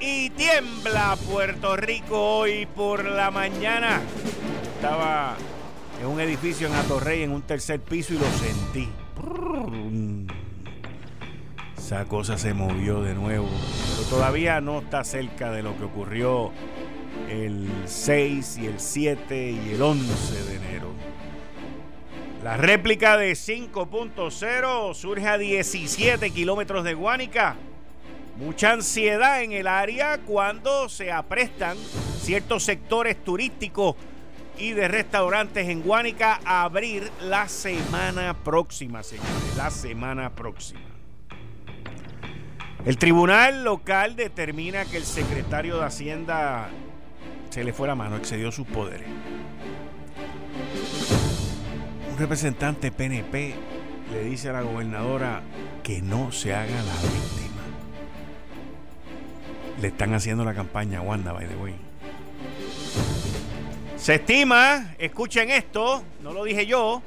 [0.00, 4.00] y tiembla Puerto Rico hoy por la mañana.
[4.76, 5.36] Estaba
[6.00, 8.88] en un edificio en Atorrey en un tercer piso y lo sentí.
[11.76, 13.48] Esa cosa se movió de nuevo,
[13.96, 16.52] pero todavía no está cerca de lo que ocurrió
[17.28, 20.88] el 6 y el 7 y el 11 de enero.
[22.44, 27.56] La réplica de 5.0 surge a 17 kilómetros de Guánica.
[28.38, 31.76] Mucha ansiedad en el área cuando se aprestan
[32.20, 33.96] ciertos sectores turísticos
[34.56, 40.80] y de restaurantes en Guánica a abrir la semana próxima, señores, la semana próxima.
[42.84, 46.68] El tribunal local determina que el secretario de Hacienda
[47.50, 49.08] se le fue la mano, excedió sus poderes
[52.18, 53.54] representante PNP
[54.12, 55.42] le dice a la gobernadora
[55.84, 57.47] que no se haga la víctima.
[59.80, 61.74] Le están haciendo la campaña a Wanda, by the way.
[63.96, 67.02] Se estima, escuchen esto, no lo dije yo,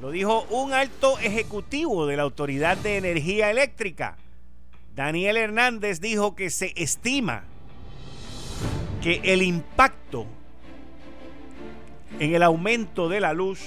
[0.00, 4.16] lo dijo un alto ejecutivo de la Autoridad de Energía Eléctrica.
[4.94, 7.44] Daniel Hernández dijo que se estima
[9.02, 10.26] que el impacto
[12.18, 13.60] en el aumento de la luz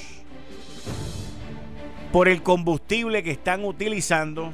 [2.11, 4.53] por el combustible que están utilizando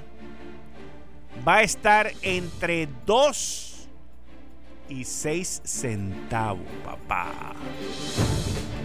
[1.48, 3.65] va a estar entre 2
[4.90, 7.54] y 6 centavos, papá.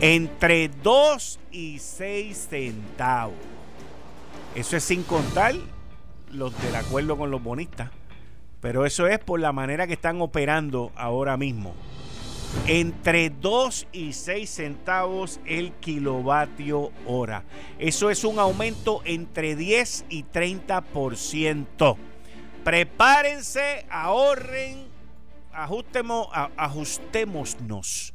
[0.00, 3.36] Entre 2 y 6 centavos.
[4.54, 5.54] Eso es sin contar
[6.32, 7.90] los del acuerdo con los bonistas.
[8.60, 11.74] Pero eso es por la manera que están operando ahora mismo
[12.66, 17.44] entre 2 y 6 centavos el kilovatio hora.
[17.78, 21.96] Eso es un aumento entre 10 y 30%.
[22.64, 24.89] Prepárense, ahorren,
[25.52, 28.14] ajustemos, ajustémonos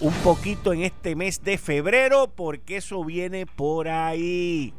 [0.00, 4.74] un poquito en este mes de febrero porque eso viene por ahí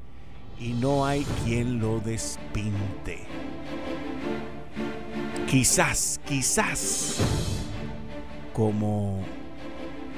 [0.60, 3.26] y no hay quien lo despinte.
[5.48, 7.18] Quizás, quizás
[8.54, 9.24] como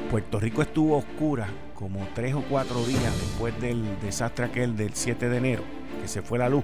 [0.10, 5.30] Puerto Rico estuvo oscura como tres o cuatro días después del desastre aquel del 7
[5.30, 5.64] de enero,
[6.02, 6.64] que se fue la luz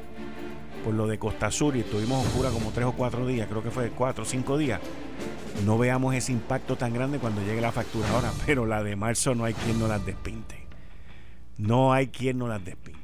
[0.84, 3.72] por lo de Costa Sur y estuvimos oscura como tres o cuatro días, creo que
[3.72, 4.82] fue cuatro o cinco días.
[5.66, 9.34] No veamos ese impacto tan grande cuando llegue la factura ahora, pero la de marzo
[9.34, 10.68] no hay quien no las despinte.
[11.58, 13.00] No hay quien no las despinte.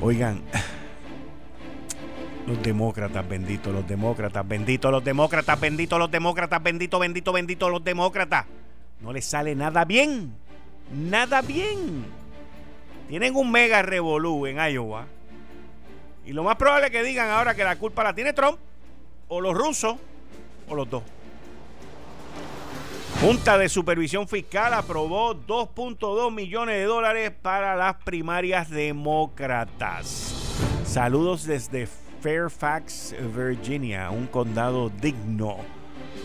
[0.00, 0.42] Oigan,
[2.46, 7.84] los demócratas, bendito, los demócratas, bendito, los demócratas, bendito, los demócratas, bendito, bendito, bendito, los
[7.84, 8.46] demócratas.
[9.00, 10.34] No les sale nada bien.
[10.92, 12.06] Nada bien.
[13.08, 15.06] Tienen un mega revolú en Iowa.
[16.26, 18.58] Y lo más probable es que digan ahora que la culpa la tiene Trump,
[19.28, 19.96] o los rusos,
[20.68, 21.02] o los dos.
[23.20, 30.34] Junta de Supervisión Fiscal aprobó 2.2 millones de dólares para las primarias demócratas.
[30.84, 31.88] Saludos desde
[32.20, 35.56] Fairfax, Virginia, un condado digno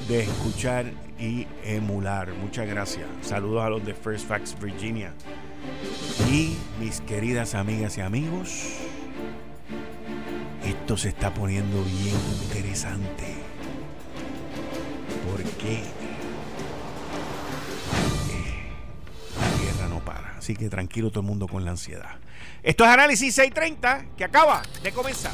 [0.07, 0.85] de escuchar
[1.17, 2.33] y emular.
[2.33, 3.07] Muchas gracias.
[3.21, 5.13] Saludos a los de Fairfax, Virginia.
[6.29, 8.63] Y mis queridas amigas y amigos,
[10.65, 13.35] esto se está poniendo bien interesante.
[15.29, 15.83] Porque eh,
[19.39, 20.37] la guerra no para.
[20.37, 22.17] Así que tranquilo todo el mundo con la ansiedad.
[22.63, 25.33] Esto es Análisis 630 que acaba de comenzar.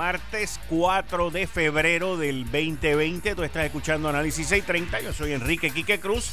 [0.00, 3.34] martes 4 de febrero del 2020.
[3.34, 5.02] Tú estás escuchando Análisis 630.
[5.02, 6.30] Yo soy Enrique Quique Cruz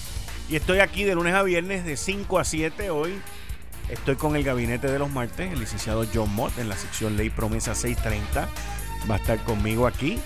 [0.47, 2.89] y estoy aquí de lunes a viernes de 5 a 7.
[2.91, 3.19] Hoy
[3.89, 7.29] estoy con el gabinete de los martes, el licenciado John Mott en la sección Ley
[7.29, 8.47] Promesa 630.
[9.11, 10.17] Va a estar conmigo aquí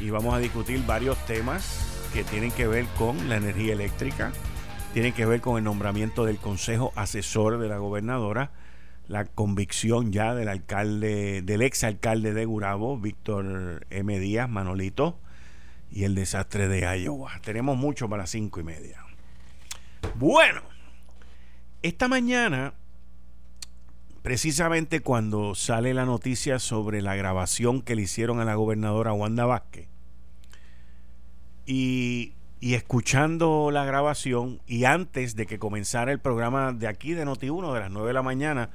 [0.00, 1.80] y vamos a discutir varios temas
[2.12, 4.30] que tienen que ver con la energía eléctrica,
[4.92, 8.52] tienen que ver con el nombramiento del Consejo Asesor de la Gobernadora
[9.08, 14.18] la convicción ya del alcalde, del ex alcalde de Gurabo, Víctor M.
[14.20, 15.18] Díaz, Manolito,
[15.90, 17.40] y el desastre de Iowa.
[17.42, 19.02] Tenemos mucho para las cinco y media.
[20.16, 20.60] Bueno,
[21.82, 22.74] esta mañana,
[24.22, 29.46] precisamente cuando sale la noticia sobre la grabación que le hicieron a la gobernadora Wanda
[29.46, 29.88] Vázquez,
[31.64, 37.24] y, y escuchando la grabación, y antes de que comenzara el programa de aquí de
[37.24, 38.70] Noti1 de las 9 de la mañana,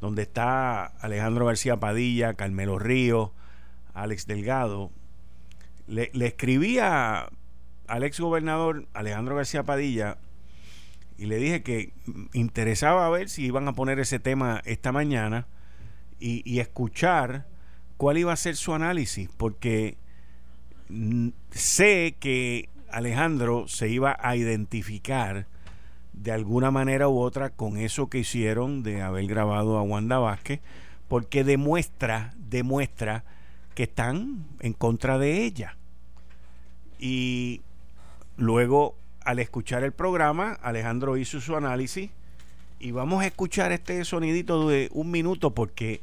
[0.00, 3.32] donde está Alejandro García Padilla, Carmelo Río,
[3.94, 4.90] Alex Delgado.
[5.86, 7.30] Le, escribí a,
[7.86, 10.18] al ex gobernador Alejandro García Padilla
[11.16, 11.92] y le dije que
[12.32, 15.46] interesaba ver si iban a poner ese tema esta mañana
[16.20, 17.46] y escuchar
[17.96, 19.98] cuál iba a ser su análisis, porque
[21.50, 25.46] sé que Alejandro se iba a identificar
[26.22, 30.60] de alguna manera u otra con eso que hicieron de haber grabado a Wanda Vázquez,
[31.08, 33.24] porque demuestra, demuestra
[33.74, 35.76] que están en contra de ella.
[36.98, 37.60] Y
[38.36, 42.10] luego, al escuchar el programa, Alejandro hizo su análisis
[42.80, 46.00] y vamos a escuchar este sonidito de un minuto porque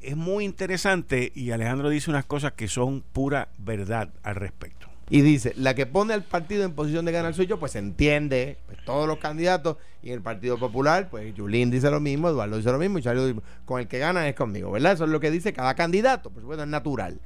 [0.00, 4.79] es muy interesante y Alejandro dice unas cosas que son pura verdad al respecto.
[5.12, 8.58] Y dice, la que pone al partido en posición de ganar soy yo, pues entiende,
[8.66, 12.56] pues todos los candidatos, y en el Partido Popular, pues Yulín dice lo mismo, Eduardo
[12.56, 13.34] dice lo mismo, y Charlie
[13.64, 14.92] con el que gana es conmigo, ¿verdad?
[14.92, 17.20] Eso es lo que dice cada candidato, por supuesto, es natural.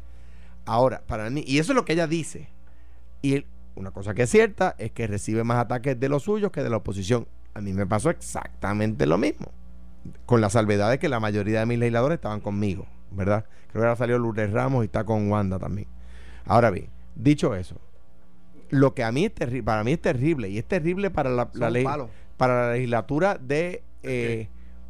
[0.65, 2.49] Ahora, para mí, y eso es lo que ella dice.
[3.21, 3.45] Y
[3.75, 6.71] una cosa que es cierta es que recibe más ataques de los suyos que de
[6.71, 7.29] la oposición.
[7.53, 9.53] A mí me pasó exactamente lo mismo,
[10.25, 13.45] con la salvedad de que la mayoría de mis legisladores estaban conmigo, ¿verdad?
[13.71, 15.87] Creo que ahora salió Lourdes Ramos y está con Wanda también.
[16.47, 17.77] Ahora bien, Dicho eso,
[18.71, 21.87] lo que a mí es para mí es terrible y es terrible para la, ley,
[22.37, 24.49] para la legislatura de, eh,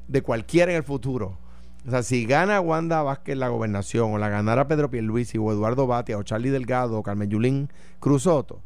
[0.09, 1.39] de cualquiera en el futuro.
[1.87, 5.87] O sea, si gana Wanda Vázquez la gobernación o la ganara Pedro Pierluisi o Eduardo
[5.87, 8.63] Batia o Charlie Delgado o Carmen Yulín Cruzoto,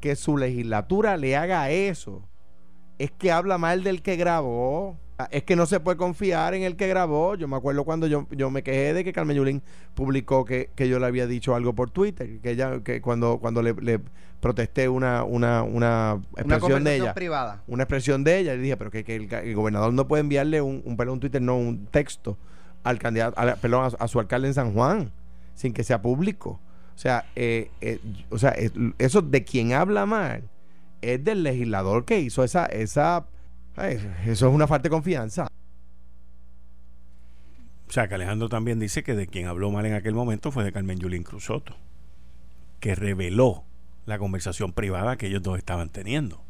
[0.00, 2.22] que su legislatura le haga eso,
[2.98, 4.96] es que habla mal del que grabó
[5.30, 7.34] es que no se puede confiar en el que grabó.
[7.36, 9.62] Yo me acuerdo cuando yo, yo me quejé de que Carmen Yulín
[9.94, 14.00] publicó que, yo le había dicho algo por Twitter, que ella, que cuando, cuando le,
[14.40, 17.14] protesté una, una, una expresión de ella.
[17.14, 17.62] privada.
[17.66, 21.08] Una expresión de ella, le dije, pero que, el, gobernador no puede enviarle un, un,
[21.08, 22.36] un Twitter, no, un texto
[22.84, 25.10] al candidato, perdón, a, su alcalde en San Juan,
[25.54, 26.60] sin que sea público.
[26.94, 27.98] O sea, eh, eh,
[28.30, 28.54] o sea,
[28.98, 30.44] eso de quien habla mal
[31.02, 33.26] es del legislador que hizo esa, esa
[33.76, 35.48] eso es una falta de confianza.
[37.88, 40.64] O sea, que Alejandro también dice que de quien habló mal en aquel momento fue
[40.64, 41.76] de Carmen Yulín Cruzoto,
[42.80, 43.64] que reveló
[44.06, 46.42] la conversación privada que ellos dos estaban teniendo.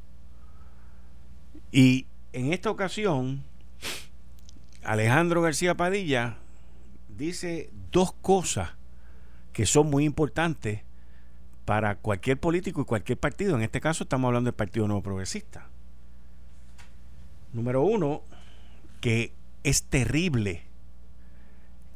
[1.72, 3.44] Y en esta ocasión,
[4.82, 6.38] Alejandro García Padilla
[7.08, 8.70] dice dos cosas
[9.52, 10.82] que son muy importantes
[11.64, 13.56] para cualquier político y cualquier partido.
[13.56, 15.68] En este caso estamos hablando del Partido Nuevo Progresista.
[17.52, 18.22] Número uno,
[19.00, 20.62] que es terrible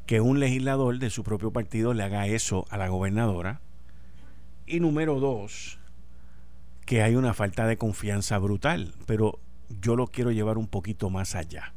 [0.07, 3.61] que un legislador de su propio partido le haga eso a la gobernadora.
[4.67, 5.79] Y número dos,
[6.85, 8.95] que hay una falta de confianza brutal.
[9.07, 9.39] Pero
[9.81, 11.75] yo lo quiero llevar un poquito más allá.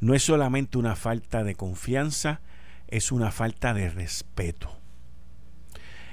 [0.00, 2.42] No es solamente una falta de confianza,
[2.88, 4.70] es una falta de respeto.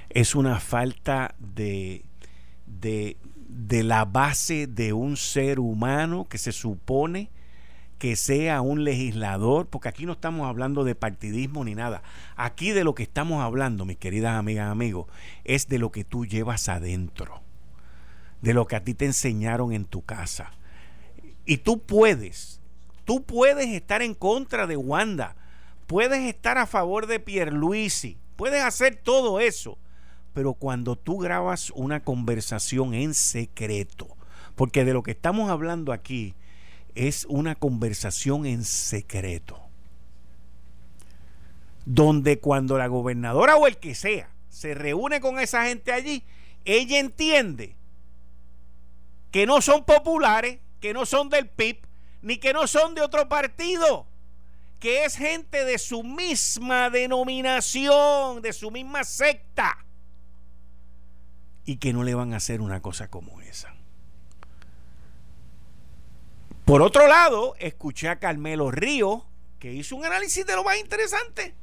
[0.10, 2.05] Es una falta de,
[2.65, 3.17] de,
[3.51, 7.29] de la base de un ser humano que se supone
[8.00, 12.01] que sea un legislador, porque aquí no estamos hablando de partidismo ni nada.
[12.36, 15.05] Aquí de lo que estamos hablando, mis queridas amigas amigos,
[15.43, 17.43] es de lo que tú llevas adentro,
[18.41, 20.51] de lo que a ti te enseñaron en tu casa.
[21.46, 22.60] Y tú puedes,
[23.05, 25.36] tú puedes estar en contra de Wanda,
[25.86, 29.77] puedes estar a favor de Pierluisi, puedes hacer todo eso,
[30.34, 34.16] pero cuando tú grabas una conversación en secreto,
[34.56, 36.36] porque de lo que estamos hablando aquí
[36.96, 39.60] es una conversación en secreto,
[41.86, 46.24] donde cuando la gobernadora o el que sea se reúne con esa gente allí,
[46.66, 47.76] ella entiende
[49.32, 51.80] que no son populares, que no son del PIB,
[52.22, 54.06] ni que no son de otro partido,
[54.80, 59.86] que es gente de su misma denominación, de su misma secta,
[61.65, 63.75] y que no le van a hacer una cosa como esa.
[66.65, 69.25] Por otro lado, escuché a Carmelo Río,
[69.60, 71.56] que hizo un análisis de lo más interesante,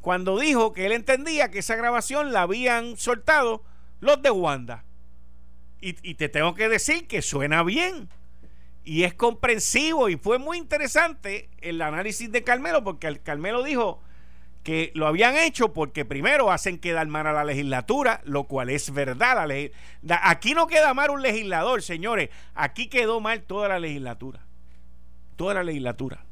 [0.00, 3.64] cuando dijo que él entendía que esa grabación la habían soltado
[4.00, 4.84] los de Wanda.
[5.82, 8.10] Y, te tengo que decir que suena bien
[8.84, 14.02] y es comprensivo y fue muy interesante el análisis de Carmelo porque el Carmelo dijo
[14.70, 18.92] que lo habían hecho porque primero hacen quedar mal a la legislatura, lo cual es
[18.92, 19.48] verdad.
[20.22, 22.30] Aquí no queda mal un legislador, señores.
[22.54, 24.46] Aquí quedó mal toda la legislatura.
[25.34, 26.24] Toda la legislatura.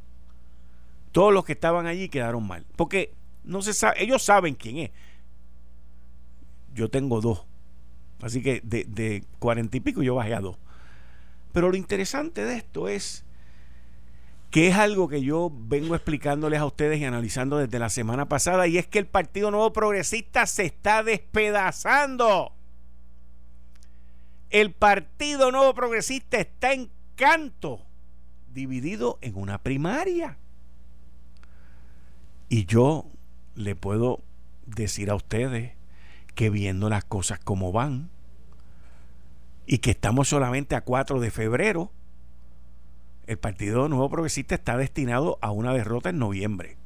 [1.10, 2.64] Todos los que estaban allí quedaron mal.
[2.76, 4.90] Porque no se sabe, ellos saben quién es.
[6.74, 7.44] Yo tengo dos.
[8.22, 10.58] Así que de cuarenta y pico yo bajé a dos.
[11.50, 13.24] Pero lo interesante de esto es
[14.50, 18.66] que es algo que yo vengo explicándoles a ustedes y analizando desde la semana pasada,
[18.66, 22.52] y es que el Partido Nuevo Progresista se está despedazando.
[24.50, 27.84] El Partido Nuevo Progresista está en canto,
[28.54, 30.38] dividido en una primaria.
[32.48, 33.04] Y yo
[33.54, 34.22] le puedo
[34.64, 35.72] decir a ustedes
[36.34, 38.08] que viendo las cosas como van,
[39.66, 41.92] y que estamos solamente a 4 de febrero,
[43.28, 46.76] el Partido Nuevo Progresista está destinado a una derrota en noviembre.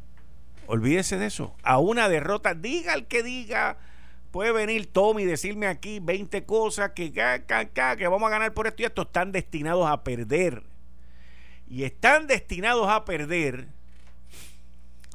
[0.67, 1.55] Olvídese de eso.
[1.63, 3.79] A una derrota, diga el que diga,
[4.33, 8.83] puede venir Tommy y decirme aquí 20 cosas que, que vamos a ganar por esto
[8.83, 9.03] y esto.
[9.03, 10.65] Están destinados a perder.
[11.69, 13.69] Y están destinados a perder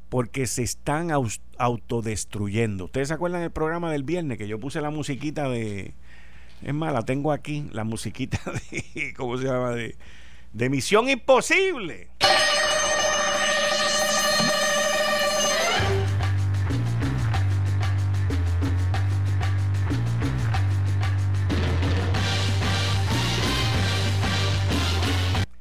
[0.08, 1.12] porque se están
[1.58, 2.86] autodestruyendo.
[2.86, 5.94] ¿Ustedes se acuerdan del programa del viernes que yo puse la musiquita de
[6.62, 8.40] es más, la tengo aquí, la musiquita
[8.72, 9.72] de, ¿cómo se llama?
[9.72, 9.96] De,
[10.54, 12.10] de Misión Imposible.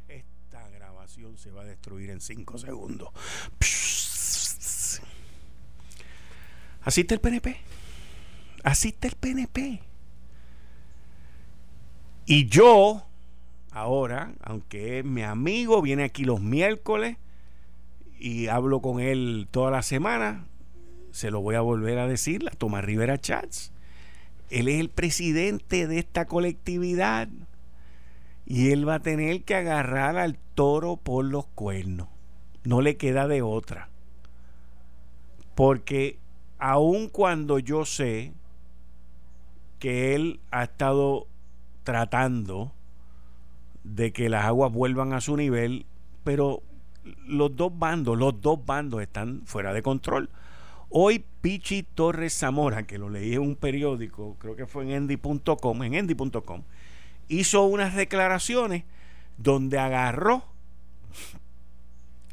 [0.09, 3.09] Esta grabación se va a destruir en 5 segundos.
[6.83, 7.57] Así está el PNP.
[8.62, 9.83] Así está el PNP.
[12.26, 13.07] Y yo,
[13.76, 17.18] ahora, aunque es mi amigo, viene aquí los miércoles
[18.18, 20.47] y hablo con él toda la semana,
[21.11, 23.73] se lo voy a volver a decir, la Tomás Rivera Chats.
[24.49, 27.28] Él es el presidente de esta colectividad
[28.47, 32.09] y él va a tener que agarrar al toro por los cuernos.
[32.64, 33.90] No le queda de otra.
[35.54, 36.18] Porque
[36.59, 38.33] aun cuando yo sé
[39.78, 41.26] que él ha estado
[41.85, 42.73] tratando
[43.87, 45.87] de que las aguas vuelvan a su nivel,
[46.25, 46.62] pero
[47.26, 50.28] los dos bandos, los dos bandos están fuera de control.
[50.88, 55.83] Hoy Pichi Torres Zamora, que lo leí en un periódico, creo que fue en endy.com,
[55.85, 56.62] en endy.com,
[57.28, 58.85] hizo unas declaraciones
[59.38, 60.45] donde agarró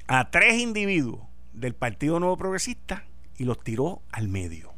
[0.07, 1.21] a tres individuos
[1.53, 3.05] del Partido Nuevo Progresista
[3.37, 4.73] y los tiró al medio.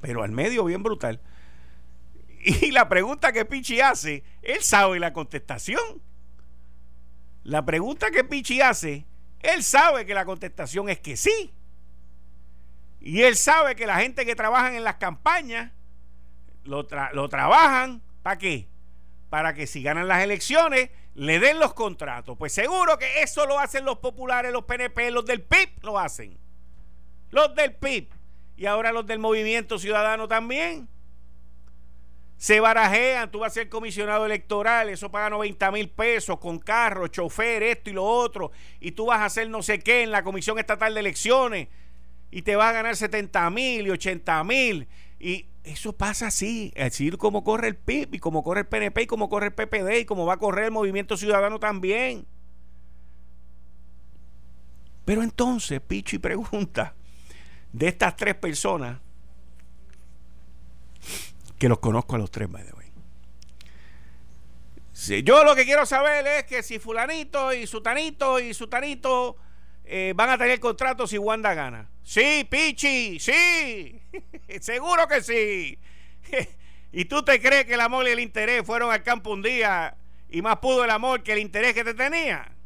[0.00, 1.20] Pero al medio bien brutal.
[2.62, 6.02] Y la pregunta que Pichi hace, él sabe la contestación.
[7.42, 9.06] La pregunta que Pichi hace,
[9.40, 11.52] él sabe que la contestación es que sí.
[13.00, 15.72] Y él sabe que la gente que trabaja en las campañas
[16.64, 18.68] lo, lo trabajan, ¿para qué?
[19.30, 22.36] Para que si ganan las elecciones le den los contratos.
[22.36, 26.38] Pues seguro que eso lo hacen los populares, los PNP, los del PIB lo hacen.
[27.30, 28.08] Los del PIB.
[28.56, 30.88] Y ahora los del Movimiento Ciudadano también
[32.40, 37.06] se barajean, tú vas a ser comisionado electoral, eso paga 90 mil pesos con carro,
[37.06, 40.24] chofer, esto y lo otro, y tú vas a hacer no sé qué en la
[40.24, 41.68] Comisión Estatal de Elecciones
[42.30, 44.88] y te vas a ganar 70 mil y 80 mil.
[45.18, 49.06] Y eso pasa así, decir, como corre el PIB y como corre el PNP y
[49.06, 52.24] como corre el PPD y como va a correr el Movimiento Ciudadano también.
[55.04, 56.94] Pero entonces, Picho y pregunta,
[57.70, 58.98] de estas tres personas,
[61.60, 62.90] que los conozco a los tres, by the way.
[65.22, 69.36] yo lo que quiero saber es que si fulanito y sutanito y sutanito
[69.84, 71.90] eh, van a tener contrato si Wanda gana.
[72.02, 74.00] Sí, Pichi, sí,
[74.60, 75.78] seguro que sí.
[76.92, 79.94] ¿Y tú te crees que el amor y el interés fueron al campo un día
[80.30, 82.56] y más pudo el amor que el interés que te tenía?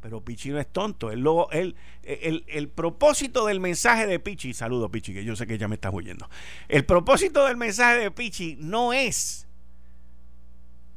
[0.00, 1.10] Pero Pichi no es tonto.
[1.10, 5.66] Él, el, el, propósito del mensaje de Pichi, saludo Pichi, que yo sé que ya
[5.66, 6.28] me estás oyendo.
[6.68, 9.48] El propósito del mensaje de Pichi no es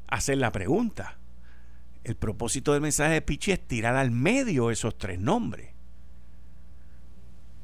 [0.08, 1.18] hacer la pregunta.
[2.04, 5.72] El propósito del mensaje de Pichi es tirar al medio esos tres nombres.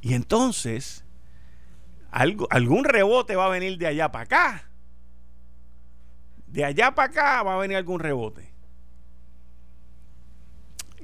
[0.01, 1.03] Y entonces,
[2.11, 4.69] algo, algún rebote va a venir de allá para acá.
[6.47, 8.56] De allá para acá va a venir algún rebote.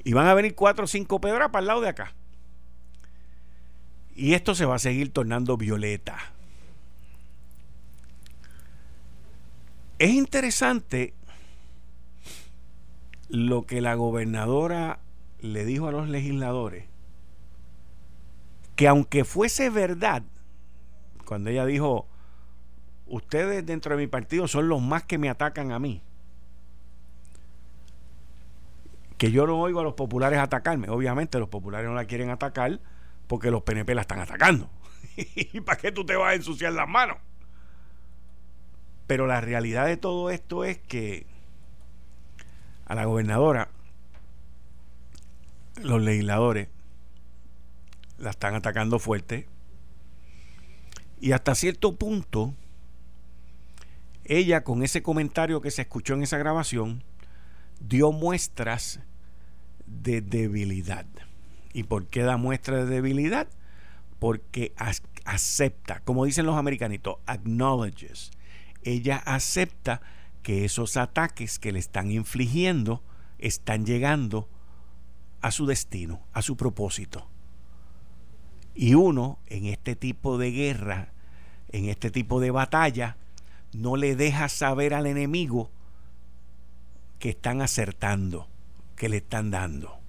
[0.04, 2.14] Y van a venir cuatro o cinco pedras para el lado de acá.
[4.16, 6.18] Y esto se va a seguir tornando violeta.
[10.00, 11.14] Es interesante
[13.30, 15.00] lo que la gobernadora
[15.40, 16.86] le dijo a los legisladores,
[18.76, 20.24] que aunque fuese verdad,
[21.26, 22.08] cuando ella dijo,
[23.08, 26.02] ustedes dentro de mi partido son los más que me atacan a mí,
[29.24, 32.82] que yo no oigo a los populares atacarme, obviamente los populares no la quieren atacar
[33.28, 34.70] porque los PNP la están atacando.
[35.16, 37.20] ¿Y para qué tú te vas a ensuciar las manos?
[39.08, 41.26] Pero la realidad de todo esto es que
[42.84, 43.70] a la gobernadora,
[45.82, 46.68] los legisladores
[48.18, 49.48] la están atacando fuerte
[51.22, 52.54] y hasta cierto punto
[54.26, 57.06] ella con ese comentario que se escuchó en esa grabación
[57.80, 59.00] dio muestras
[59.86, 61.06] de debilidad.
[61.74, 63.48] ¿Y por qué da muestras de debilidad?
[64.20, 64.74] Porque
[65.26, 68.32] acepta, como dicen los americanitos, acknowledges.
[68.84, 70.02] Ella acepta
[70.44, 73.02] que esos ataques que le están infligiendo
[73.40, 74.50] están llegando
[75.42, 77.28] a su destino, a su propósito.
[78.76, 81.14] Y uno en este tipo de guerra,
[81.70, 83.18] en este tipo de batalla,
[83.74, 85.72] no le deja saber al enemigo
[87.20, 88.48] que están acertando,
[89.04, 90.00] que le están dando.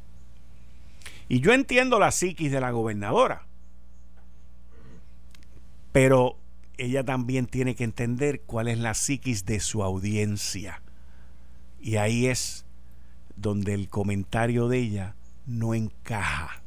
[1.28, 3.48] Y yo entiendo la psiquis de la gobernadora,
[5.90, 6.38] pero
[6.78, 10.80] ella también tiene que entender cuál es la psiquis de su audiencia.
[11.80, 12.66] Y ahí es
[13.34, 16.62] donde el comentario de ella no encaja.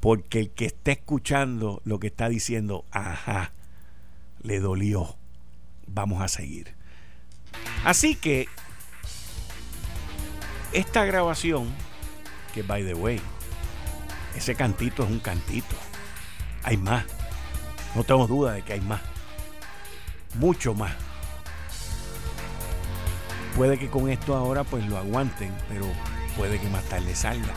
[0.00, 3.52] Porque el que está escuchando lo que está diciendo, ajá,
[4.42, 5.16] le dolió.
[5.86, 6.74] Vamos a seguir.
[7.84, 8.48] Así que
[10.72, 11.68] esta grabación,
[12.54, 13.20] que by the way,
[14.36, 15.76] ese cantito es un cantito.
[16.62, 17.04] Hay más.
[17.94, 19.00] No tengo duda de que hay más.
[20.34, 20.92] Mucho más.
[23.56, 25.84] Puede que con esto ahora pues lo aguanten, pero
[26.36, 27.52] puede que más tarde salga.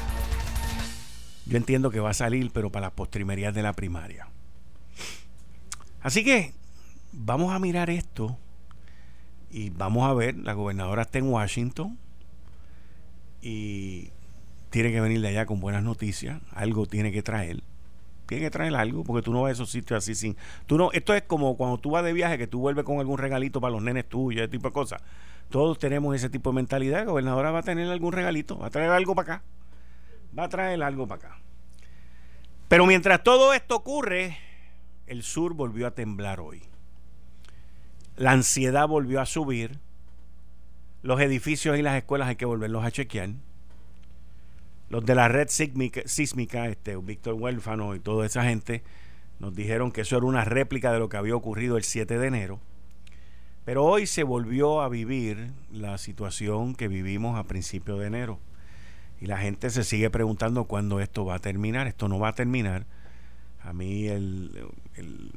[1.45, 4.27] Yo entiendo que va a salir, pero para las postrimerías de la primaria.
[6.01, 6.53] Así que
[7.13, 8.37] vamos a mirar esto
[9.49, 11.97] y vamos a ver, la gobernadora está en Washington
[13.45, 14.09] y
[14.71, 17.61] tiene que venir de allá con buenas noticias, algo tiene que traer
[18.25, 20.35] tiene que traer algo, porque tú no vas a esos sitios así sin.
[20.65, 23.19] Tú no, esto es como cuando tú vas de viaje, que tú vuelves con algún
[23.19, 24.99] regalito para los nenes tuyos, ese tipo de cosas.
[25.51, 27.01] Todos tenemos ese tipo de mentalidad.
[27.01, 29.43] La gobernadora va a tener algún regalito, va a traer algo para acá.
[30.35, 31.39] Va a traer algo para acá.
[32.67, 34.39] Pero mientras todo esto ocurre,
[35.05, 36.63] el sur volvió a temblar hoy.
[38.15, 39.79] La ansiedad volvió a subir.
[41.05, 43.29] Los edificios y las escuelas hay que volverlos a chequear
[44.89, 48.83] los de la red sísmica, este, Víctor Huérfano y toda esa gente,
[49.39, 52.27] nos dijeron que eso era una réplica de lo que había ocurrido el 7 de
[52.27, 52.59] enero.
[53.65, 58.39] Pero hoy se volvió a vivir la situación que vivimos a principios de enero.
[59.19, 61.87] Y la gente se sigue preguntando cuándo esto va a terminar.
[61.87, 62.85] Esto no va a terminar.
[63.63, 64.69] A mí el,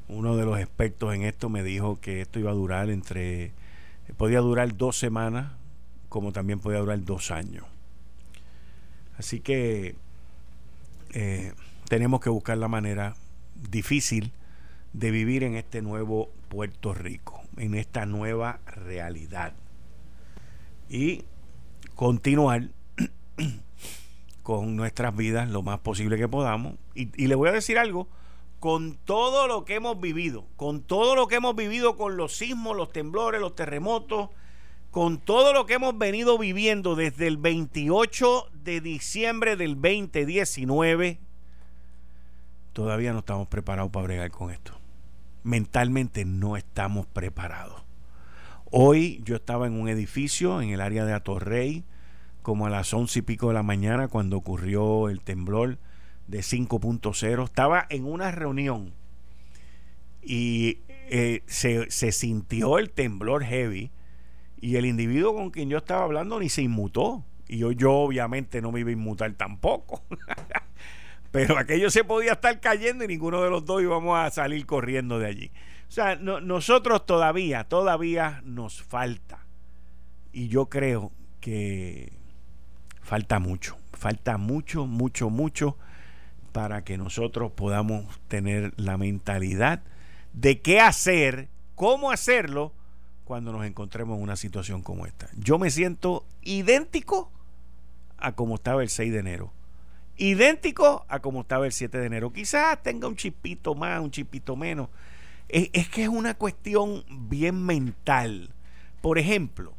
[0.09, 3.52] uno de los expertos en esto me dijo que esto iba a durar entre,
[4.18, 5.52] podía durar dos semanas,
[6.09, 7.64] como también podía durar dos años.
[9.18, 9.97] Así que
[11.12, 11.53] eh,
[11.88, 13.16] tenemos que buscar la manera
[13.71, 14.33] difícil
[14.92, 19.55] de vivir en este nuevo Puerto Rico, en esta nueva realidad.
[20.88, 21.25] Y
[21.94, 22.68] continuar
[24.42, 26.75] con nuestras vidas lo más posible que podamos.
[26.94, 28.09] Y, y le voy a decir algo,
[28.61, 32.77] con todo lo que hemos vivido, con todo lo que hemos vivido con los sismos,
[32.77, 34.31] los temblores, los terremotos,
[34.99, 41.21] con todo lo que hemos venido viviendo desde el 28 de diciembre del 2019,
[42.73, 44.73] todavía no estamos preparados para bregar con esto.
[45.45, 47.85] Mentalmente no estamos preparados.
[48.73, 51.85] Hoy yo estaba en un edificio en el área de Atorrey,
[52.43, 55.79] como a las once y pico de la mañana, cuando ocurrió el temblor
[56.27, 57.45] de 5.0.
[57.45, 58.93] Estaba en una reunión
[60.25, 63.93] y eh, se, se sintió el temblor heavy
[64.61, 67.25] y el individuo con quien yo estaba hablando ni se inmutó.
[67.49, 70.03] Y yo, yo obviamente no me iba a inmutar tampoco.
[71.31, 75.18] Pero aquello se podía estar cayendo y ninguno de los dos íbamos a salir corriendo
[75.18, 75.51] de allí.
[75.88, 79.47] O sea, nosotros todavía, todavía nos falta.
[80.33, 82.12] Y yo creo que
[83.01, 85.79] falta mucho, falta mucho, mucho, mucho
[86.53, 89.83] para que nosotros podamos tener la mentalidad
[90.33, 92.73] de qué hacer, cómo hacerlo
[93.29, 95.29] cuando nos encontremos en una situación como esta.
[95.37, 97.31] Yo me siento idéntico
[98.17, 99.53] a como estaba el 6 de enero.
[100.17, 102.33] Idéntico a como estaba el 7 de enero.
[102.33, 104.88] Quizás tenga un chipito más, un chipito menos.
[105.47, 108.49] Es, es que es una cuestión bien mental.
[109.03, 109.75] Por ejemplo,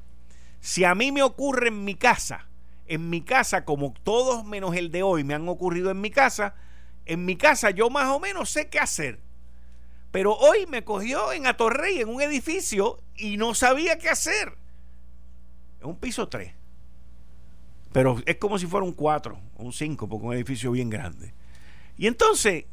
[0.59, 2.45] si a mí me ocurre en mi casa,
[2.85, 6.53] en mi casa, como todos menos el de hoy me han ocurrido en mi casa,
[7.07, 9.19] en mi casa yo más o menos sé qué hacer.
[10.11, 14.57] Pero hoy me cogió en Atorrey, en un edificio, y no sabía qué hacer.
[15.79, 16.53] Es un piso 3.
[17.91, 21.33] Pero es como si fuera un 4, un 5, porque un edificio bien grande.
[21.97, 22.65] Y entonces,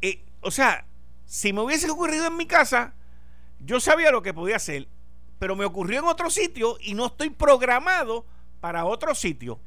[0.00, 0.86] eh, o sea,
[1.26, 2.94] si me hubiese ocurrido en mi casa,
[3.60, 4.88] yo sabía lo que podía hacer,
[5.38, 8.26] pero me ocurrió en otro sitio y no estoy programado
[8.60, 9.60] para otro sitio.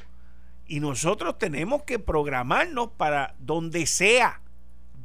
[0.68, 4.42] Y nosotros tenemos que programarnos para donde sea,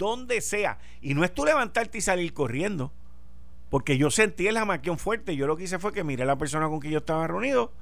[0.01, 0.79] donde sea.
[1.03, 2.93] Y no es tú levantarte y salir corriendo.
[3.69, 5.37] Porque yo sentí el jamaquión fuerte.
[5.37, 7.73] Yo lo que hice fue que miré a la persona con quien yo estaba reunido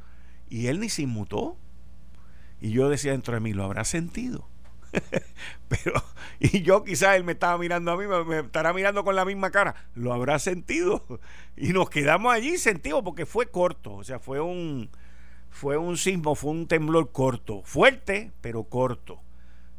[0.50, 1.57] y él ni se inmutó.
[2.61, 4.48] Y yo decía dentro de mí, lo habrá sentido.
[5.68, 6.02] Pero,
[6.40, 9.50] y yo quizás él me estaba mirando a mí, me, estará mirando con la misma
[9.50, 11.04] cara, lo habrá sentido.
[11.61, 14.90] Y nos quedamos allí sentidos porque fue corto, o sea, fue un,
[15.50, 19.20] fue un sismo, fue un temblor corto, fuerte, pero corto.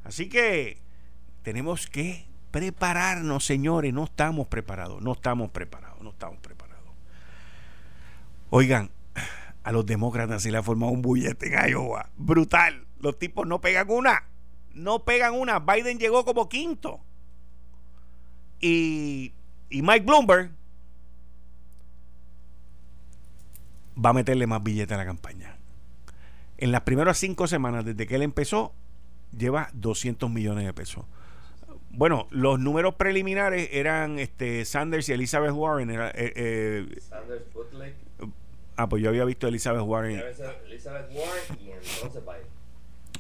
[0.04, 0.82] Así que
[1.42, 6.90] tenemos que prepararnos, señores, no estamos preparados, no estamos preparados, no estamos preparados.
[8.50, 8.90] Oigan,
[9.64, 12.86] a los demócratas se le ha formado un bullete en Iowa, brutal.
[13.00, 14.24] Los tipos no pegan una,
[14.74, 15.60] no pegan una.
[15.60, 17.00] Biden llegó como quinto.
[18.60, 19.34] Y,
[19.70, 20.52] y Mike Bloomberg
[24.04, 25.58] va a meterle más billetes a la campaña.
[26.58, 28.74] En las primeras cinco semanas desde que él empezó,
[29.38, 31.06] lleva 200 millones de pesos.
[31.92, 35.90] Bueno, los números preliminares eran este Sanders y Elizabeth Warren.
[35.90, 37.44] Era, eh, eh, Sanders
[38.76, 40.20] Ah, pues yo había visto a Elizabeth Warren.
[40.20, 42.60] Elizabeth Warren y entonces Biden.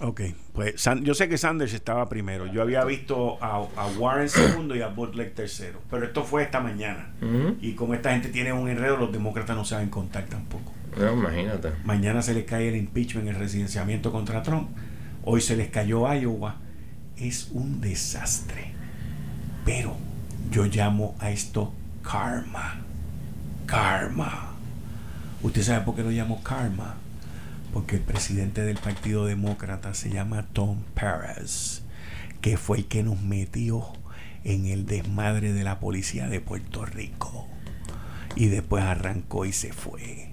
[0.01, 0.21] Ok,
[0.53, 2.45] pues yo sé que Sanders estaba primero.
[2.45, 5.81] Yo había visto a, Warren segundo y a Butler tercero.
[5.89, 7.11] Pero esto fue esta mañana.
[7.59, 10.71] Y como esta gente tiene un enredo, los demócratas no saben contar tampoco.
[10.97, 11.71] No, imagínate.
[11.83, 14.69] Mañana se les cae el impeachment, el residenciamiento contra Trump.
[15.25, 16.55] Hoy se les cayó Iowa.
[17.19, 18.73] Es un desastre.
[19.65, 19.97] Pero
[20.51, 22.81] yo llamo a esto karma.
[23.65, 24.53] Karma.
[25.41, 26.95] ¿Usted sabe por qué lo llamo karma?
[27.73, 31.83] porque el presidente del Partido Demócrata se llama Tom Perez,
[32.41, 33.85] que fue el que nos metió
[34.43, 37.47] en el desmadre de la policía de Puerto Rico.
[38.35, 40.28] Y después arrancó y se fue.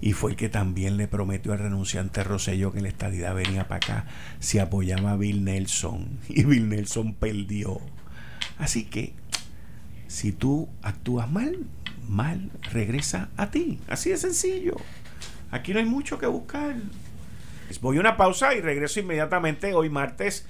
[0.00, 3.76] Y fue el que también le prometió al renunciante Rosselló que la estadidad venía para
[3.76, 4.06] acá
[4.38, 6.20] si apoyaba a Bill Nelson.
[6.28, 7.80] Y Bill Nelson perdió.
[8.58, 9.14] Así que,
[10.06, 11.58] si tú actúas mal,
[12.08, 13.80] mal regresa a ti.
[13.88, 14.76] Así de sencillo.
[15.50, 16.76] Aquí no hay mucho que buscar.
[17.80, 20.46] Voy a una pausa y regreso inmediatamente hoy martes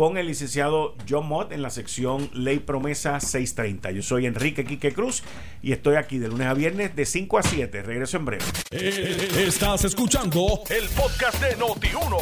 [0.00, 3.90] con el licenciado John Mott en la sección Ley Promesa 630.
[3.90, 5.22] Yo soy Enrique Quique Cruz
[5.60, 7.82] y estoy aquí de lunes a viernes de 5 a 7.
[7.82, 8.44] Regreso en breve.
[8.70, 12.16] Eh, estás escuchando el podcast de Noti1.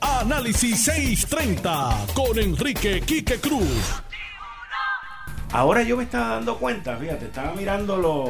[0.00, 4.00] Análisis 630 con Enrique Quique Cruz.
[5.50, 8.28] Ahora yo me estaba dando cuenta, fíjate, estaba mirando los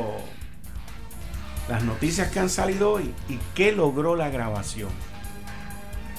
[1.69, 4.89] las noticias que han salido hoy y qué logró la grabación.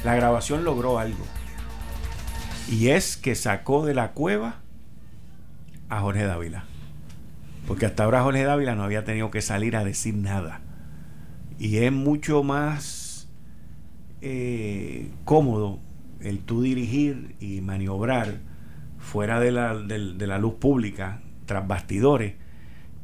[0.03, 1.25] La grabación logró algo.
[2.69, 4.61] Y es que sacó de la cueva
[5.89, 6.65] a Jorge Dávila.
[7.67, 10.61] Porque hasta ahora Jorge Dávila no había tenido que salir a decir nada.
[11.59, 13.29] Y es mucho más
[14.21, 15.79] eh, cómodo
[16.19, 18.39] el tú dirigir y maniobrar
[18.97, 22.33] fuera de la, de la luz pública, tras bastidores,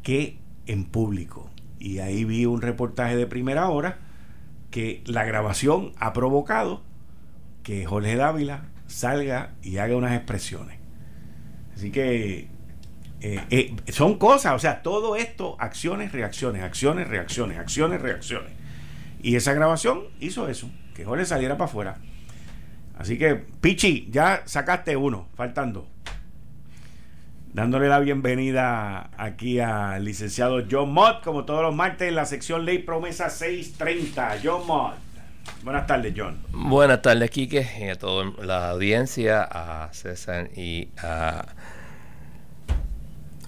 [0.01, 1.51] que en público.
[1.79, 3.99] Y ahí vi un reportaje de primera hora
[4.71, 6.81] que la grabación ha provocado
[7.63, 10.77] que Jorge Dávila salga y haga unas expresiones.
[11.75, 12.47] Así que
[13.21, 18.51] eh, eh, son cosas, o sea, todo esto, acciones, reacciones, acciones, reacciones, acciones, reacciones.
[19.21, 21.97] Y esa grabación hizo eso, que Jorge saliera para afuera.
[22.97, 25.87] Así que, Pichi, ya sacaste uno, faltando
[27.53, 32.65] dándole la bienvenida aquí al licenciado John Mott, como todos los martes en la sección
[32.65, 34.39] Ley Promesa 630.
[34.43, 34.95] John Mott.
[35.63, 36.41] Buenas tardes, John.
[36.51, 41.45] Buenas tardes, Quique, y a toda la audiencia, a César y a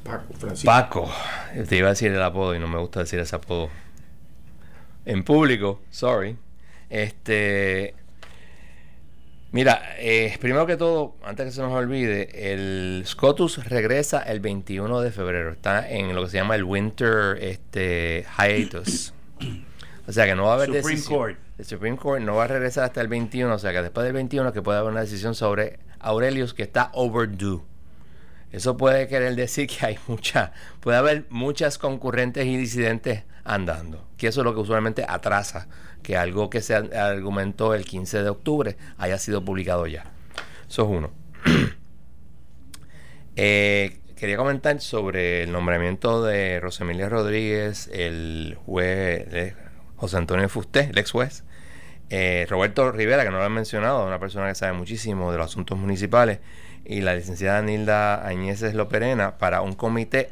[0.04, 0.72] Paco, Francisco.
[0.72, 1.12] Paco.
[1.68, 3.70] Te iba a decir el apodo y no me gusta decir ese apodo
[5.06, 6.38] en público, sorry.
[6.90, 7.96] Este
[9.54, 15.00] Mira, eh, primero que todo, antes que se nos olvide, el SCOTUS regresa el 21
[15.00, 15.52] de febrero.
[15.52, 19.14] Está en lo que se llama el Winter este, Hiatus.
[20.08, 21.18] O sea que no va a haber Supreme decisión.
[21.18, 21.38] Court.
[21.58, 23.54] El Supreme Court no va a regresar hasta el 21.
[23.54, 26.90] O sea que después del 21 que puede haber una decisión sobre Aurelius que está
[26.94, 27.62] overdue.
[28.52, 34.28] Eso puede querer decir que hay mucha, puede haber muchas concurrentes y disidentes andando, que
[34.28, 35.68] eso es lo que usualmente atrasa
[36.04, 40.04] que algo que se argumentó el 15 de octubre haya sido publicado ya.
[40.70, 41.12] Eso es uno.
[43.36, 49.28] Eh, quería comentar sobre el nombramiento de Rosemilia Rodríguez, el juez
[50.04, 51.46] José Antonio Fusté, el ex juez,
[52.10, 55.46] eh, Roberto Rivera, que no lo han mencionado, una persona que sabe muchísimo de los
[55.46, 56.40] asuntos municipales,
[56.84, 60.30] y la licenciada Nilda Añeses Loperena para un comité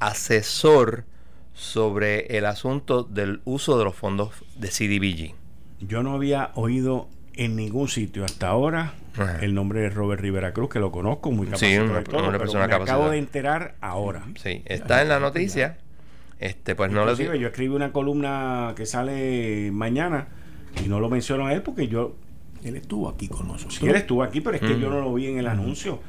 [0.00, 1.04] asesor
[1.52, 5.34] sobre el asunto del uso de los fondos de CDBG.
[5.86, 9.40] Yo no había oído en ningún sitio hasta ahora Ajá.
[9.42, 11.84] el nombre de Robert Rivera Cruz, que lo conozco, muy Sí, capacitado
[12.28, 14.24] una- persona me acabo de enterar ahora.
[14.42, 15.76] Sí, está en la noticia.
[16.42, 20.26] Este, pues no lo Inclusive, yo escribí una columna que sale mañana
[20.84, 22.16] y no lo menciono a él porque yo
[22.64, 23.74] Él estuvo aquí con nosotros.
[23.76, 24.80] Sí, él estuvo aquí, pero es que Mm.
[24.80, 26.00] yo no lo vi en el anuncio.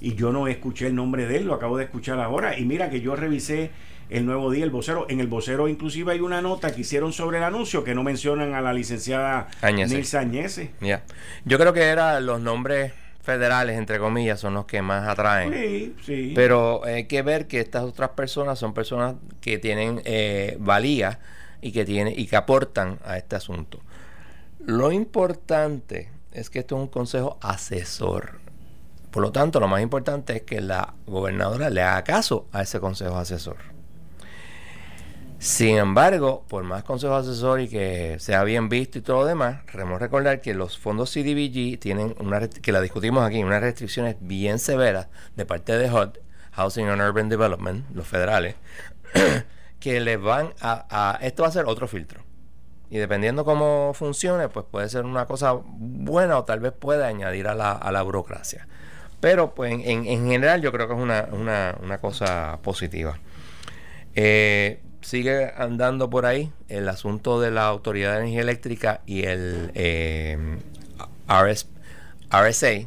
[0.00, 2.58] Y yo no escuché el nombre de él, lo acabo de escuchar ahora.
[2.58, 3.70] Y mira que yo revisé
[4.08, 5.06] el nuevo día, el vocero.
[5.08, 8.54] En el vocero inclusive hay una nota que hicieron sobre el anuncio que no mencionan
[8.54, 9.94] a la licenciada Añese.
[9.94, 10.70] Nilsa Añese.
[10.80, 11.04] Ya.
[11.44, 12.92] Yo creo que era los nombres
[13.30, 15.52] federales, entre comillas, son los que más atraen.
[15.52, 16.32] Sí, sí.
[16.34, 21.20] Pero hay que ver que estas otras personas son personas que tienen eh, valía
[21.60, 23.80] y que tienen y que aportan a este asunto.
[24.58, 28.40] Lo importante es que esto es un consejo asesor.
[29.12, 32.80] Por lo tanto, lo más importante es que la gobernadora le haga caso a ese
[32.80, 33.58] consejo asesor.
[35.40, 39.60] Sin embargo, por más consejo asesor y que sea bien visto y todo lo demás,
[39.72, 42.14] debemos recordar que los fondos CDBG tienen
[42.60, 46.18] que la discutimos aquí, unas restricciones bien severas de parte de HUD,
[46.52, 48.56] Housing and Urban Development, los federales,
[49.80, 52.20] que les van a, esto va a ser otro filtro.
[52.90, 57.48] Y dependiendo cómo funcione, pues puede ser una cosa buena o tal vez pueda añadir
[57.48, 58.68] a la, a la burocracia.
[59.20, 63.18] Pero pues en- en general yo creo que es una, una- una cosa positiva.
[64.14, 69.70] Eh, sigue andando por ahí el asunto de la Autoridad de Energía Eléctrica y el
[69.74, 70.58] eh,
[71.28, 71.68] RS
[72.30, 72.86] RSA.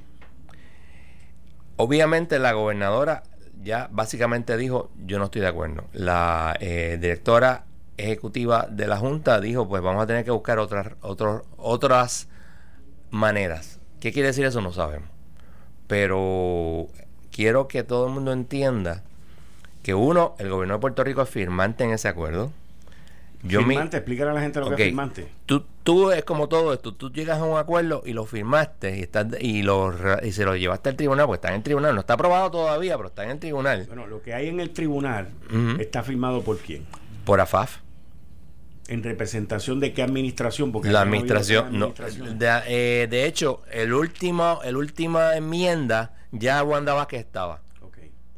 [1.75, 3.23] Obviamente la gobernadora
[3.61, 5.85] ya básicamente dijo, yo no estoy de acuerdo.
[5.93, 7.65] La eh, directora
[7.97, 10.93] ejecutiva de la Junta dijo, pues vamos a tener que buscar otras,
[11.57, 12.27] otras
[13.09, 13.79] maneras.
[13.99, 14.61] ¿Qué quiere decir eso?
[14.61, 15.09] No sabemos.
[15.87, 16.87] Pero
[17.31, 19.03] quiero que todo el mundo entienda
[19.83, 22.51] que uno, el gobierno de Puerto Rico es firmante en ese acuerdo.
[23.45, 25.27] Yo mi- firmante, explícale a la gente lo que es firmante.
[25.45, 29.01] Tú, tú es como todo esto, tú llegas a un acuerdo y lo firmaste y,
[29.01, 29.93] estás, y, lo,
[30.23, 32.95] y se lo llevaste al tribunal, porque está en el tribunal, no está aprobado todavía,
[32.95, 35.27] pero está en el tribunal, Bueno, lo que hay en el tribunal
[35.79, 36.85] está firmado por quién.
[37.25, 37.79] por AFAF.
[38.87, 41.93] En representación de qué administración, porque La administración, no,
[42.35, 47.59] de, eh, de hecho, el último, el última enmienda ya Wanda Vázquez estaba.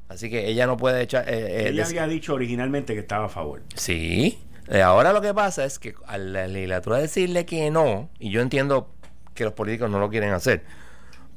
[0.08, 1.28] Así que ella no puede echar...
[1.28, 3.64] eh, eh, Ella había dicho originalmente que estaba a favor.
[3.76, 4.40] Sí.
[4.68, 8.42] Eh, Ahora lo que pasa es que a la legislatura decirle que no, y yo
[8.42, 8.90] entiendo
[9.34, 10.64] que los políticos no lo quieren hacer,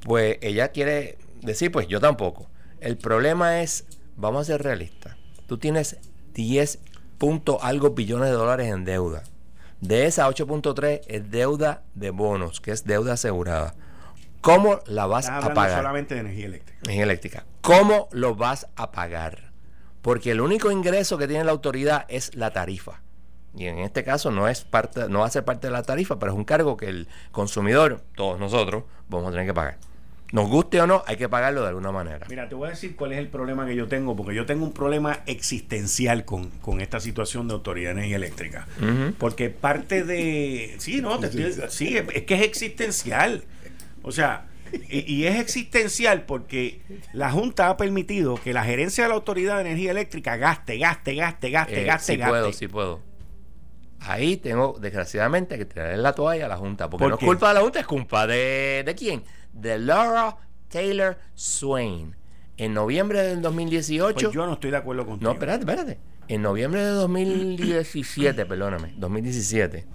[0.01, 2.49] pues ella quiere decir, pues yo tampoco.
[2.81, 5.99] El problema es, vamos a ser realistas, tú tienes
[6.35, 6.79] 10
[7.19, 9.25] punto algo billones de dólares en deuda.
[9.81, 13.75] De esa 8.3 es deuda de bonos, que es deuda asegurada.
[14.41, 15.79] ¿Cómo la vas Estás a pagar?
[15.79, 16.79] solamente de energía eléctrica.
[16.85, 17.45] energía eléctrica.
[17.61, 19.51] ¿Cómo lo vas a pagar?
[20.03, 23.01] Porque el único ingreso que tiene la autoridad es la tarifa.
[23.57, 26.19] Y en este caso no es parte, no va a ser parte de la tarifa,
[26.19, 29.79] pero es un cargo que el consumidor, todos nosotros, vamos a tener que pagar.
[30.31, 32.27] Nos guste o no, hay que pagarlo de alguna manera.
[32.29, 34.65] Mira, te voy a decir cuál es el problema que yo tengo, porque yo tengo
[34.67, 38.69] un problema existencial con, con esta situación de autoridad de energía eléctrica.
[39.19, 40.77] Porque parte de.
[40.79, 43.43] Sí, no, te estoy- sí, es, es que es existencial.
[44.03, 44.47] O sea,
[44.91, 46.81] y, y es existencial porque
[47.13, 51.15] la Junta ha permitido que la gerencia de la Autoridad de Energía Eléctrica gaste, gaste,
[51.15, 52.31] gaste, gaste, Eh, gaste, sí gaste.
[52.33, 53.01] puedo, sí puedo.
[54.01, 56.89] Ahí tengo, desgraciadamente, que tirarle la toalla a la Junta.
[56.89, 57.25] Porque ¿Por no qué?
[57.25, 59.25] es culpa de la Junta, es culpa de, de quién?
[59.53, 60.37] De Laura
[60.69, 62.15] Taylor Swain.
[62.57, 64.15] En noviembre del 2018.
[64.15, 65.29] Pues yo no estoy de acuerdo contigo.
[65.29, 65.99] No, espérate, espérate.
[66.29, 69.87] En noviembre de 2017, perdóname, 2017,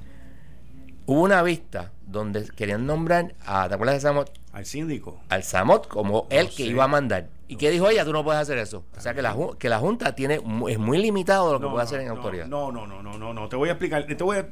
[1.06, 4.32] hubo una vista donde querían nombrar a, ¿te acuerdas de Samot?
[4.52, 5.20] Al síndico.
[5.30, 6.63] Al Samot como el que sé.
[6.63, 7.30] iba a mandar.
[7.48, 8.06] ¿Y qué dijo ella?
[8.06, 8.84] Tú no puedes hacer eso.
[8.98, 10.36] O sea que la, ju- que la Junta tiene
[10.70, 12.46] es muy limitado lo que No, puede no, hacer en no, autoridad.
[12.48, 13.50] No, no, no, no, no, no.
[13.50, 14.06] Te voy a explicar.
[14.06, 14.48] Te voy a-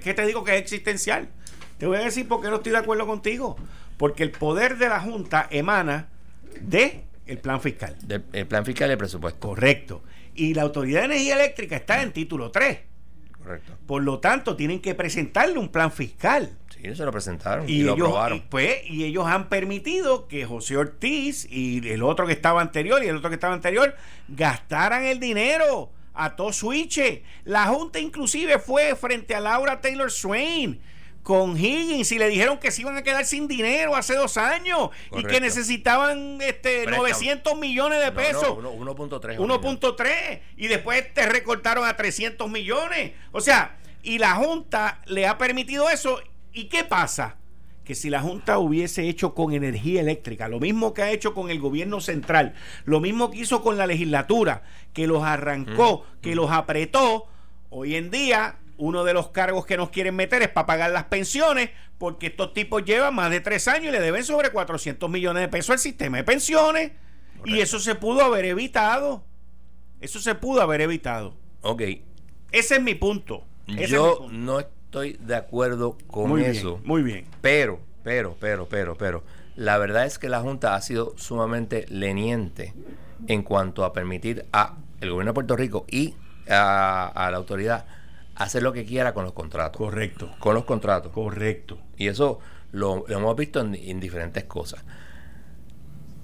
[0.00, 1.28] ¿Qué te digo que es existencial?
[1.78, 3.56] Te voy a decir por qué no estoy de acuerdo contigo.
[3.96, 6.08] Porque el poder de la Junta emana
[6.60, 7.96] de el plan fiscal.
[8.02, 9.40] Del- el plan fiscal y el presupuesto.
[9.48, 10.02] Correcto.
[10.34, 12.78] Y la Autoridad de Energía Eléctrica está en título 3.
[13.42, 13.72] Correcto.
[13.86, 16.56] Por lo tanto, tienen que presentarle un plan fiscal.
[16.70, 18.38] Sí, se lo presentaron y, Y lo ellos, aprobaron.
[18.38, 23.02] y, pues, y ellos han permitido que José Ortiz y el otro que estaba anterior
[23.02, 23.94] y el otro que estaba anterior
[24.28, 27.00] gastaran el dinero a todo switch.
[27.44, 30.80] La Junta inclusive fue frente a Laura Taylor Swain
[31.28, 34.88] con Higgins y le dijeron que se iban a quedar sin dinero hace dos años
[35.14, 37.02] y que necesitaban este Préstamo.
[37.02, 38.54] 900 millones de No, no, pesos.
[38.56, 39.36] uno- 1.3.
[39.38, 43.12] 1.3 y después te recortaron a 300 millones.
[43.32, 46.18] O sea, y la Junta le ha permitido eso.
[46.54, 47.36] ¿Y qué pasa?
[47.84, 51.50] Que si la Junta hubiese hecho con energía eléctrica, lo mismo que ha hecho con
[51.50, 52.54] el gobierno central,
[52.86, 54.62] lo mismo que hizo con la legislatura,
[54.94, 57.26] que los arrancó, que los apretó,
[57.68, 61.04] hoy en día uno de los cargos que nos quieren meter es para pagar las
[61.04, 65.42] pensiones, porque estos tipos llevan más de tres años y le deben sobre 400 millones
[65.42, 66.92] de pesos al sistema de pensiones.
[67.44, 69.24] Y eso se pudo haber evitado.
[70.00, 71.34] Eso se pudo haber evitado.
[71.62, 71.82] Ok,
[72.52, 73.44] Ese es mi punto.
[73.66, 74.32] Ese es mi yo punto.
[74.32, 76.76] no estoy de acuerdo con muy eso.
[76.76, 77.26] Bien, muy bien.
[77.40, 79.24] Pero, pero, pero, pero, pero,
[79.56, 82.74] la verdad es que la Junta ha sido sumamente leniente
[83.26, 86.14] en cuanto a permitir a el gobierno de Puerto Rico y
[86.48, 87.84] a, a la autoridad
[88.38, 89.78] hacer lo que quiera con los contratos.
[89.78, 90.30] Correcto.
[90.38, 91.12] Con los contratos.
[91.12, 91.78] Correcto.
[91.96, 92.38] Y eso
[92.72, 94.84] lo, lo hemos visto en, en diferentes cosas.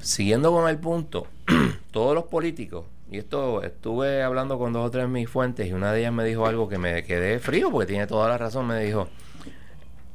[0.00, 1.26] Siguiendo con el punto,
[1.90, 5.72] todos los políticos, y esto estuve hablando con dos o tres de mis fuentes, y
[5.72, 8.66] una de ellas me dijo algo que me quedé frío, porque tiene toda la razón,
[8.66, 9.08] me dijo,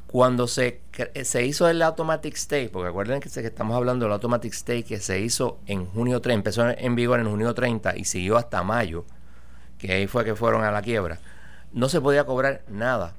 [0.06, 0.82] cuando se,
[1.24, 4.84] se hizo el Automatic Stay, porque acuérdense que, se- que estamos hablando del Automatic Stay
[4.84, 8.62] que se hizo en junio 30, empezó en vigor en junio 30 y siguió hasta
[8.64, 9.06] mayo,
[9.80, 11.20] que ahí fue que fueron a la quiebra,
[11.74, 13.14] no se podía cobrar nada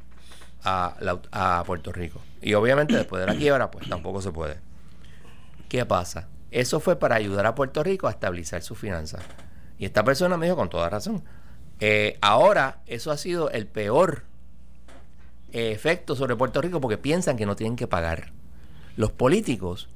[0.65, 2.21] a, la- a Puerto Rico.
[2.43, 4.59] Y obviamente después de la quiebra, pues tampoco se puede.
[5.69, 6.29] ¿Qué pasa?
[6.51, 9.23] Eso fue para ayudar a Puerto Rico a estabilizar sus finanzas.
[9.79, 11.23] Y esta persona me dijo con toda razón.
[11.81, 14.25] eh, ahora eso ha sido el peor
[15.53, 18.33] eh, efecto sobre Puerto Rico porque piensan que no tienen que pagar.
[18.97, 19.89] Los políticos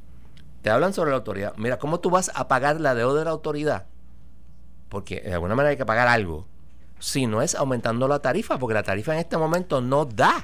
[0.62, 1.52] te hablan sobre la autoridad.
[1.56, 3.86] Mira, ¿cómo tú vas a pagar la deuda de la autoridad?
[4.88, 6.46] Porque de alguna manera hay que pagar algo.
[7.04, 10.42] Si no es aumentando la tarifa, porque la tarifa en este momento no da.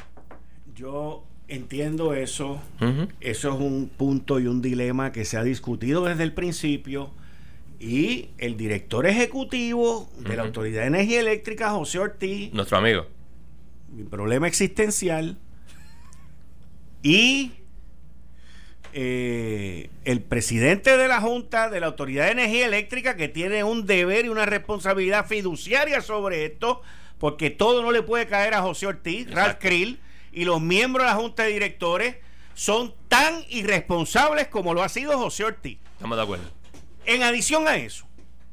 [0.77, 2.61] Yo entiendo eso.
[3.18, 7.12] Eso es un punto y un dilema que se ha discutido desde el principio.
[7.79, 10.42] Y el director ejecutivo de la.
[10.42, 13.07] Autoridad de Energía Eléctrica, José Ortiz, Nuestro amigo.
[13.90, 15.38] mi problema existencial,
[17.03, 17.53] y
[18.92, 23.87] eh, el presidente de la Junta de la Autoridad de Energía Eléctrica, que tiene un
[23.87, 26.83] deber y una responsabilidad fiduciaria sobre esto,
[27.18, 29.59] porque todo no le puede caer a José Ortiz, Ralph.
[29.61, 30.00] Krill,
[30.33, 32.16] y los miembros de la Junta de Directores
[32.55, 35.79] son tan irresponsables como lo ha sido José Ortiz.
[35.94, 36.44] Estamos de acuerdo.
[37.07, 38.07] En adición a eso,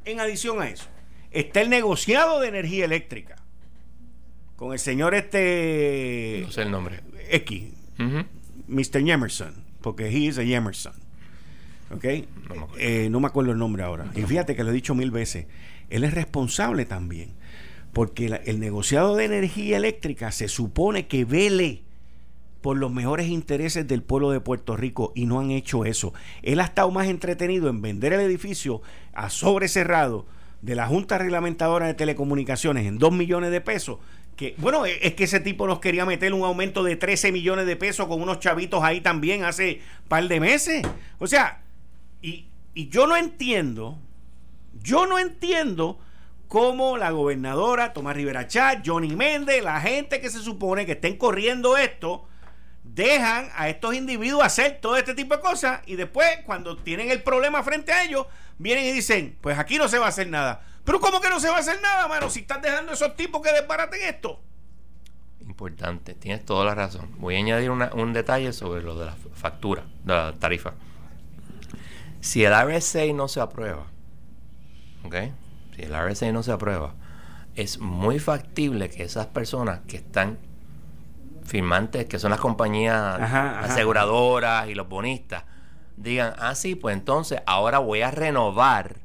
[0.05, 0.85] en adición a eso,
[1.31, 3.35] está el negociado de energía eléctrica
[4.55, 7.01] con el señor este No sé el nombre.
[7.29, 7.63] X,
[7.99, 8.25] Ujú.
[8.67, 9.03] Mr.
[9.03, 10.93] Yemerson, porque he is a Yemerson.
[11.91, 12.03] ¿Ok?
[12.49, 12.75] No me acuerdo.
[12.79, 14.11] Eh, no me acuerdo el nombre ahora.
[14.15, 15.45] Y fíjate que lo he dicho mil veces.
[15.89, 17.29] Él es responsable también.
[17.93, 21.83] Porque la- el negociado de energía eléctrica se supone que vele
[22.61, 26.13] por los mejores intereses del pueblo de Puerto Rico y no han hecho eso.
[26.43, 28.81] Él ha estado más entretenido en vender el edificio
[29.13, 30.25] a sobre cerrado
[30.61, 33.99] de la Junta Reglamentadora de Telecomunicaciones en 2 millones de pesos.
[34.37, 37.65] Que, bueno, e- es que ese tipo nos quería meter un aumento de 13 millones
[37.65, 40.87] de pesos con unos chavitos ahí también hace par de meses.
[41.17, 41.63] O sea,
[42.21, 42.45] y,
[42.75, 43.97] yo no entiendo,
[44.83, 45.99] yo no entiendo
[46.47, 51.17] cómo la gobernadora Tomás Rivera Chat, Johnny Méndez, la gente que se supone que estén
[51.17, 52.27] corriendo esto,
[52.83, 57.23] dejan a estos individuos hacer todo este tipo de cosas y después cuando tienen el
[57.23, 58.27] problema frente a ellos,
[58.59, 60.61] vienen y dicen, pues aquí no se va a hacer nada.
[60.87, 62.29] Pero ¿cómo que no se va a hacer nada, mano?
[62.29, 64.39] Si estás dejando a esos tipos que desbaraten esto.
[65.41, 67.09] Importante, tienes toda la razón.
[67.17, 70.75] Voy a añadir una- un detalle sobre lo de la factura, de la tarifa.
[72.21, 73.87] Si el RSA no se aprueba,
[75.03, 75.15] ¿ok?
[75.75, 76.95] Si el RSA no se aprueba,
[77.55, 80.39] es muy factible que esas personas que están
[81.43, 83.73] firmantes, que son las compañías Ajá, ajá.
[83.73, 85.43] aseguradoras y los bonistas,
[85.97, 88.99] digan, ah, sí, pues entonces ahora voy a renovar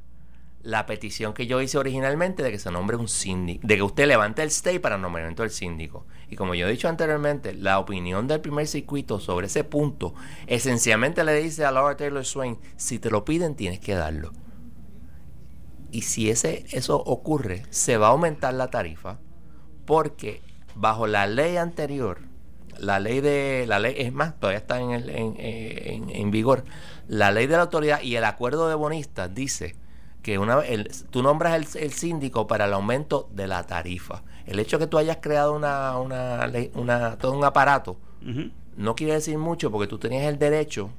[0.63, 4.07] la petición que yo hice originalmente de que se nombre un síndico, de que usted
[4.07, 6.07] levante el stay para nombramiento del síndico.
[6.29, 10.15] Y como yo he dicho anteriormente, la opinión del primer circuito sobre ese punto
[10.47, 14.33] esencialmente le dice a Laura Taylor Swain, si te lo piden tienes que darlo.
[15.91, 19.19] Y si ese, eso ocurre, se va a aumentar la tarifa
[19.85, 20.43] porque
[20.75, 22.21] bajo la ley anterior,
[22.79, 25.37] la ley de la ley es más todavía está en, en-
[26.09, 26.65] en vigor
[27.09, 29.77] la ley de la autoridad y el acuerdo de bonistas dice
[30.23, 34.59] que una el- tú nombras el, el síndico para el aumento de la tarifa el
[34.59, 37.97] hecho de que tú hayas creado una una ley una todo un aparato
[38.77, 40.91] no quiere decir mucho porque tú tenías el derecho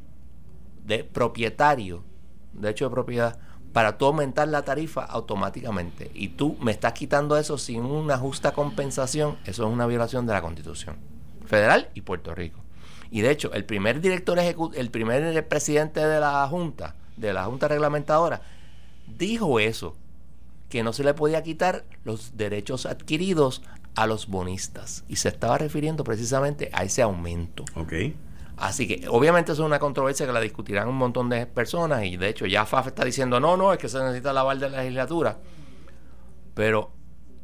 [0.86, 2.04] de propietario,
[2.54, 3.40] derecho de propiedad,
[3.72, 6.12] para tú aumentar la tarifa automáticamente.
[6.14, 9.38] Y tú me estás quitando eso sin una justa compensación.
[9.46, 10.98] Eso es una violación de la Constitución
[11.46, 12.60] federal y Puerto Rico.
[13.10, 17.46] Y de hecho, el primer director ejecutivo, el primer presidente de la Junta, de la
[17.46, 18.42] Junta Reglamentadora,
[19.08, 19.96] dijo eso,
[20.70, 23.62] que no se le podía quitar los derechos adquiridos
[23.96, 25.04] a los bonistas.
[25.08, 27.64] Y se estaba refiriendo precisamente a ese aumento.
[27.76, 27.94] Ok.
[28.58, 32.18] Así que obviamente eso es una controversia que la discutirán un montón de personas y
[32.18, 34.70] de hecho ya FAF está diciendo no, no, es que se necesita la aval de
[34.70, 35.38] la legislatura.
[36.54, 36.92] Pero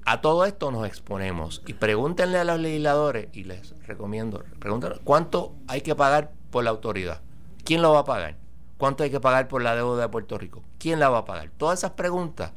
[0.06, 5.56] a todo esto nos exponemos y pregúntenle a los legisladores y les recomiendo, pregúntenle cuánto
[5.68, 7.22] hay que pagar por la autoridad.
[7.64, 8.39] ¿Quién lo va a pagar?
[8.80, 10.64] ¿Cuánto hay que pagar por la deuda de Puerto Rico?
[10.80, 11.52] ¿Quién la va a pagar?
[11.58, 12.54] Todas esas preguntas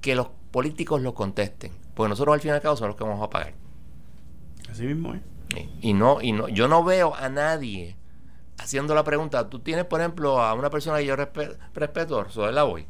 [0.00, 3.02] que los políticos lo contesten, porque nosotros al fin y al cabo somos los que
[3.04, 3.52] vamos a pagar.
[4.70, 5.20] Así mismo es.
[5.80, 7.96] Y no, y no, yo no veo a nadie
[8.58, 9.48] haciendo la pregunta.
[9.50, 12.86] Tú tienes, por ejemplo, a una persona que yo respe- respeto, la voy,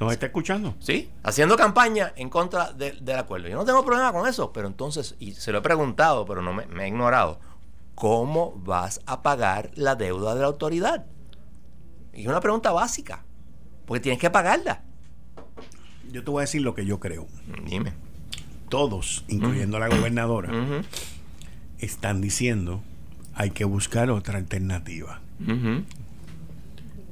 [0.00, 0.74] ¿Nos está escuchando?
[0.80, 1.10] ¿sí?
[1.22, 3.48] Haciendo campaña en contra de- del acuerdo.
[3.48, 6.52] Yo no tengo problema con eso, pero entonces, y se lo he preguntado, pero no
[6.52, 7.38] me, me ha ignorado.
[7.94, 11.04] ¿Cómo vas a pagar la deuda de la autoridad?
[12.14, 13.24] Y es una pregunta básica,
[13.86, 14.82] porque tienes que pagarla.
[16.12, 17.26] Yo te voy a decir lo que yo creo.
[17.66, 17.92] Dime.
[18.68, 20.82] Todos, incluyendo la gobernadora, Ujú,
[21.78, 22.82] están diciendo
[23.34, 25.20] hay que buscar otra alternativa.
[25.40, 25.84] ujú.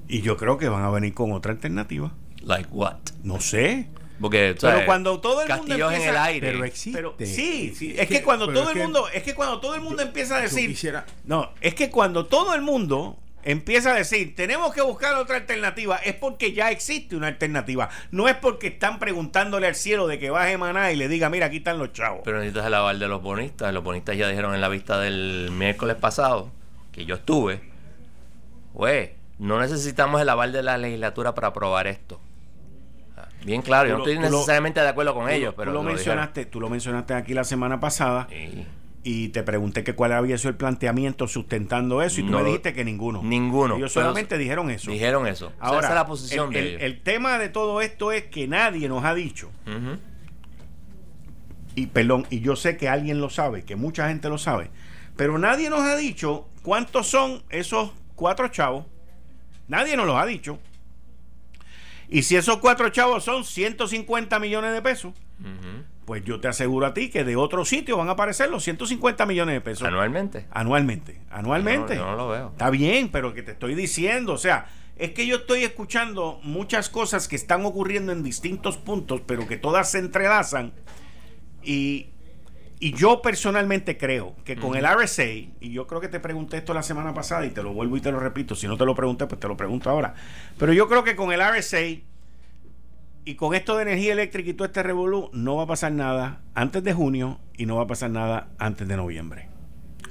[0.09, 2.13] Y yo creo que van a venir con otra alternativa.
[2.43, 2.97] Like what?
[3.23, 3.89] No sé.
[4.21, 6.51] Porque, Pero sabes, cuando todo el mundo en el aire.
[6.53, 6.99] Pero existe.
[6.99, 9.61] Pero sí, sí, es que- que cuando todo es el que- mundo, es que cuando
[9.61, 13.93] todo el mundo empieza a decir, quisiera- no, es que cuando todo el mundo empieza
[13.93, 17.89] a decir, tenemos que buscar otra alternativa, es porque ya existe una alternativa.
[18.11, 21.47] No es porque están preguntándole al cielo de que baje maná y le diga, mira,
[21.47, 22.20] aquí están los chavos.
[22.24, 23.72] Pero necesitas el aval de los bonistas.
[23.72, 26.51] Los bonistas ya dijeron en la vista del miércoles pasado,
[26.93, 27.61] que yo estuve,
[28.74, 32.20] güey, no necesitamos el aval de la legislatura para aprobar esto.
[33.16, 35.74] Ah, Bien claro, yo no lo- estoy lo- necesariamente de acuerdo con ellos, pero tú
[35.78, 35.95] lo, lo dijeron.
[36.16, 38.66] mencionaste, tú lo mencionaste aquí la semana pasada Sí.
[39.05, 42.45] Y te pregunté que cuál había sido el planteamiento sustentando eso y tú No me
[42.45, 43.23] dijiste que ninguno.
[43.23, 43.77] Ninguno.
[43.77, 44.91] Ellos pero solamente dijeron eso.
[44.91, 45.47] Dijeron eso.
[45.47, 46.83] O sea, Ahora, esa es la posición el, de el- ellos.
[46.83, 49.51] el tema de todo esto es que nadie nos ha dicho
[51.75, 54.71] y perdón, y yo sé que alguien lo sabe, que mucha gente lo sabe,
[55.17, 58.85] pero nadie nos ha dicho cuántos son esos cuatro chavos.
[59.69, 60.59] Nadie nos los ha dicho.
[62.09, 65.85] Y si esos cuatro chavos son 150 millones de pesos, Ujú.
[66.09, 69.27] Pues yo te aseguro a ti que de otro sitio van a aparecer los 150
[69.27, 69.87] millones de pesos.
[69.87, 70.47] Anualmente.
[70.51, 71.21] Anualmente.
[71.31, 71.97] Anualmente.
[71.97, 72.49] Yo no- yo no lo veo.
[72.53, 76.89] Está bien, pero que te estoy diciendo, o sea, es que yo estoy escuchando muchas
[76.89, 80.73] cosas que están ocurriendo en distintos puntos, pero que todas se entrelazan.
[81.63, 82.07] Y,
[82.81, 85.25] y yo personalmente creo que con el RSA,
[85.61, 88.01] y yo creo que te pregunté esto la semana pasada y te lo vuelvo y
[88.01, 90.15] te lo repito, si no te lo pregunté, pues te lo pregunto ahora.
[90.59, 91.79] Pero yo creo que con el RSA
[93.29, 96.41] y con esto de energía eléctrica y todo este revolú, no va a pasar nada
[96.55, 99.51] antes de junio y no va a pasar nada antes de noviembre.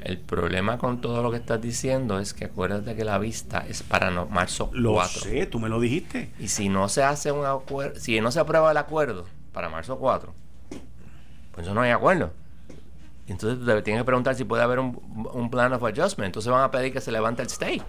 [0.01, 3.81] El problema con todo lo que estás diciendo es que acuérdate que la vista es
[3.81, 5.21] para no, marzo Lo 4.
[5.23, 6.29] sé, tú me lo dijiste.
[6.37, 9.97] Y si no se hace un acuerdo, si no se aprueba el acuerdo para marzo
[9.97, 10.31] 4,
[11.53, 12.31] pues eso no hay acuerdo.
[13.25, 16.27] Entonces te tienes que preguntar si puede haber un, un plan of adjustment.
[16.27, 17.81] Entonces van a pedir que se levante el stay.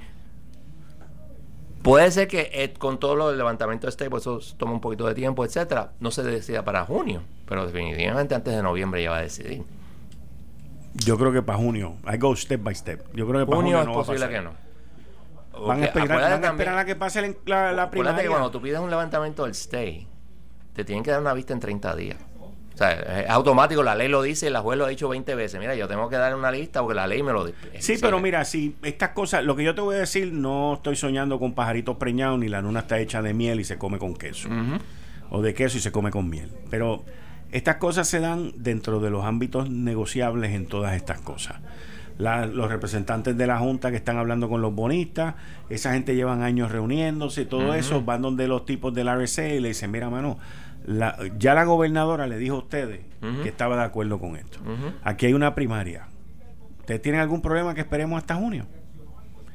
[1.88, 4.80] Puede ser que eh, con todo lo del levantamiento de stay, pues eso toma un
[4.80, 7.22] poquito de tiempo, etcétera, no se decida para junio.
[7.46, 9.62] Pero definitivamente antes de noviembre ya va a decidir.
[10.94, 11.96] Yo creo que para junio.
[12.12, 13.00] I go step by step.
[13.14, 14.42] Yo creo que para Junio junio es no va a posible pasar.
[14.42, 15.66] que no.
[15.66, 17.90] Van Ok, a esperar, van a, también- esperar a que pase la, la, la Acuérdate
[17.90, 18.22] primaria.
[18.22, 20.06] que cuando tú pides un levantamiento del stay,
[20.74, 22.18] te tienen que dar una vista en 30 días.
[22.78, 25.58] O sea, es automático, la ley lo dice, la juez lo ha dicho 20 veces.
[25.58, 27.58] Mira, yo tengo que dar una lista porque la ley me lo dice.
[27.80, 30.94] Sí, pero mira, si estas cosas, lo que yo te voy a decir, no estoy
[30.94, 34.14] soñando con pajaritos preñados, ni la luna está hecha de miel y se come con
[34.14, 34.48] queso.
[35.30, 36.50] O de queso y se come con miel.
[36.70, 37.02] Pero
[37.50, 41.56] estas cosas se dan dentro de los ámbitos negociables en todas estas cosas.
[42.16, 45.34] La- los representantes de la Junta que están hablando con los bonistas,
[45.68, 49.68] esa gente llevan años reuniéndose, todo eso, van donde los tipos del RSA y le
[49.68, 50.38] dicen, mira, mano,
[50.88, 53.00] la- ya la gobernadora le dijo a ustedes
[53.42, 54.58] que estaba de acuerdo con esto.
[55.04, 56.06] Aquí hay una primaria.
[56.80, 58.66] ¿Ustedes tienen algún problema que esperemos hasta junio?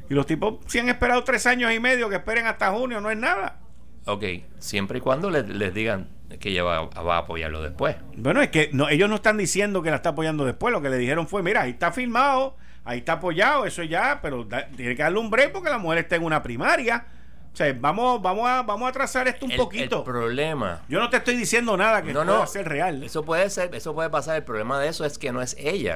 [0.09, 3.09] Y los tipos, si han esperado tres años y medio, que esperen hasta junio, no
[3.09, 3.59] es nada.
[4.05, 4.23] Ok,
[4.59, 6.09] siempre y cuando le- les digan
[6.39, 7.95] que ella va, va a apoyarlo después.
[8.17, 10.71] Bueno, es que no, ellos no están diciendo que la está apoyando después.
[10.73, 14.43] Lo que le dijeron fue, mira, ahí está firmado, ahí está apoyado, eso ya, pero
[14.43, 17.05] da- tiene que darle un break porque la mujer está en una primaria.
[17.54, 19.99] O sea, vamos, vamos, a, vamos a trazar esto un El- poquito.
[19.99, 22.47] El problema Yo no te estoy diciendo nada que No, pueda no.
[22.47, 23.04] ser real.
[23.04, 24.38] Eso puede ser, eso puede pasar.
[24.38, 25.93] El problema de eso es que no es ella.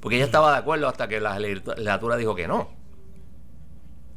[0.00, 2.68] Porque ella estaba de acuerdo hasta que la legislatura dijo que no.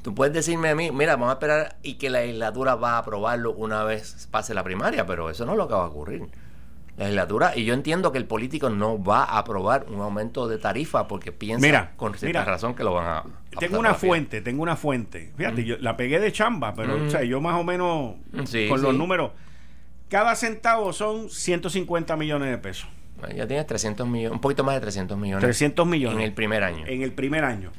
[0.03, 2.97] Tú puedes decirme a mí, mira, vamos a esperar y que la legislatura va a
[2.99, 6.27] aprobarlo una vez pase la primaria, pero eso no es lo que va a ocurrir.
[6.97, 10.57] La legislatura, y yo entiendo que el político no va a aprobar un aumento de
[10.57, 12.45] tarifa porque piensa Mira, con cierta mira.
[12.51, 13.17] razón que lo van a.
[13.19, 13.25] a
[13.59, 15.33] Tengo una fuente, tengo una fuente.
[15.35, 17.07] Fíjate, yo la pegué de chamba, pero Mm.
[17.07, 18.15] o sea, yo más o menos
[18.45, 19.31] Sí, con los números.
[20.07, 22.87] Cada centavo son 150 millones de pesos.
[23.35, 25.41] Ya tienes 300 millones, un poquito más de 300 millones.
[25.43, 26.19] 300 millones.
[26.19, 26.85] En el primer año.
[26.87, 27.71] En el primer año.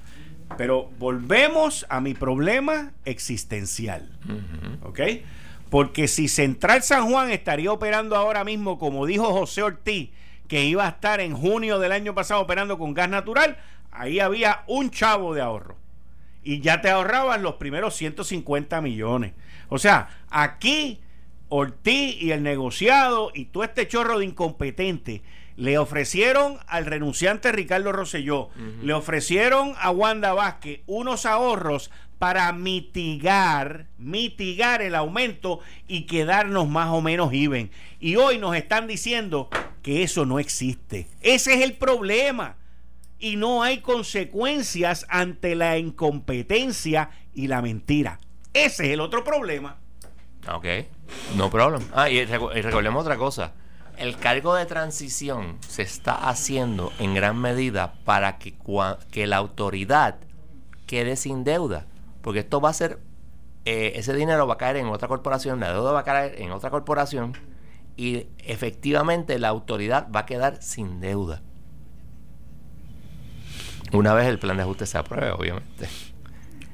[0.59, 4.11] Pero volvemos a mi problema existencial.
[4.25, 4.89] Ujú.
[4.89, 5.01] ¿Ok?
[5.71, 10.11] Porque si Central San Juan estaría operando ahora mismo, como dijo José Ortiz,
[10.49, 13.59] que iba a estar en junio del año pasado operando con gas natural,
[13.91, 15.77] ahí había un chavo de ahorro.
[16.45, 19.33] Y ya te ahorraban los primeros 150 millones.
[19.69, 21.01] O sea, aquí
[21.49, 25.23] Ortiz y el negociado y todo este chorro de incompetente
[25.57, 28.51] le ofrecieron al renunciante Ricardo Rosselló,
[28.83, 36.89] le ofrecieron a Wanda Vázquez unos ahorros para mitigar, mitigar el aumento y quedarnos más
[36.89, 37.71] o menos even.
[38.01, 39.49] Y hoy nos están diciendo
[39.83, 41.09] que eso no existe.
[41.21, 42.57] Ese es el problema.
[43.19, 48.21] Y no hay consecuencias ante la incompetencia y la mentira.
[48.53, 49.77] Ese es el otro problema.
[50.53, 50.67] Ok,
[51.37, 51.83] no problem.
[51.95, 53.53] Ah, y, recordemos otra cosa.
[53.97, 58.55] El cargo de transición se está haciendo en gran medida para que,
[59.11, 60.17] que la autoridad
[60.87, 61.87] quede sin deuda.
[62.27, 62.99] Porque esto va a ser,
[63.67, 66.51] eh, ese dinero va a caer en otra corporación, la deuda va a caer en
[66.51, 67.35] otra corporación
[67.97, 71.41] y efectivamente la autoridad va a quedar sin deuda.
[73.93, 75.87] Una vez el plan de ajuste se apruebe, obviamente.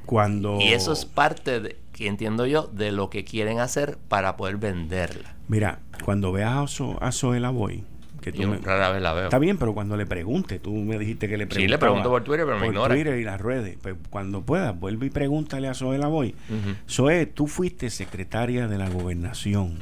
[0.07, 4.39] Cuando Y eso es parte, de, que entiendo yo, de lo que quieren hacer para
[4.39, 5.37] poder venderla.
[5.49, 7.85] Mira, cuando veas a, So- a Zoela Boy,
[8.23, 9.25] que Yo me- rara vez la veo.
[9.25, 11.75] Está bien, pero cuando le pregunte, tú me dijiste que le Sí, preguntaba.
[11.75, 12.95] le pregunto por Twitter, pero me por ignora.
[12.95, 13.77] Twitter y las redes.
[13.83, 16.35] Pues cuando puedas, vuelve y pregúntale a Zoela Boy.
[16.49, 16.77] Ujú.
[16.89, 19.79] Zoe, tú fuiste secretaria de la gobernación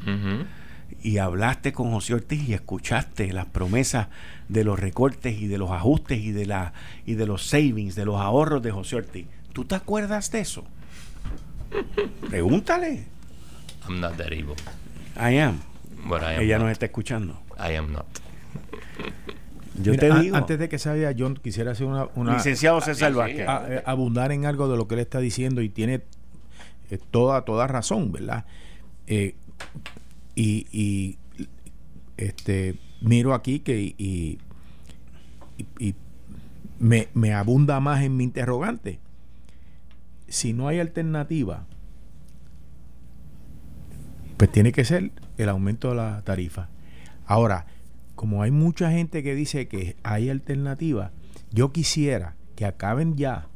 [1.02, 4.08] y hablaste con José Ortiz y escuchaste las promesas
[4.48, 6.72] de los recortes y de los ajustes y de la
[7.06, 9.26] y de los savings, de los ahorros de José Ortiz.
[9.52, 10.64] ¿Tú te acuerdas de eso?
[12.28, 13.04] Pregúntale.
[13.88, 14.54] I'm not that evil.
[15.16, 15.60] I am.
[16.08, 16.64] But I am Ella not.
[16.66, 17.40] nos está escuchando.
[17.58, 18.06] I am not.
[19.82, 20.36] Yo Mira, te a- digo.
[20.36, 23.48] Antes de que se vaya, John, quisiera hacer una, una- Licenciado César Vázquez.
[23.48, 26.02] a- eh, abundar en algo de lo que él está diciendo y tiene
[26.90, 28.44] eh, toda, toda razón, ¿verdad?
[29.06, 29.34] Eh,
[30.34, 31.18] y, y,
[32.16, 34.38] este miro aquí que y, y-
[35.78, 35.94] y
[36.78, 38.98] me, me abunda más en mi interrogante.
[40.28, 41.64] Si no hay alternativa,
[44.36, 46.68] pues tiene que ser el aumento de la tarifa.
[47.26, 47.66] Ahora,
[48.20, 51.10] como hay mucha gente que dice que hay alternativas,
[51.52, 53.46] yo quisiera que acaben ya.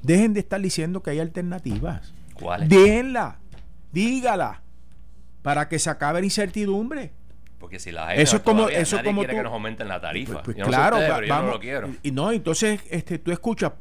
[0.00, 2.14] Dejen de estar diciendo que hay alternativas.
[2.32, 2.70] ¿Cuáles?
[2.70, 3.36] Déjenla,
[3.92, 4.62] dígala,
[5.42, 7.12] para que se acabe la incertidumbre.
[7.58, 9.52] Porque si la hay, Eso es como- todavía eso nadie como quiere tú- que nos
[9.52, 10.32] aumenten la tarifa.
[10.32, 11.54] Pues, pues Yo no sé claro, ustedes, va- pero yo no vamos.
[11.56, 11.88] lo quiero.
[12.02, 13.72] Y no, entonces este, tú escuchas,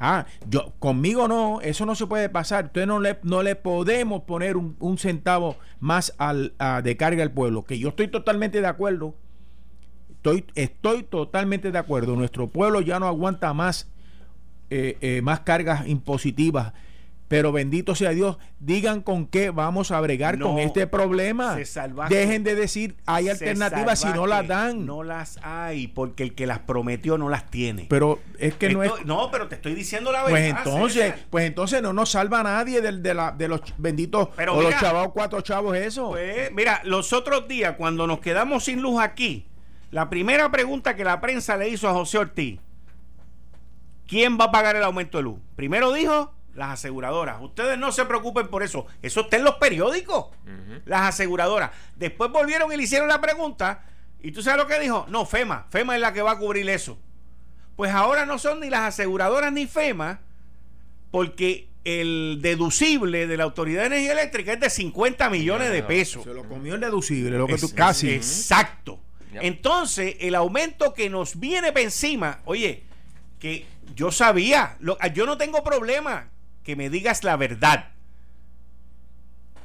[0.00, 2.64] ah, yo conmigo no, eso no se puede pasar.
[2.64, 7.22] Entonces no le, no le podemos poner un, un centavo más al, a- de carga
[7.22, 9.14] al pueblo, que yo estoy totalmente de acuerdo.
[10.34, 12.16] Estoy, estoy totalmente de acuerdo.
[12.16, 13.88] Nuestro pueblo ya no aguanta más,
[14.70, 16.72] eh, eh, más cargas impositivas.
[17.28, 21.56] Pero bendito sea Dios, digan con qué vamos a bregar No, con este problema.
[22.08, 24.86] Dejen de decir hay alternativas si no las dan.
[24.86, 27.86] No las hay, porque el que las prometió no las tiene.
[27.90, 28.92] Pero es que no es.
[29.06, 30.62] No, pero te estoy diciendo la Pues verdad.
[30.64, 31.18] entonces, César.
[31.28, 34.62] pues entonces no nos salva a nadie del- de, la, de los benditos Pero o
[34.62, 36.10] los chavos, cuatro chavos, eso.
[36.10, 39.46] Pues, mira, los otros días, cuando nos quedamos sin luz aquí,
[39.90, 42.58] la primera pregunta que la prensa le hizo a José Ortiz,
[44.06, 45.38] ¿quién va a pagar el aumento de luz?
[45.56, 47.36] Primero dijo las aseguradoras.
[47.42, 48.86] Ustedes no se preocupen por eso.
[49.02, 50.26] Eso está en los periódicos.
[50.86, 51.70] Las aseguradoras.
[51.96, 53.84] Después volvieron y le hicieron la pregunta.
[54.22, 55.04] ¿Y tú sabes lo que dijo?
[55.10, 55.66] No, FEMA.
[55.70, 56.98] FEMA es la que va a cubrir eso.
[57.76, 60.20] Pues ahora no son ni las aseguradoras ni FEMA,
[61.10, 66.24] porque el deducible de la Autoridad de Energía Eléctrica es de 50 millones de pesos.
[66.24, 68.10] Se lo comió el deducible, lo que tú Es- casi.
[68.14, 68.98] Exacto.
[69.36, 69.44] Yep.
[69.44, 72.84] Entonces, el aumento que nos viene para encima, oye,
[73.38, 76.28] que yo sabía, lo- yo no tengo problema
[76.62, 77.90] que me digas la verdad.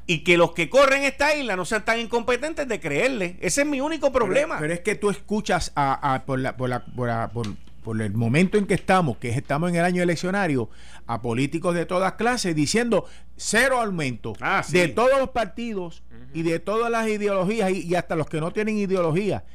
[0.07, 3.38] y que los que corren esta isla no sean tan incompetentes de creerle.
[3.39, 4.57] Ese es mi único problema.
[4.59, 6.84] Pero, es que tú escuchas a, por, la, por, la,
[7.30, 7.47] por,
[7.84, 10.69] por, el momento en que estamos, que estamos en el año eleccionario,
[11.07, 13.05] a políticos de todas clases diciendo
[13.38, 14.78] cero aumento Ah, sí.
[14.80, 16.03] de todos los partidos
[16.34, 19.45] y de todas las ideologías y, y hasta los que no tienen ideología,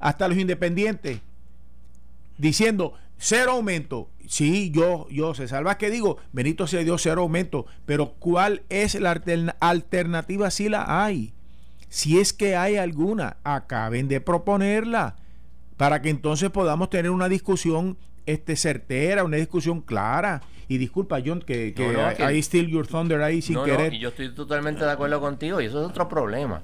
[0.00, 1.20] hasta los independientes,
[2.38, 4.10] diciendo cero aumento.
[4.28, 8.94] Sí, yo, yo, se salva que digo, Benito se dio cero aumento, pero ¿cuál es
[8.96, 11.32] la alterna- alternativa si la hay?
[11.88, 15.16] Si es que hay alguna, acaben de proponerla
[15.76, 20.42] para que entonces podamos tener una discusión este certera, una discusión clara.
[20.68, 23.94] Y disculpa, John, que, que No, que- I steal your thunder ahí sin no, querer.
[23.94, 26.62] y yo estoy totalmente de acuerdo contigo y eso es otro problema.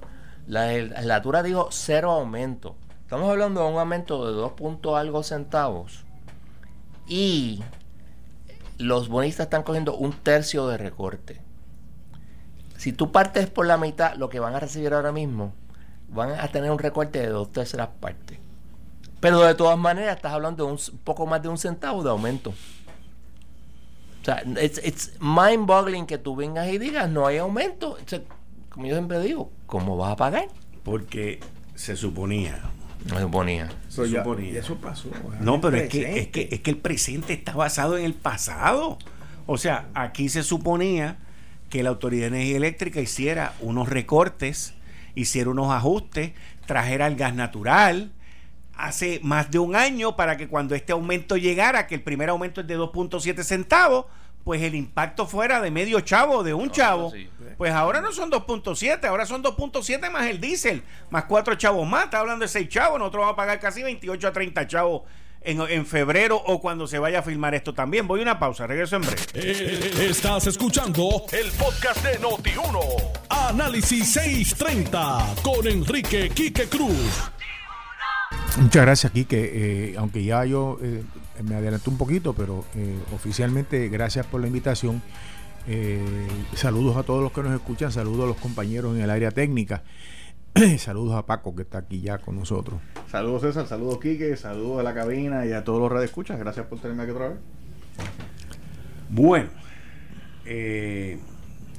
[0.49, 2.75] La legislatura dijo cero aumento.
[3.13, 6.07] Estamos hablando de un aumento de dos puntos algo centavos
[7.07, 7.63] y
[8.79, 11.39] los bonistas están cogiendo un tercio de recorte.
[12.79, 15.53] Si tú partes por la mitad, lo que van a recibir ahora mismo,
[16.09, 18.39] van a tener un recorte de dos terceras partes.
[19.21, 22.55] Pero de todas maneras, estás hablando de un poco más de un centavo de aumento.
[24.23, 27.99] O sea, it's, it's mind-boggling que tú vengas y digas no hay aumento.
[28.71, 30.49] Como yo siempre digo, ¿cómo vas a pagar?
[30.83, 31.41] Porque
[31.75, 32.73] se suponía.
[33.09, 33.69] No se ponía.
[33.89, 34.59] Se ya- suponía.
[34.61, 35.09] eso pasó.
[35.41, 38.99] No, pero es que, es, que, es que el presente está basado en el pasado.
[39.47, 41.17] O sea, aquí se suponía
[41.71, 44.75] que la Autoridad de Energía Eléctrica hiciera unos recortes,
[45.15, 46.33] hiciera unos ajustes,
[46.67, 48.13] trajera el gas natural
[48.75, 52.63] hace más de un año para que cuando este aumento llegara, que el primer aumento
[52.63, 54.07] es de 2.7 centavos,
[54.45, 57.11] pues el impacto fuera de medio chavo, de un chavo.
[57.11, 57.29] sí.
[57.59, 62.05] Pues ahora no son 2.7, ahora son 2.7 más el diésel, más cuatro chavos más.
[62.05, 65.03] Está hablando de 6 chavos, nosotros vamos a pagar casi 28 a 30 chavos
[65.43, 68.09] en, en febrero o cuando se vaya a filmar esto también.
[68.09, 69.23] Voy a una pausa, regreso en breve.
[69.35, 72.81] Eh, Estás escuchando el podcast de Noti1.
[73.29, 77.31] Análisis 630 con Enrique Quique Cruz.
[78.57, 81.03] Muchas gracias, aquí que aunque ya yo eh,
[81.43, 85.03] me adelanté un poquito, pero eh, oficialmente gracias por la invitación.
[85.67, 86.01] Eh,
[86.55, 89.83] saludos a todos los que nos escuchan, saludos a los compañeros en el área técnica,
[90.79, 92.81] saludos a Paco que está aquí ya con nosotros.
[93.11, 96.39] Saludos César, saludos Quique, saludos a la cabina y a todos los radioescuchas.
[96.39, 97.39] Gracias por tenerme aquí otra vez.
[99.09, 99.51] Bueno,
[100.47, 101.19] eh,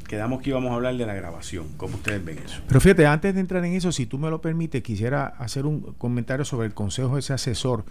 [0.08, 1.68] quedamos que íbamos a hablar de la grabación.
[1.78, 2.62] ¿Cómo ustedes ven eso?
[2.68, 5.93] Pero fíjate, antes de entrar en eso, si tú me lo permites, quisiera hacer un
[5.93, 7.86] comentario sobre el consejo de ese asesor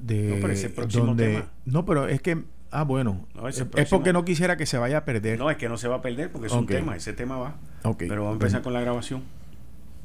[0.00, 1.50] de No, pero ese próximo donde tema.
[1.64, 5.04] no, pero es que ah bueno, No, es, porque no quisiera que se vaya a
[5.04, 5.38] perder.
[5.38, 7.56] No, es que no se va a perder porque es un tema, ese tema va.
[7.98, 9.22] Pero vamos a empezar con la grabación.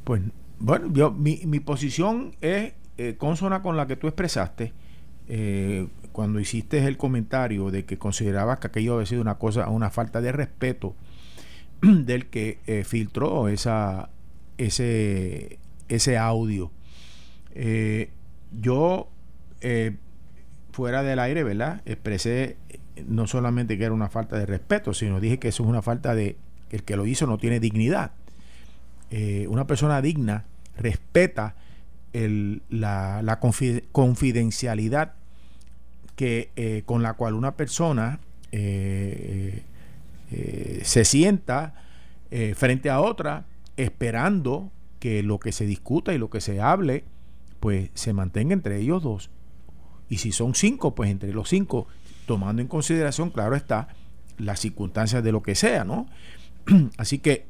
[0.04, 0.22] Pues
[0.60, 4.72] bueno, yo, mi, mi posición es eh, consona con la que tú expresaste
[5.28, 9.90] eh, cuando hiciste el comentario de que considerabas que aquello había sido una cosa, una
[9.90, 10.96] falta de respeto
[11.82, 14.10] del que eh, filtró esa,
[14.58, 16.72] ese, ese audio.
[18.62, 19.10] Yo,
[19.62, 19.96] eh,
[20.72, 21.82] fuera del aire, ¿verdad?
[21.86, 25.70] Expresé eh, no solamente que era una falta de respeto, sino dije que eso es
[25.70, 26.38] una falta de
[26.70, 28.12] que el que lo hizo no tiene dignidad
[29.12, 30.46] eh, una persona digna
[30.78, 31.56] respeta
[32.14, 35.14] la, la confi- confidencialidad
[36.16, 38.20] que con la cual una persona
[40.84, 41.74] se sienta
[42.56, 43.46] frente a otra
[43.78, 47.04] esperando que lo que se discuta y lo que se hable
[47.60, 49.30] pues se mantenga entre ellos dos
[50.10, 51.88] y si son cinco pues entre los cinco
[52.26, 53.88] tomando en consideración claro está
[54.38, 56.08] las circunstancias de lo que sea no
[56.98, 57.46] así que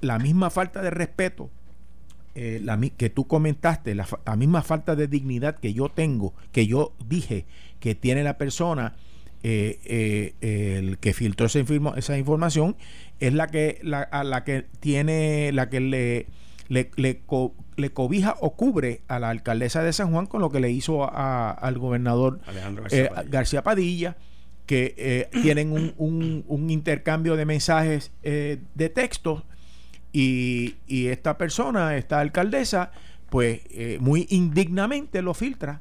[0.00, 1.50] la misma falta de respeto
[2.34, 4.06] eh, la que tú comentaste, la,
[4.38, 7.44] misma falta de dignidad que yo tengo, que yo dije
[7.78, 8.94] que tiene la persona
[9.42, 12.76] eh, eh, el que filtró esa, informa- esa información,
[13.20, 16.26] es la que, la, que tiene, la que le,
[17.76, 21.04] le cobija o cubre a la alcaldesa de San Juan con lo que le hizo
[21.04, 23.30] a- al gobernador Alejandro eh, García Padilla.
[23.30, 24.16] García Padilla,
[24.66, 29.44] que eh, tienen un, un- un intercambio de mensajes eh, de texto
[30.12, 32.92] y, y esta persona, esta alcaldesa,
[33.30, 35.80] pues eh, muy indignamente lo filtra,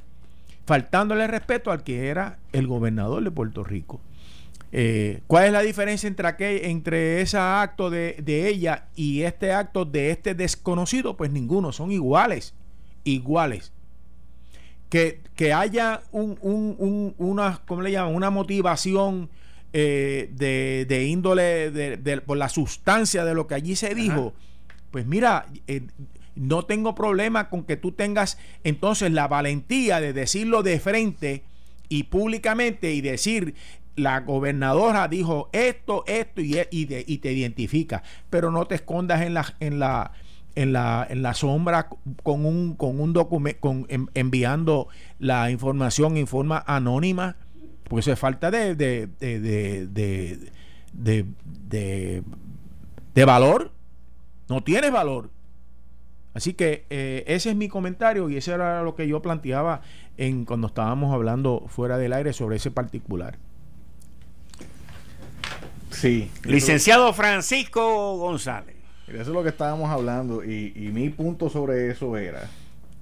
[0.65, 4.01] faltándole respeto al que era el gobernador de Puerto Rico.
[4.73, 9.51] Eh, ¿Cuál es la diferencia entre, aquel, entre ese acto de, de ella y este
[9.51, 11.17] acto de este desconocido?
[11.17, 12.53] Pues ninguno, son iguales,
[13.03, 13.73] iguales
[14.89, 18.13] que, que haya un, un- un- una, ¿cómo le llaman?
[18.15, 19.29] Una motivación
[19.73, 24.33] eh, de, de índole de- de- por la sustancia de lo que allí se dijo,
[24.91, 25.83] pues mira, eh,
[26.35, 31.43] no tengo problema con que tú tengas entonces la valentía de decirlo de frente
[31.87, 33.55] y públicamente y decir
[33.95, 39.33] la gobernadora dijo esto, esto y, te, y te identifica, pero no te escondas en
[39.33, 40.11] la en la
[40.55, 41.87] en la, en la sombra
[42.23, 44.87] con un con un documento con en- enviando
[45.19, 47.37] la información en forma anónima
[47.85, 49.07] porque eso es falta de de
[50.93, 51.25] de
[53.13, 53.71] de, valor.
[54.49, 55.29] No tienes valor.
[56.33, 59.81] Así que eh, ese es mi comentario y ese era lo que yo planteaba
[60.17, 63.37] en cuando estábamos hablando fuera del aire sobre ese particular.
[65.91, 66.29] Sí.
[66.43, 68.75] Licenciado Francisco González.
[69.07, 72.49] Eso es lo que estábamos hablando y, y mi punto sobre eso era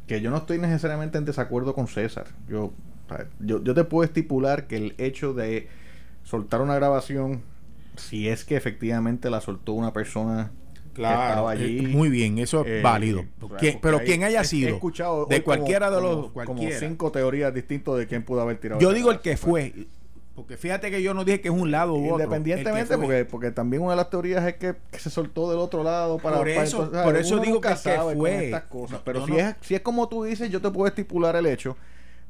[0.07, 2.25] que yo no estoy necesariamente en desacuerdo con César.
[2.47, 2.73] Yo,
[3.39, 5.67] yo, yo te puedo estipular que el hecho de
[6.23, 7.43] soltar una grabación,
[7.95, 10.51] si es que efectivamente la soltó una persona
[10.95, 11.77] que estaba allí.
[11.79, 13.23] eh, muy bien, eso es eh, válido.
[13.39, 16.45] porque pero hay- quien haya he- he sido, escuchado de como- cualquiera de los como,
[16.45, 18.81] como cinco teorías distintas de quién pudo haber tirado.
[18.81, 19.51] Yo digo el que grabación.
[19.51, 19.87] fue,
[20.39, 22.23] porque fíjate que yo no dije que es un lado u otro.
[22.23, 25.83] Independientemente, porque, porque también una de las teorías es que, que se soltó del otro
[25.83, 26.37] lado para.
[26.37, 28.45] Por para eso- entonces, por eso digo que fue.
[28.45, 28.91] estas cosas.
[28.99, 31.45] No, Pero si, no- es, si es como tú dices, yo te puedo estipular el
[31.45, 31.75] hecho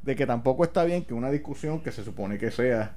[0.02, 2.96] de que tampoco está bien que una discusión que se supone que sea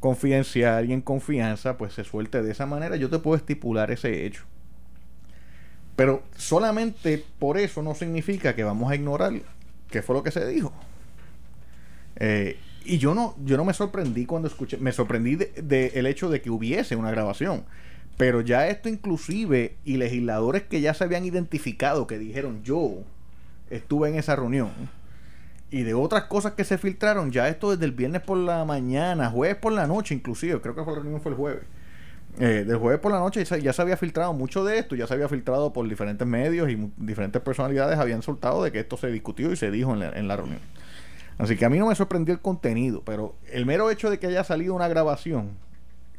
[0.00, 2.96] confidencial y en confianza, pues se suelte de esa manera.
[2.96, 4.42] Yo te puedo estipular ese hecho.
[5.96, 9.32] Pero solamente por eso no significa que vamos a ignorar
[9.90, 10.72] qué fue lo que se dijo.
[12.16, 16.30] Eh, y yo no, yo no me sorprendí cuando escuché, me sorprendí de, el hecho
[16.30, 17.64] de que hubiese una grabación.
[18.16, 22.98] Pero ya esto inclusive, y legisladores que ya se habían identificado, que dijeron yo
[23.70, 24.70] estuve en esa reunión,
[25.70, 29.30] y de otras cosas que se filtraron, ya esto desde el viernes por la mañana,
[29.30, 31.62] jueves por la noche inclusive, creo que fue la reunión fue el jueves.
[32.38, 35.14] Eh, del jueves por la noche ya se- había filtrado mucho de esto, ya se
[35.14, 39.52] había filtrado por diferentes medios y diferentes personalidades habían soltado de que esto se discutió
[39.52, 40.58] y se dijo en la, en la reunión.
[41.38, 44.26] Así que a mí no me sorprendió el contenido, pero el mero hecho de que
[44.28, 45.50] haya salido una grabación,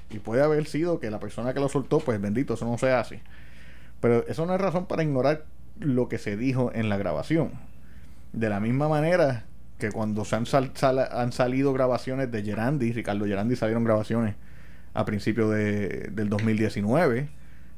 [0.10, 2.92] y puede haber sido que la persona que lo soltó, pues bendito, eso no se
[2.92, 3.22] hace.
[4.02, 5.46] Pero eso no es razón para ignorar
[5.80, 7.52] lo que se dijo en la grabación.
[8.34, 9.46] De la misma manera
[9.80, 14.36] que cuando se han, sal- sal- han salido grabaciones de Gerandi, Ricardo Gerandi salieron grabaciones
[14.94, 17.30] a principios de, del 2019,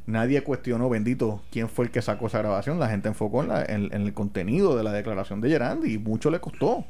[0.06, 2.80] nadie cuestionó, bendito, quién fue el que sacó esa grabación.
[2.80, 5.98] La gente enfocó en, la- en- en el contenido de la declaración de Gerandi y
[5.98, 6.86] mucho le costó.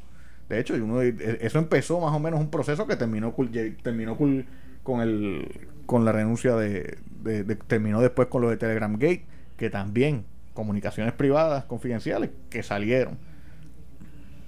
[0.48, 3.34] De hecho, uno- e- eso empezó más o menos un proceso que terminó,
[3.82, 8.92] terminó con, el, con la renuncia de, de- de- Terminó después con lo de Telegram
[8.94, 9.24] Gate,
[9.56, 10.24] que también
[10.54, 13.18] comunicaciones privadas confidenciales que salieron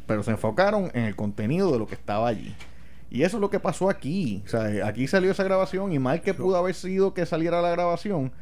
[0.06, 2.52] pero se enfocaron en el contenido de lo que estaba allí.
[3.10, 4.42] Y eso es lo que pasó aquí.
[4.44, 7.70] O sea, aquí salió esa grabación y mal que pudo haber sido que saliera la
[7.70, 8.32] grabación,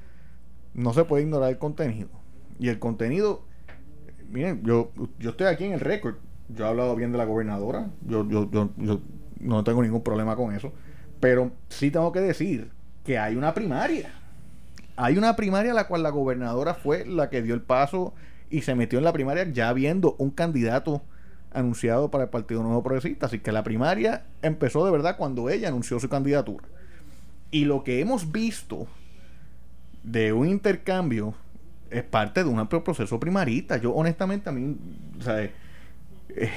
[0.72, 2.08] no se puede ignorar el contenido.
[2.58, 3.44] Y el contenido,
[4.30, 6.14] miren, yo, yo estoy aquí en el récord.
[6.48, 7.88] Yo he hablado bien de la gobernadora.
[8.06, 9.00] Yo, yo, yo, yo
[9.40, 10.72] no tengo ningún problema con eso.
[11.20, 12.70] Pero sí tengo que decir
[13.04, 14.12] que hay una primaria.
[14.96, 18.14] Hay una primaria a la cual la gobernadora fue la que dio el paso
[18.50, 21.02] y se metió en la primaria ya viendo un candidato
[21.52, 23.26] anunciado para el Partido Nuevo Progresista.
[23.26, 26.66] Así que la primaria empezó de verdad cuando ella anunció su candidatura.
[27.50, 28.86] Y lo que hemos visto
[30.02, 31.34] de un intercambio
[31.90, 33.78] es parte de un amplio proceso primarista.
[33.78, 34.76] Yo honestamente a mí,
[35.18, 35.50] o sea,
[36.30, 36.50] eh,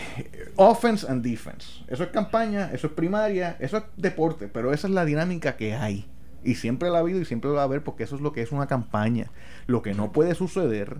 [0.55, 1.83] offense and defense.
[1.87, 5.73] Eso es campaña, eso es primaria, eso es deporte, pero esa es la dinámica que
[5.75, 6.07] hay.
[6.43, 8.33] Y siempre la ha habido y siempre la va a haber porque eso es lo
[8.33, 9.31] que es una campaña.
[9.67, 10.97] Lo que no puede suceder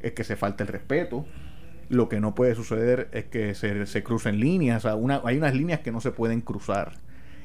[0.00, 1.26] es que se falte el respeto.
[1.88, 4.84] Lo que no puede suceder es que se, se crucen líneas.
[4.84, 6.94] O sea, una- hay unas líneas que no se pueden cruzar.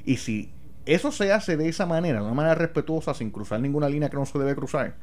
[0.06, 0.52] Y si
[0.86, 4.18] eso se hace de esa manera, de una manera respetuosa, sin cruzar ninguna línea que
[4.18, 4.96] no se debe cruzar,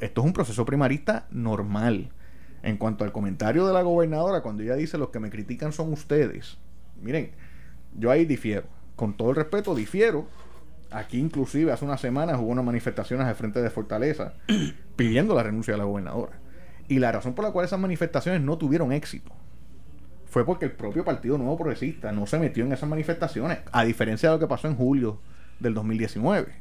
[0.00, 2.10] esto es un proceso primarista normal.
[2.62, 5.92] En cuanto al comentario de la gobernadora, cuando ella dice los que me critican son
[5.92, 6.58] ustedes,
[7.00, 7.30] miren,
[7.96, 8.66] yo ahí difiero.
[8.96, 10.26] Con todo el respeto, difiero.
[10.90, 14.34] Aquí inclusive hace unas semanas hubo unas manifestaciones al frente de Fortaleza
[14.96, 16.32] pidiendo la renuncia de la gobernadora.
[16.88, 19.30] Y la razón por la cual esas manifestaciones no tuvieron éxito
[20.28, 24.28] fue porque el propio Partido Nuevo Progresista no se metió en esas manifestaciones, a diferencia
[24.28, 25.20] de lo que pasó en julio
[25.58, 26.52] del 2019.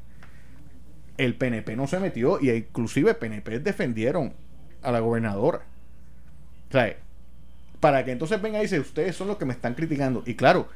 [1.18, 4.34] El PNP no se metió y inclusive PNP defendieron
[4.82, 5.64] a la gobernadora.
[6.70, 6.95] O sea,
[7.80, 10.24] para que entonces venga y dice, ustedes son los que me están criticando.
[10.26, 10.68] Y claro,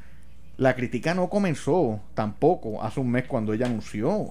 [0.58, 4.30] la crítica no comenzó tampoco hace un mes cuando ella anunció.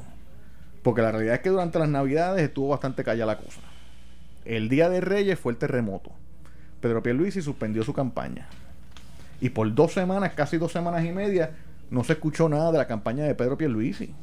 [0.82, 3.60] Porque la realidad es que durante las navidades estuvo bastante callada la cosa.
[4.44, 6.12] El día de Reyes fue el terremoto.
[6.80, 8.48] Pedro Pierluisi suspendió su campaña.
[9.40, 11.50] Y por dos semanas, casi dos semanas y media,
[11.90, 14.14] no se escuchó nada de la campaña de Pedro Pierluisi.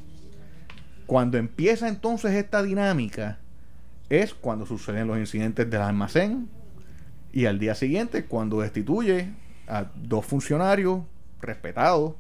[1.05, 3.37] Cuando empieza entonces esta dinámica,
[4.09, 6.49] es cuando suceden los incidentes del almacén
[7.37, 9.29] y al día siguiente cuando destituye
[9.67, 11.01] a dos funcionarios
[11.39, 12.15] respetados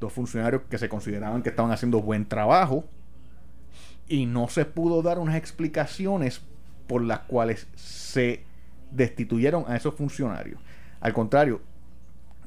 [0.00, 2.84] dos funcionarios que se consideraban que estaban haciendo buen trabajo
[4.08, 6.40] y no se pudo dar unas explicaciones
[6.88, 8.42] por las cuales se
[8.90, 10.60] destituyeron a esos funcionarios.
[11.00, 11.60] Al contrario,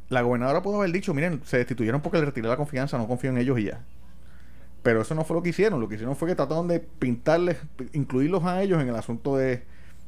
[0.10, 3.30] la gobernadora pudo haber dicho, miren, se destituyeron porque le retiré la confianza, no confío
[3.30, 3.82] en ellos y ya.
[4.84, 5.80] Pero eso no fue lo que hicieron.
[5.80, 7.58] Lo que hicieron fue que trataron de pintarles,
[7.94, 9.64] incluirlos a ellos en el asunto de,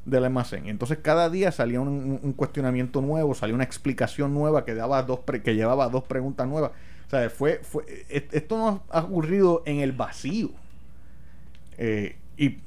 [0.06, 0.68] del almacén.
[0.68, 5.56] Entonces cada día salía un, cuestionamiento nuevo, salía una explicación nueva que daba dos que
[5.56, 6.72] llevaba dos preguntas nuevas.
[7.08, 10.50] O sea, fue, fue e- esto no ha ocurrido en el vacío.
[11.78, 12.60] Eh, y,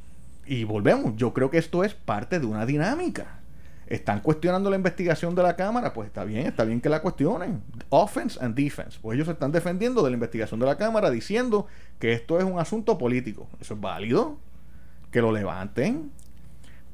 [0.47, 3.41] y volvemos, yo creo que esto es parte de una dinámica.
[3.87, 7.63] Están cuestionando la investigación de la Cámara, pues está bien, está bien que la cuestionen.
[7.91, 8.99] Offense and defense.
[9.01, 11.67] Pues ellos se están defendiendo de la investigación de la Cámara diciendo
[11.99, 13.47] que esto es un asunto político.
[13.61, 14.39] Eso es válido,
[15.11, 16.11] que lo levanten.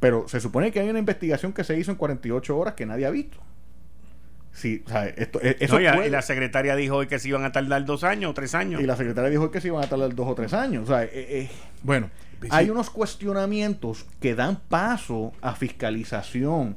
[0.01, 3.07] Pero se supone que hay una investigación que se hizo en 48 horas que nadie
[3.07, 3.39] ha visto.
[4.53, 7.19] Sí, o sea, esto, e- eso No, y, a- y la secretaria dijo hoy que
[7.19, 8.81] se iban a tardar dos años o tres años.
[8.81, 10.85] y la secretaria dijo que se iban a tardar dos o tres años.
[10.85, 11.51] O sea, eh, eh,
[11.83, 12.11] Bueno,
[12.51, 12.71] hay sí.
[12.71, 16.77] unos cuestionamientos que dan paso a fiscalización.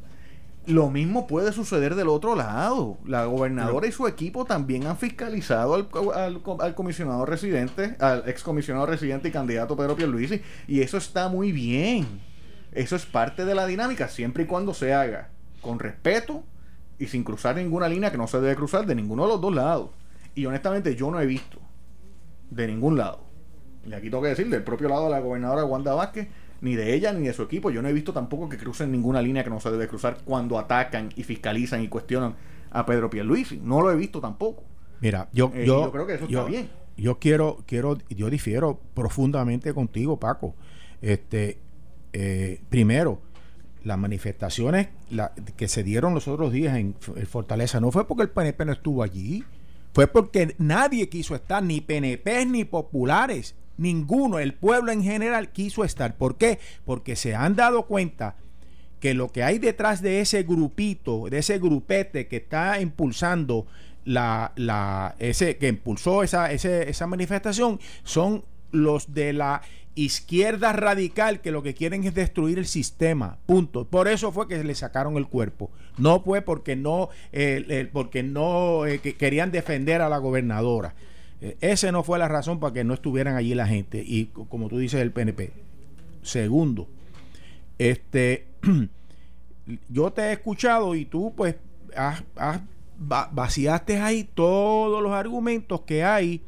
[0.65, 2.97] Lo mismo puede suceder del otro lado.
[3.05, 8.85] La gobernadora y su equipo también han fiscalizado al, al- al comisionado residente, al excomisionado
[8.85, 12.05] residente y candidato Pedro Pierluisi, y eso está muy bien.
[12.75, 15.29] Eso es parte de la dinámica, siempre y cuando se haga
[15.61, 16.43] con respeto
[16.99, 19.53] y sin cruzar ninguna línea que no se debe cruzar de ninguno de los dos
[19.53, 19.89] lados.
[20.35, 21.59] Y honestamente yo no he visto
[22.49, 23.19] de ningún lado.
[23.87, 26.27] Y aquí tengo que decir, del propio lado de la gobernadora Wanda Vázquez,
[26.61, 27.69] ni de ella ni de su equipo.
[27.69, 30.57] Yo no he visto tampoco que crucen ninguna línea que no se debe cruzar cuando
[30.57, 32.35] atacan y fiscalizan y cuestionan
[32.71, 33.59] a Pedro Pierluisi.
[33.61, 34.63] No lo he visto tampoco.
[35.01, 36.69] Mira, yo, Eh, yo, yo creo que eso yo- está bien.
[36.95, 40.55] Yo quiero, quiero, yo difiero profundamente contigo, Paco.
[41.01, 41.57] Este,
[42.13, 43.21] eh, primero,
[43.83, 44.87] las manifestaciones
[45.57, 46.95] que se dieron los otros días en
[47.27, 49.43] Fortaleza no fue porque el PNP no estuvo allí,
[49.93, 55.83] fue porque nadie quiso estar, ni PNP ni populares, ninguno, el pueblo en general quiso
[55.83, 56.15] estar.
[56.15, 56.59] ¿Por qué?
[56.85, 58.35] Porque se han dado cuenta
[58.99, 63.67] que lo que hay detrás de ese grupito, de ese grupete que está impulsando
[64.05, 69.61] la, la ese que impulsó esa, ese- esa manifestación, son los de la
[69.95, 73.37] izquierda radical que lo que quieren es destruir el sistema.
[73.45, 73.85] Punto.
[73.85, 75.69] Por eso fue que le sacaron el cuerpo.
[75.97, 80.95] No fue porque no, eh, porque no eh, que querían defender a la gobernadora.
[81.41, 84.03] Eh, esa no fue la razón para que no estuvieran allí la gente.
[84.05, 85.51] Y co- como tú dices, el PNP.
[86.23, 86.87] Segundo,
[87.77, 88.45] este
[89.89, 91.55] yo te he escuchado y tú pues
[91.95, 92.61] has- has-
[93.11, 96.41] va- vaciaste ahí todos los argumentos que hay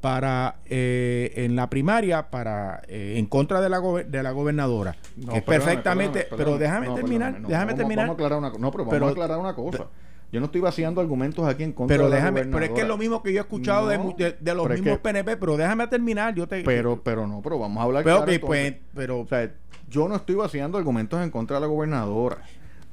[0.00, 5.32] para eh, en la primaria para eh, en contra de la, de la gobernadora No,
[5.32, 8.10] que es perdóname, perfectamente perdóname, pero déjame No, terminar perdóname, no, déjame vamos- terminar Vamos
[8.10, 9.86] a aclarar una, no, pero vamos Pero- a aclarar una cosa.
[10.30, 12.82] Yo no estoy vaciando argumentos aquí en contra pero de la déjame pero es que
[12.82, 15.36] es lo mismo que yo he escuchado de de, de los es mismos que- PNP
[15.38, 18.74] pero déjame terminar yo te Pero, pero no, pero vamos a hablar pero, claro pues,
[18.94, 19.50] pero O sea,
[19.88, 22.38] yo no estoy vaciando argumentos en contra de la gobernadora.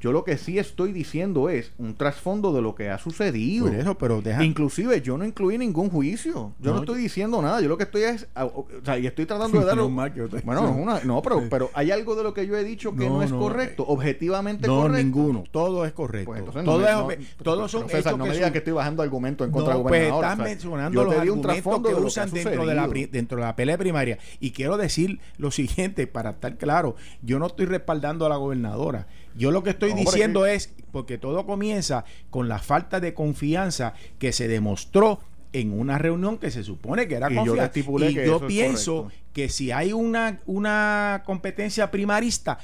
[0.05, 3.65] Yo lo que sí estoy diciendo es un trasfondo de lo que ha sucedido.
[3.65, 6.53] por eso pero deja Inclusive yo no incluí ningún juicio.
[6.59, 7.59] Yo no, No, estoy diciendo nada.
[7.59, 8.27] Yo lo que estoy es...
[8.35, 9.75] a- O sea, y estoy tratando de dar...
[9.75, 12.63] No, que Bueno, no, una- no, pero, pero hay algo de lo que yo he
[12.63, 13.81] dicho que no, No, es correcto.
[13.81, 15.03] eh, Objetivamente no correcto.
[15.03, 18.23] ninguno todo es correcto Pues entonces todo no es todos son pero, César, hechos no
[18.25, 20.27] que me digas que estoy bajando argumentos en contra de la pues gobernadora.
[20.27, 23.43] estás o sea, mencionando los argumentos que lo usan ha dentro de, la, dentro de
[23.43, 24.19] la pelea primaria.
[24.39, 29.07] Y quiero decir lo siguiente, para estar claro, yo no estoy respaldando a la gobernadora.
[29.37, 34.31] Yo lo que estoy Diciendo es, porque todo comienza con la falta de confianza que
[34.31, 35.19] se demostró
[35.53, 37.65] en una reunión que se supone que era Y yo confianza.
[37.65, 42.57] estipulé Y que yo pienso que si hay una, una competencia primarista,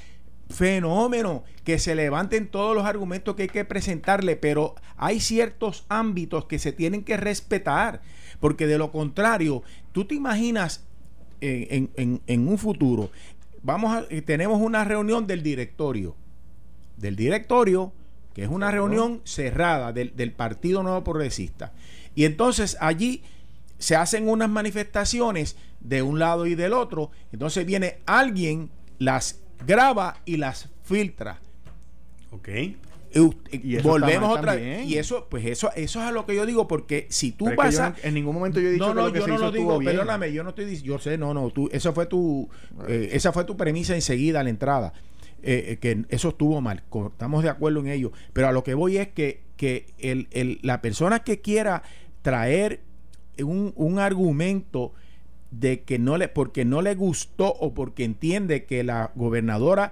[0.49, 6.45] fenómeno, que se levanten todos los argumentos que hay que presentarle, pero hay ciertos ámbitos
[6.45, 8.01] que se tienen que respetar,
[8.39, 9.63] porque de lo contrario,
[9.93, 10.83] tú te imaginas
[11.39, 13.09] en, en- en un futuro,
[13.63, 16.15] vamos a, eh, tenemos una reunión del directorio,
[16.97, 17.93] del directorio,
[18.33, 21.73] que es una reunión cerrada del, del Partido Nuevo Progresista.
[22.15, 23.23] Y entonces allí
[23.77, 27.11] se hacen unas manifestaciones de un lado y del otro.
[27.31, 28.69] Entonces viene alguien,
[28.99, 31.39] las graba y las filtra.
[32.31, 32.49] Ok.
[33.51, 34.87] Y eso volvemos otra también.
[34.87, 37.93] Y eso, pues eso, eso es a lo que yo digo, porque si tú no-
[38.03, 39.45] en ningún momento yo he dicho no, que no, lo que yo se no hizo
[39.45, 39.91] lo digo, bien.
[39.91, 42.49] perdóname, yo no estoy diciendo, yo sé, no, no, tú, esa fue tu,
[42.87, 44.93] eh, esa fue tu premisa enseguida a la entrada,
[45.43, 48.73] eh, eh, que eso estuvo mal, estamos de acuerdo en ello, pero a lo que
[48.73, 51.83] voy es que, que el, el- la persona que quiera
[52.21, 52.81] traer
[53.43, 54.93] un, un argumento
[55.51, 59.91] de que no le, porque no le gustó o porque entiende que la gobernadora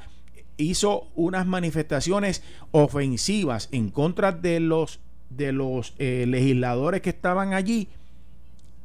[0.58, 7.88] hizo unas manifestaciones ofensivas en contra de los de los eh, legisladores que estaban allí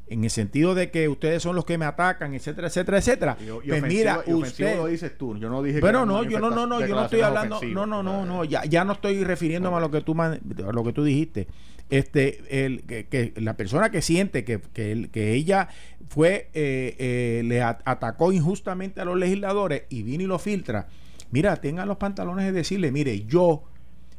[0.06, 3.36] en el sentido de que ustedes son los que me atacan, etcétera, etcétera, etcétera.
[3.40, 5.36] Y, y pues ofensivo- mira, y usted lo dices tú.
[5.38, 7.58] Yo no dije que bueno, eran no, yo no, no, no, yo no estoy hablando,
[7.72, 10.72] no, no, no, no, ya, ya no estoy refiriéndome a lo que tú man- a
[10.72, 11.48] lo que tú dijiste.
[11.90, 15.68] Este, el, que, que la persona que siente que, que, el- que ella
[16.08, 20.86] fue, eh, eh, le atacó injustamente a los legisladores y vino y lo filtra,
[21.30, 23.64] mira, tengan los pantalones de decirle, mire, yo,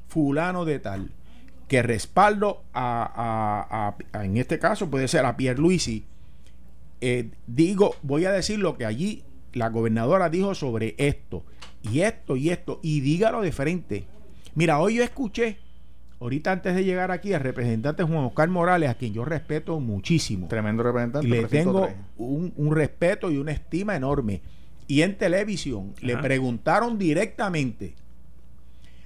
[0.08, 1.12] fulano de tal,
[1.68, 6.06] que respaldo a, a- a- a- en este caso puede ser a Pierluisi,
[7.02, 11.44] eh, digo, voy a decir lo que allí la gobernadora dijo sobre esto,
[11.82, 14.06] y esto, y esto, y dígalo de frente.
[14.56, 15.58] Mira, hoy yo escuché,
[16.20, 20.48] ahorita antes de llegar aquí, al representante Juan Oscar Morales, a quien yo respeto muchísimo.
[20.48, 21.28] Tremendo representante.
[21.28, 24.42] Y le tengo un, un respeto y una estima enorme.
[24.88, 27.96] Y en televisión le preguntaron directamente,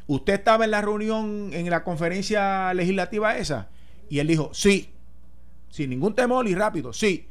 [0.10, 3.70] ¿usted estaba en la reunión, en la conferencia legislativa esa?
[4.10, 4.89] Y él dijo, sí,
[5.70, 7.28] sin ningún temor y rápido, sí.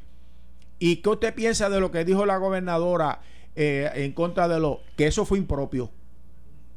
[0.79, 3.19] ¿Y qué usted piensa de lo que dijo la gobernadora
[3.55, 5.91] eh, en contra de lo que eso fue impropio?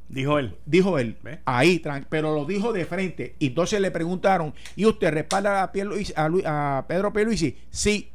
[0.09, 0.57] Dijo él.
[0.67, 1.81] Dijo él, ahí,
[2.11, 3.37] pero lo dijo de frente.
[3.39, 7.57] Y entonces le preguntaron, ¿y usted respalda a, Pierluisi- a, Lu- a Pedro Pierluisi?
[7.71, 8.11] Sí.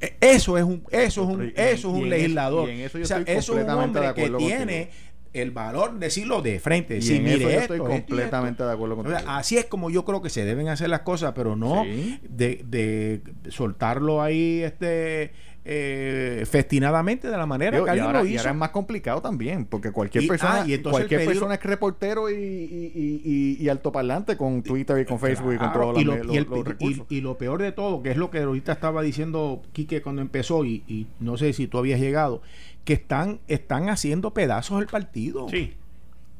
[0.00, 2.68] E- Eso es un, eso es un, eso es un legislador.
[2.68, 4.90] eso es un hombre que tiene
[5.32, 6.94] el valor de decirlo de frente.
[6.94, 8.06] Y decir, en mire eso yo esto, estoy esto y esto".
[8.08, 9.18] completamente de acuerdo O contigo.
[9.18, 12.18] sea, así es como yo creo que se deben hacer las cosas, pero no Sí.
[12.28, 13.20] de, de
[13.50, 18.30] soltarlo ahí este eh, festinadamente de la manera Digo, que y, alguien ahora, lo y
[18.32, 18.40] hizo.
[18.40, 21.40] ahora es más complicado también, porque cualquier Y- persona, ah, y entonces cualquier el peligro-
[21.48, 23.22] persona es reportero y, y, y,
[23.60, 26.34] y- y altoparlante con Twitter y con Facebook y con Claro, todos y lo, los-
[26.34, 27.06] y el- los y- recursos.
[27.10, 30.64] y lo peor de todo, que es lo que ahorita estaba diciendo Quique cuando empezó,
[30.64, 32.40] y, y no sé si tú habías llegado,
[32.84, 35.48] que están, están haciendo pedazos el partido.
[35.50, 35.74] Sí.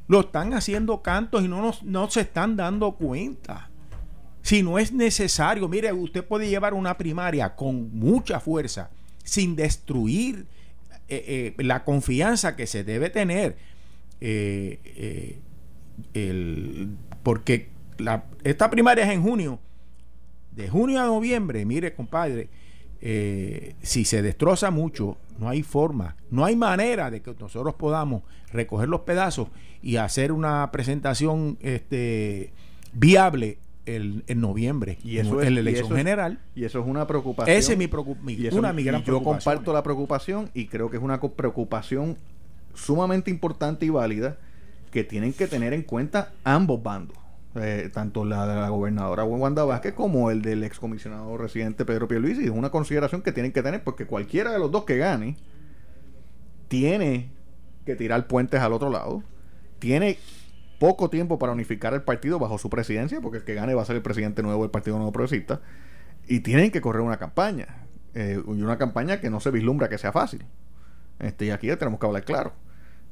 [0.09, 3.71] Lo están haciendo cantos y no, nos- no se están dando cuenta.
[4.43, 8.91] Si no es necesario, mire, usted puede llevar una primaria con mucha fuerza,
[9.23, 10.47] sin destruir
[11.09, 13.57] eh, eh, la confianza que se debe tener.
[14.23, 15.39] eh,
[16.15, 17.69] el- porque
[17.99, 19.59] la- esta primaria es en junio.
[20.53, 22.49] De junio a noviembre, mire, compadre,
[23.83, 28.23] si se destroza mucho, no hay forma, no hay manera de que nosotros podamos
[28.53, 29.49] recoger los pedazos
[29.83, 32.53] y hacer una presentación este,
[32.93, 36.39] viable el- en noviembre, Y eso en es- la y elección eso es- general.
[36.55, 37.57] Y eso es una preocupación.
[37.57, 40.91] Esa es mi, preocup- mi- Y eso- una y yo comparto la preocupación y creo
[40.91, 42.17] que es una preocupación
[42.75, 44.39] sumamente importante y válida
[44.93, 47.17] que tienen que tener en cuenta ambos bandos.
[47.57, 52.45] Eh, tanto la de la gobernadora Wanda Vázquez como el del excomisionado residente Pedro Pierluisi.
[52.45, 55.37] Es una consideración que tienen que tener porque cualquiera de los dos que gane
[56.69, 57.33] tiene
[57.85, 59.25] que tirar puentes al otro lado.
[59.81, 60.19] Tiene
[60.79, 63.85] poco tiempo para unificar el partido bajo su presidencia, porque el que gane va a
[63.85, 65.61] ser el presidente nuevo del Partido Nuevo Progresista.
[66.29, 67.87] Y tienen que correr una campaña.
[68.15, 70.45] eh, y una campaña que no se vislumbra que sea fácil.
[71.19, 72.53] Este, y aquí ya tenemos que hablar claro.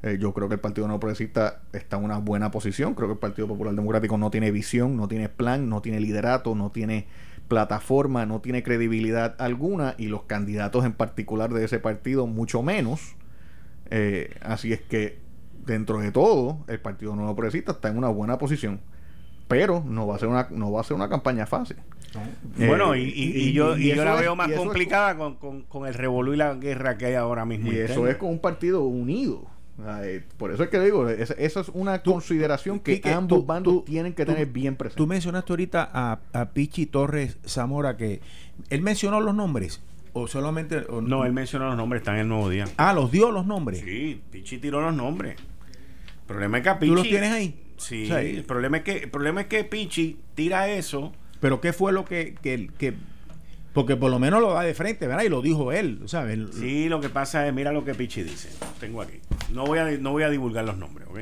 [0.01, 2.93] Eh, yo creo que el Partido Nuevo Progresista está en una buena posición.
[2.95, 6.55] Creo que el Partido Popular Democrático no tiene visión, no tiene plan, no tiene liderato,
[6.55, 7.07] no tiene
[7.49, 9.95] plataforma, no tiene credibilidad alguna.
[9.97, 13.15] Y los candidatos en particular de ese partido, mucho menos.
[13.91, 15.19] Eh, así es que,
[15.65, 18.79] dentro de todo, el Partido Nuevo Progresista está en una buena posición.
[19.47, 21.77] Pero no va a ser una, no va a ser una campaña fácil.
[22.57, 25.35] Bueno, Eh, y, y- y yo, y yo la es- veo más es- complicada con,
[25.35, 27.71] con- con el revolú y la guerra que hay ahora mismo.
[27.71, 29.47] Y eso es con un partido unido.
[29.85, 33.45] Ay, Por eso es que digo, es- esa es una consideración que Quique, ambos tú-
[33.45, 34.97] bandos tú- tienen que tú- tener bien presente.
[34.97, 38.19] Tú mencionaste ahorita a, a Pichi Torres Zamora que
[38.69, 39.81] él mencionó los nombres
[40.13, 42.65] o solamente o- No, él mencionó los nombres, están en el nuevo día.
[42.77, 43.79] ah los dio los nombres.
[43.79, 45.37] Sí, Pichi tiró los nombres.
[45.37, 46.89] El problema es que a Pichi.
[46.91, 47.59] ¿Tú los tienes ahí?
[47.77, 51.13] Sí, O sea, el, problema es que, el problema es que Pichi tira eso.
[51.39, 52.95] Pero qué fue lo que, que, que-
[53.73, 55.23] porque por lo menos lo da de frente, ¿verdad?
[55.23, 56.39] Y lo dijo él, ¿sabes?
[56.53, 58.49] Sí, lo que pasa es, mira lo que Pichi dice.
[58.79, 59.19] Tengo aquí.
[59.53, 61.19] No voy a, no voy a divulgar los nombres, ¿ok?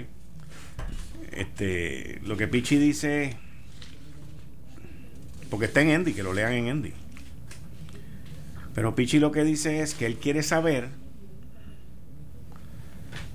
[1.31, 3.37] Este, lo que Pichi dice,
[5.49, 6.93] porque está en Endy, que lo lean en Endy.
[8.73, 10.89] Pero Pichi lo que dice es que él quiere saber,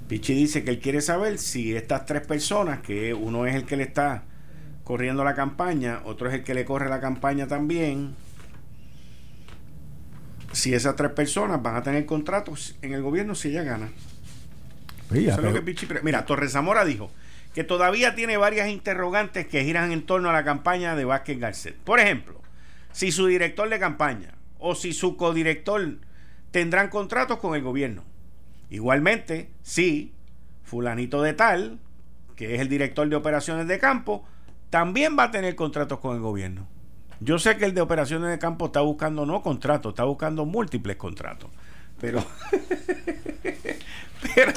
[0.08, 3.76] Pichi dice que él quiere saber si estas tres personas, que uno es el que
[3.76, 4.24] le está
[4.84, 8.14] corriendo la campaña, otro es el que le corre la campaña también,
[10.52, 13.88] si esas tres personas van a tener contratos en el gobierno si ella gana.
[15.12, 17.10] Sí, Eso es lo pero- que Pichi pre- Mira, Torres Zamora dijo
[17.54, 21.76] que todavía tiene varias interrogantes que giran en torno a la campaña de Vázquez Garcet.
[21.76, 22.40] Por ejemplo,
[22.92, 25.98] si su director de campaña o si su codirector
[26.50, 28.04] tendrán contratos con el gobierno.
[28.70, 30.12] Igualmente, si
[30.64, 31.78] fulanito de tal,
[32.36, 34.26] que es el director de operaciones de campo,
[34.70, 36.66] también va a tener contratos con el gobierno.
[37.24, 40.96] Yo sé que el de operaciones de campo está buscando no contratos, está buscando múltiples
[40.96, 41.50] contratos.
[42.00, 42.24] Pero,
[44.34, 44.52] pero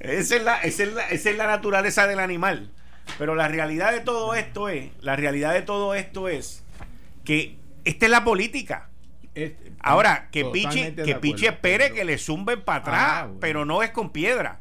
[0.00, 2.70] esa es, la, esa, es la, esa es la naturaleza del animal.
[3.18, 6.62] Pero la realidad de todo esto es, la realidad de todo esto es
[7.24, 8.88] que esta es la política.
[9.34, 13.38] Este, Ahora, que Pichi, que Pichi espere pero- que le zumben para atrás, Ah, bueno.
[13.40, 14.60] pero no es con piedra.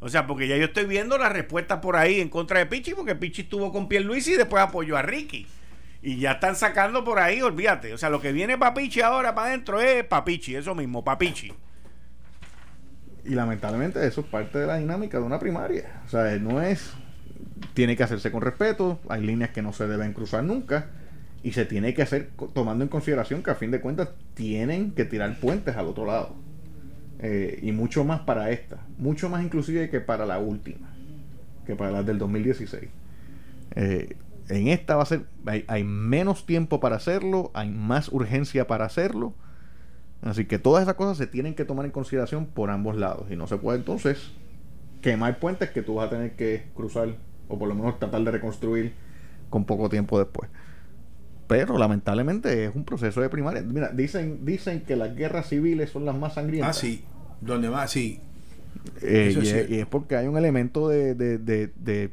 [0.00, 2.94] O sea, porque ya yo estoy viendo la respuesta por ahí en contra de Pichi,
[2.94, 5.46] porque Pichi estuvo con Pierluisi y después apoyó a Ricky.
[6.06, 7.94] Y ya están sacando por ahí, olvídate.
[7.94, 11.02] O sea, lo que viene para Pichi ahora para adentro es para Pichi, eso mismo,
[11.02, 11.50] para Pichi.
[13.24, 16.02] Y lamentablemente eso es parte de la dinámica de una primaria.
[16.04, 16.92] O sea, no es...
[17.72, 20.90] Tiene que hacerse con respeto, hay líneas que no se deben cruzar nunca,
[21.42, 25.06] y se tiene que hacer tomando en consideración que a fin de cuentas tienen que
[25.06, 26.36] tirar puentes al otro lado.
[27.20, 30.94] Eh, y mucho más para esta, mucho más inclusive que para la última,
[31.64, 32.90] que para las del 2016.
[33.76, 34.16] Eh,
[34.48, 38.84] en esta va a ser, hay, hay menos tiempo para hacerlo, hay más urgencia para
[38.84, 39.34] hacerlo.
[40.22, 43.26] Así que todas esas cosas se tienen que tomar en consideración por ambos lados.
[43.30, 44.30] Y no se puede entonces
[45.02, 47.16] quemar puentes que tú vas a tener que cruzar
[47.48, 48.92] o por lo menos tratar de reconstruir
[49.50, 50.48] con poco tiempo después.
[51.46, 53.60] Pero lamentablemente es un proceso de primaria.
[53.60, 56.76] Mira, dicen, dicen que las guerras civiles son las más Ah, sangrientas.
[56.78, 57.04] sí.
[57.42, 58.20] Donde más, sí.
[59.02, 62.10] Eh, y, es y es porque hay un elemento de, de, de, de-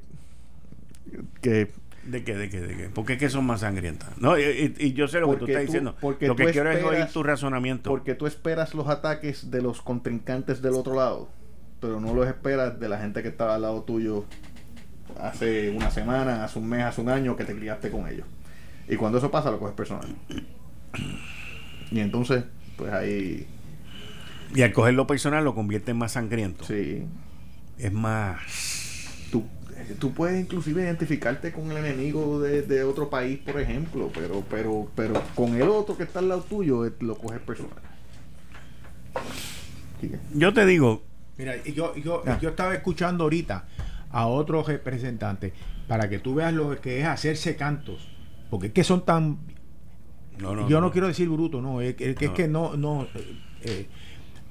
[1.42, 1.70] que
[2.06, 2.90] ¿De qué, de qué, de qué?
[2.90, 4.18] ¿Por qué es que son más sangrientas?
[4.18, 5.96] No, y, yo sé lo que tú estás tú- diciendo.
[6.02, 7.90] porque Lo que quiero es oír tu razonamiento.
[7.92, 11.30] porque tú esperas los ataques de los contrincantes del otro lado,
[11.80, 14.26] pero no los esperas de la gente que estaba al lado tuyo
[15.20, 18.26] hace una semana, hace un mes, hace un año que te criaste con ellos.
[18.88, 20.08] Y cuando eso pasa lo coges personal.
[21.92, 22.44] Y entonces,
[22.78, 23.46] pues ahí
[24.56, 26.64] Y al cogerlo personal lo convierte en más sangriento.
[26.64, 27.04] sí,
[27.78, 29.28] Es más...
[29.32, 29.46] tú,
[30.00, 34.88] tú puedes inclusive identificarte con el enemigo de, de otro país, por ejemplo, pero, pero,
[34.96, 37.78] pero con el otro que está al lado tuyo eh, lo coges personal.
[40.34, 41.04] Yo te digo,
[41.38, 42.38] Mira, y yo, yo, Ah.
[42.42, 43.66] yo estaba escuchando ahorita
[44.12, 45.54] a otros representantes
[45.88, 48.08] para que tú veas lo que es hacerse cantos.
[48.50, 49.40] Porque es que son tan.
[50.40, 51.82] no, no, yo no, quiero decir bruto, no.
[51.82, 52.76] Es, que- es que- es que no.
[52.76, 53.08] no
[53.62, 53.88] eh,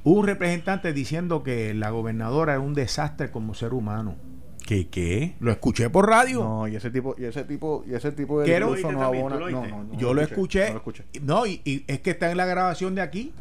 [0.02, 4.14] un representante diciendo que la gobernadora era un desastre como ser humano.
[4.70, 5.34] ¿Qué, qué?
[5.40, 6.44] Lo escuché por radio.
[6.44, 9.08] No, y ese tipo, y ese tipo, y ese tipo de Quiero- discurso no ¿Lo
[9.10, 9.36] oíste abona.
[9.40, 9.62] también?
[9.64, 10.66] ¿Tú No, no, yo lo escuché.
[10.66, 11.04] No lo escuché.
[11.22, 13.32] No, y, y es que está en la grabación de aquí.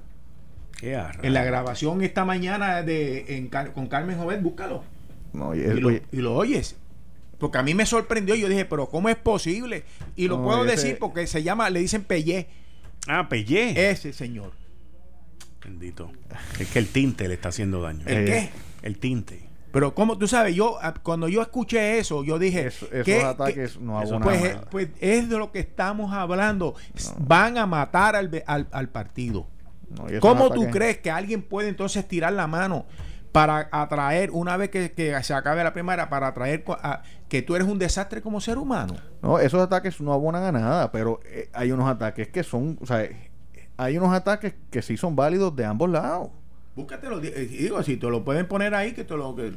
[0.79, 4.83] ¿Qué arra- En la grabación esta mañana de en con Carmen Jovet, búscalo.
[5.33, 6.75] No, y, lo, oye, y lo oyes.
[7.37, 8.33] Porque a mí me sorprendió.
[8.33, 9.83] Yo dije, pero ¿cómo es posible?
[10.15, 12.47] Y lo No, puedo ese- decir porque se llama, le dicen Pellé.
[13.07, 13.91] Ah, Pellé.
[13.91, 14.53] Ese señor.
[15.63, 16.11] Bendito.
[16.59, 18.03] Es que el tinte le está haciendo daño.
[18.07, 18.49] ¿El Eh, qué?
[18.87, 19.47] El tinte.
[19.71, 23.21] Pero como tú sabes, yo a- cuando yo escuché eso, yo dije, eso- esos ¿qué-
[23.21, 24.61] ataques no eso abonan pues, nada.
[24.63, 26.75] eh, pues es de lo que estamos hablando.
[27.19, 29.47] Van a matar al, al, al partido.
[29.89, 32.85] No, ¿Cómo tú crees que alguien puede entonces tirar la mano
[33.31, 37.55] para atraer, una vez que, que se acabe la primaria, para atraer a- que tú
[37.55, 38.95] eres un desastre como ser humano?
[39.21, 42.85] No, esos ataques no abonan a nada, pero eh, hay unos ataques que son, o
[42.87, 43.07] sea,
[43.77, 46.29] hay unos ataques que sí son válidos de ambos lados.
[46.79, 49.51] Búscatelo, eh, digo, si te lo pueden poner ahí, que te lo que,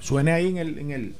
[0.00, 1.14] suene ahí en el, en el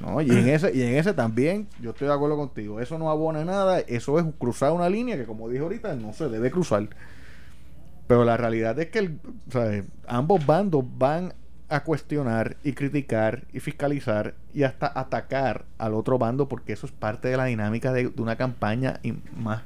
[0.00, 0.20] ¿no?
[0.22, 2.80] Y en ese y en ese también yo estoy de acuerdo contigo.
[2.80, 6.28] Eso no abona nada, eso es cruzar una línea que como dije ahorita no se
[6.28, 6.88] debe cruzar.
[8.06, 9.18] Pero la realidad es que
[10.06, 11.34] ambos bandos van
[11.68, 16.92] a cuestionar y criticar y fiscalizar y hasta atacar al otro bando porque eso es
[16.92, 19.00] parte de la dinámica de, una campaña
[19.36, 19.62] más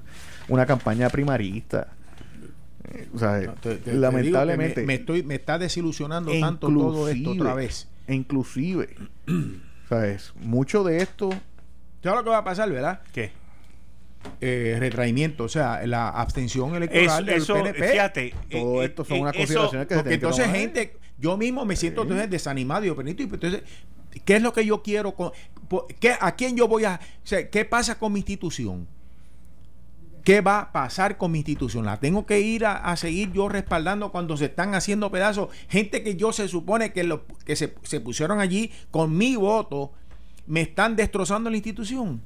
[0.49, 1.89] una campaña primarista.
[2.91, 5.59] Eh, o sea, No, te- te- te digo que lamentablemente me, me estoy me está
[5.59, 7.89] desilusionando tanto todo esto otra vez.
[8.09, 8.97] inclusive
[9.89, 10.33] ¿sabes?
[10.37, 11.31] mucho de esto
[12.03, 13.01] ¿Sabes lo que va a pasar, verdad?
[13.13, 13.31] ¿Qué?
[14.41, 17.91] Eh, retraimiento, o sea, la abstención Eso, electoral del eso PNP.
[17.93, 18.35] fíjate.
[18.51, 20.61] todo eh, esto son eh, unas consideraciones que se Porque tienen que entonces tomar.
[20.61, 23.63] gente, yo mismo me siento entonces desanimado y y pues, entonces,
[24.25, 25.13] ¿qué es lo que yo quiero?
[25.13, 25.31] Con,
[26.01, 26.99] ¿qué, ¿A quién yo voy a...?
[27.03, 28.89] O sea, ¿qué pasa con mi institución?
[30.25, 31.85] ¿Qué va a pasar con mi institución?
[31.85, 35.49] ¿La tengo que ir a, a seguir yo respaldando cuando se están haciendo pedazos?
[35.69, 39.93] Gente que yo se supone que, lo, que se, se pusieron allí con mi voto,
[40.47, 42.21] me están destrozando la institución.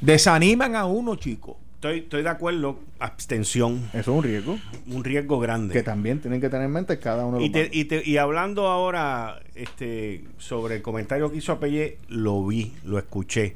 [0.00, 1.58] Desaniman a uno, chico.
[1.74, 2.80] Estoy, estoy de acuerdo.
[2.98, 3.88] Abstención.
[3.92, 5.74] eso es un riesgo Un riesgo grande.
[5.74, 8.02] que también tienen que tener en mente cada uno de los Y, te- y, te-
[8.08, 13.54] y hablando ahora este, sobre el comentario que hizo Apelle, lo vi, lo escuché.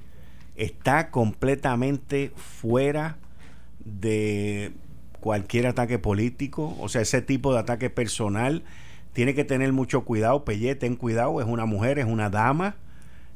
[0.60, 3.16] Está completamente fuera
[3.84, 4.72] de
[5.20, 8.62] cualquier ataque político, o sea, ese tipo de ataque personal.
[9.12, 10.44] Tiene que tener mucho cuidado.
[10.44, 12.76] Pelle, ten cuidado, es una mujer, es una dama.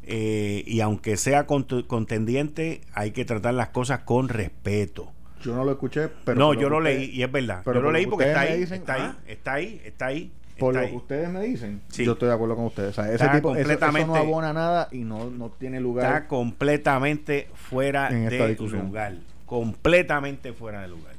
[0.07, 5.11] eh, y aunque sea contendiente, hay que tratar las cosas con respeto.
[5.43, 6.39] Yo no lo escuché, pero.
[6.39, 7.63] no, yo lo usted- leí y es verdad.
[7.65, 9.17] pero Yo lo leí que porque está ahí, dicen, está ahí, ah.
[9.27, 10.31] está ahí, está ahí.
[10.59, 10.91] Por lo ahí.
[10.91, 12.05] que ustedes me dicen, Sí.
[12.05, 12.91] yo estoy de acuerdo con ustedes.
[12.91, 15.81] O sea, ese Está tipo, eso- eso, completamente- no abona nada y no, no tiene
[15.81, 16.07] lugar.
[16.07, 18.87] Está completamente fuera En esta de discusión.
[18.87, 19.15] lugar.
[19.47, 21.15] Completamente fuera de lugar.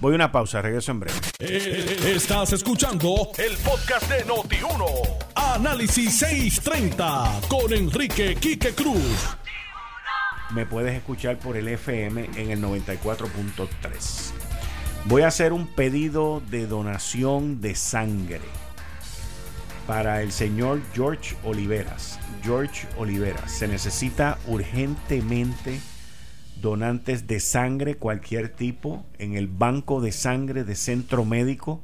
[0.00, 1.18] Voy a una pausa, regreso en breve.
[1.40, 4.86] Eh, Estás escuchando el podcast de Noti1.
[5.34, 9.36] Análisis 630 con Enrique Quique Cruz.
[10.54, 14.32] Me puedes escuchar por el FM en el 94.3.
[15.06, 18.40] Voy a hacer un pedido de donación de sangre
[19.86, 22.20] para el señor George Oliveras.
[22.42, 23.50] George Oliveras.
[23.50, 25.80] Se necesita urgentemente
[26.60, 31.80] donantes de sangre, cualquier tipo, en el banco de sangre de Centro Médico.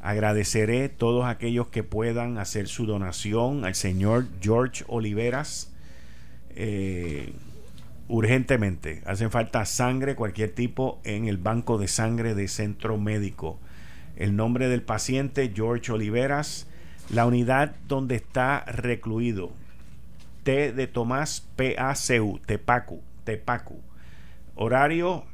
[0.00, 5.72] Agradeceré todos aquellos que puedan hacer su donación al señor George Oliveras.
[6.50, 7.32] Eh,
[8.08, 9.02] urgentemente.
[9.06, 13.58] Hacen falta sangre, cualquier tipo, en el banco de sangre de Centro Médico.
[14.16, 16.66] El nombre del paciente, George Oliveras.
[17.10, 19.52] La unidad donde está recluido.
[20.42, 23.80] T de Tomás PACU, Tepacu, Tepacu.
[24.56, 25.24] Horario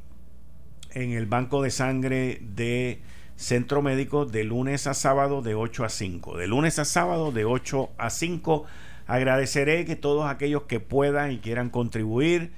[0.92, 3.00] en el banco de sangre de
[3.36, 6.36] Centro Médico de lunes a sábado de 8 a 5.
[6.36, 8.64] De lunes a sábado de 8 a 5.
[9.06, 12.52] Agradeceré que todos aquellos que puedan y quieran contribuir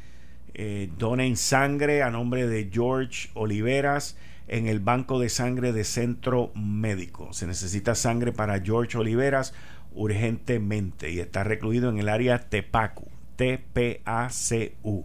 [0.58, 4.16] eh, donen sangre a nombre de George Oliveras
[4.48, 7.34] en el banco de sangre de Centro Médico.
[7.34, 9.52] Se necesita sangre para George Oliveras
[9.92, 13.06] urgentemente y está recluido en el área Tepacu,
[13.36, 15.04] T-P-A-C-U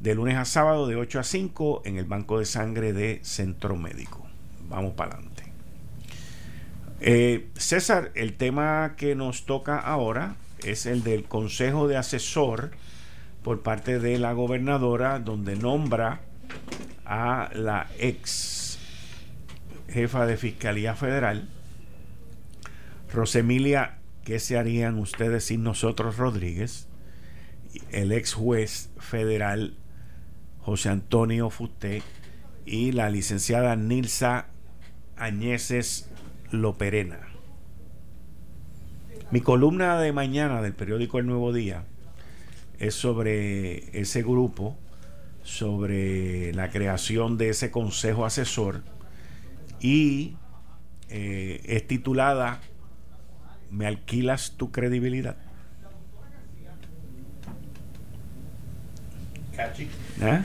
[0.00, 3.76] de lunes a sábado de 8 a 5 en el banco de sangre de Centro
[3.76, 4.26] Médico.
[4.68, 5.44] Vamos para adelante.
[7.00, 10.34] Eh, César, el tema que nos toca ahora
[10.64, 12.72] es el del Consejo de Asesor
[13.44, 16.22] por parte de la gobernadora, donde nombra
[17.04, 18.78] a la ex
[19.86, 21.48] jefa de Fiscalía Federal,
[23.12, 26.88] Rosemilia, ¿qué se harían ustedes sin nosotros, Rodríguez?
[27.90, 29.76] El ex juez federal
[30.60, 32.02] José Antonio Fusté
[32.64, 34.46] y la licenciada Nilsa
[35.16, 36.08] Añeses
[36.50, 37.20] Loperena.
[39.30, 41.84] Mi columna de mañana del periódico El Nuevo Día
[42.78, 44.76] es sobre ese grupo,
[45.42, 48.82] sobre la creación de ese consejo asesor
[49.80, 50.36] y
[51.10, 52.60] eh, es titulada
[53.70, 55.36] ¿Me alquilas tu credibilidad?
[60.22, 60.44] ¿Ah?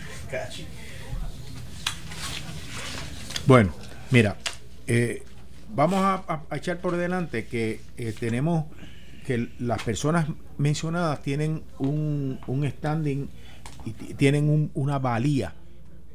[3.47, 3.73] Bueno,
[4.11, 4.35] mira,
[4.87, 5.23] eh,
[5.73, 8.65] vamos a, a- a echar por delante que eh, tenemos
[9.25, 10.27] que las personas
[10.59, 13.27] mencionadas tienen un, un standing
[13.85, 15.53] y tienen un- una valía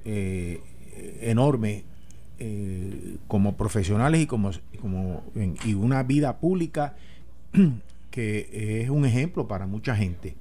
[0.04, 0.60] eh,
[1.22, 1.84] enorme
[2.38, 4.50] eh, como profesionales y como,
[4.80, 5.22] como
[5.64, 6.94] y una vida pública
[8.10, 10.36] que es un ejemplo para mucha gente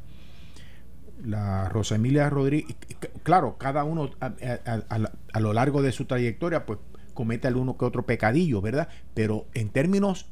[1.24, 2.76] la Rosa Emilia Rodríguez,
[3.24, 6.80] claro, cada uno a lo largo de su trayectoria, pues
[7.14, 8.90] comete alguno que otro pecadillo, ¿verdad?
[9.14, 10.26] Pero en términos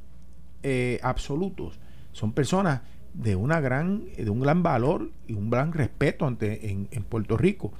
[0.64, 1.80] eh, absolutos,
[2.12, 2.82] son personas
[3.14, 7.38] de una gran, de un gran valor y un gran respeto ante en, en Puerto
[7.38, 7.74] Rico.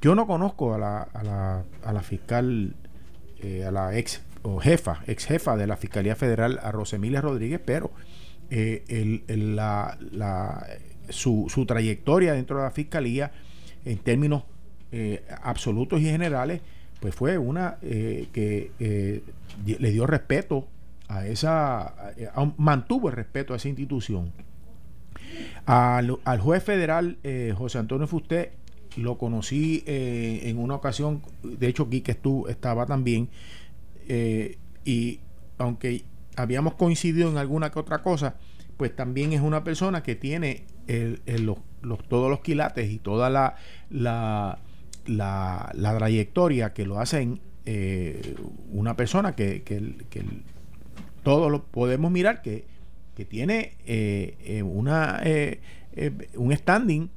[0.00, 2.74] Yo no conozco a la, a la, a la fiscal,
[3.42, 7.60] eh, a la ex o jefa, ex jefa de la Fiscalía Federal, a Rosemilia Rodríguez,
[7.64, 7.90] pero
[8.50, 10.66] eh, el- el- la, la-
[11.10, 13.32] su, su trayectoria dentro de la Fiscalía,
[13.84, 14.44] en términos
[14.92, 16.60] eh, absolutos y generales,
[17.00, 19.22] pues fue una que
[19.66, 20.68] le dio respeto
[21.08, 21.94] a esa,
[22.58, 24.32] mantuvo el respeto a esa institución.
[25.66, 28.52] Al, juez federal eh, José Antonio Fusté
[28.96, 33.28] lo conocí eh, en una ocasión, de hecho Quique estuvo, estaba también,
[34.08, 35.20] eh, y
[35.58, 36.04] aunque
[36.36, 38.36] habíamos coincidido en alguna que otra cosa,
[38.76, 40.64] pues también es una persona que tiene
[41.26, 41.58] los,
[42.08, 43.54] todos los quilates y toda la,
[43.90, 44.58] la,
[45.06, 47.40] la, la trayectoria que lo hacen
[48.72, 50.24] una persona que, que, que
[51.22, 52.64] todos lo podemos mirar que,
[53.24, 55.60] tiene eh, eh, una eh,
[56.36, 57.10] un standing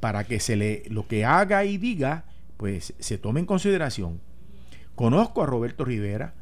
[0.00, 2.24] para que se le lo que haga y diga
[2.56, 4.20] pues se tome en consideración.
[4.94, 6.34] Conozco a Roberto Rivera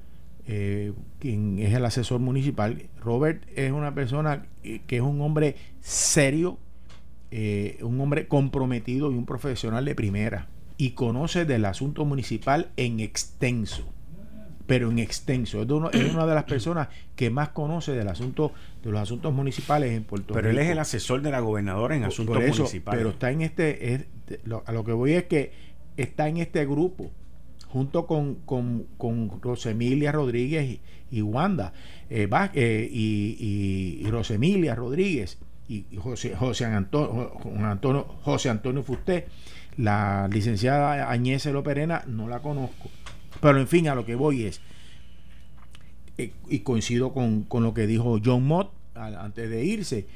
[1.20, 2.88] quien es el asesor municipal.
[2.98, 6.58] Robert es una persona que es un hombre serio
[7.82, 13.92] un hombre comprometido y un profesional de primera y conoce del asunto municipal en extenso
[14.70, 15.60] pero en extenso.
[15.60, 18.52] Es, de uno- es una de las personas que más conoce del asunto,
[18.82, 20.60] de los asuntos municipales en Puerto Pero Rico.
[20.60, 22.98] él es el asesor de la gobernadora en asuntos por eso, municipales.
[22.98, 24.06] Pero está en este, es-
[24.44, 25.52] lo- a lo que voy es que
[25.96, 27.10] está en este grupo,
[27.68, 30.80] junto con, con, con Rosemilia Rodríguez y,
[31.10, 31.72] y Wanda,
[32.08, 33.36] eh, eh, y,
[34.00, 35.38] y- y Rosemilia Rodríguez
[35.68, 39.26] y José, José, Antonio, José Antonio Fusté,
[39.76, 42.90] la licenciada Añez Loperena, no la conozco.
[43.40, 44.60] Pero en fin, a lo que voy es,
[46.18, 50.06] eh, y coincido con, con lo que dijo John Mott antes de irse,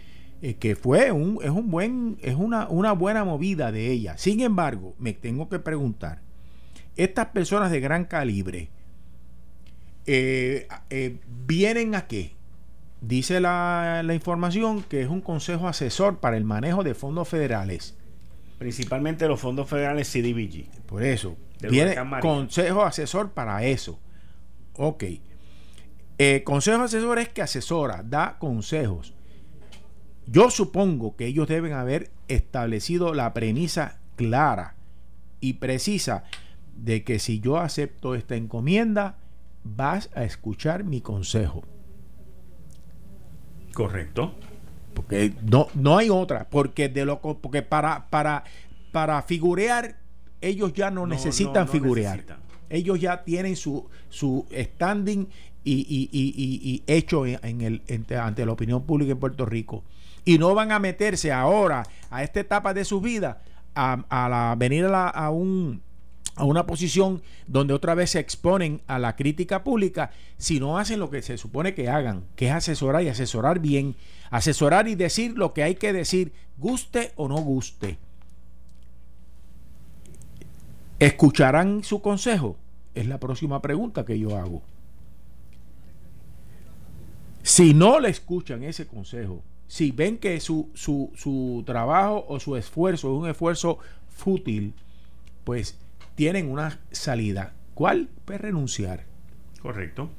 [0.42, 4.18] eh, que fue un, es un buen, es una, una buena movida de ella.
[4.18, 6.20] Sin embargo, me tengo que preguntar,
[6.96, 8.68] estas personas de gran calibre
[10.06, 10.68] eh,
[11.46, 12.32] vienen a qué?
[13.01, 17.96] Dice la, la información que es un consejo asesor para el manejo de fondos federales.
[18.59, 20.86] Principalmente los fondos federales CDBG.
[20.86, 23.98] Por eso, viene consejo asesor para eso.
[24.74, 25.05] Ok.
[26.18, 29.14] Eh, consejo asesor es que asesora, da consejos.
[30.26, 34.76] Yo supongo que ellos deben haber establecido la premisa clara
[35.40, 36.24] y precisa
[36.76, 39.18] de que si yo acepto esta encomienda,
[39.64, 41.62] vas a escuchar mi consejo.
[43.74, 44.35] Correcto.
[44.94, 46.46] Porque no, no hay otra.
[46.48, 48.44] Porque de lo porque para, para,
[48.92, 49.96] para figurear,
[50.40, 52.16] ellos ya no, No, necesitan no, no figurear.
[52.16, 52.38] necesitan.
[52.70, 55.28] Ellos ya tienen su, su standing
[55.64, 59.44] y, y- y- y- hecho en, en el, ante, ante la opinión pública en Puerto
[59.46, 59.84] Rico.
[60.24, 63.42] Y no van a meterse ahora, a esta etapa de su vida,
[63.74, 65.82] a, a la, venir a, la- a un
[66.36, 70.98] a una posición donde otra vez se exponen a la crítica pública si no hacen
[70.98, 73.94] lo que se supone que hagan, que es asesorar y asesorar bien,
[74.31, 77.98] asesorar y decir lo que hay que decir, guste o no guste.
[80.98, 82.56] ¿Escucharán su consejo?
[82.94, 84.62] Es la próxima pregunta que yo hago.
[87.43, 92.56] Si no le escuchan ese consejo, si ven que su, su, su trabajo o su
[92.56, 93.78] esfuerzo es un esfuerzo
[94.09, 94.73] fútil,
[95.44, 95.77] pues
[96.14, 97.52] tienen una salida.
[97.74, 98.08] ¿Cuál?
[98.24, 99.04] Pues renunciar.
[99.60, 100.10] Correcto.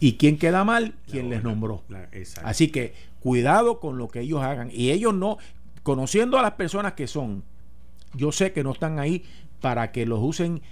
[0.00, 0.94] ¿Y quién queda mal?
[1.10, 1.82] Quien La les nombró.
[1.88, 2.48] la- exacto.
[2.48, 4.70] Así que cuidado con lo que ellos hagan.
[4.72, 5.38] Y ellos no,
[5.82, 7.42] conociendo a las personas que son,
[8.14, 9.24] yo sé que no están ahí
[9.60, 10.62] para que los usen,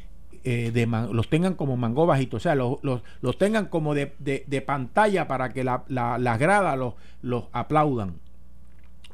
[0.45, 3.95] eh, de man- los tengan como mango bajito, o sea, los, los- los tengan como
[3.95, 8.15] de, de- de pantalla para que la- la- las gradas los, los aplaudan.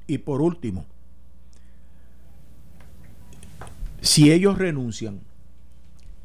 [0.06, 0.84] Y por último,
[4.02, 5.20] si ellos renuncian,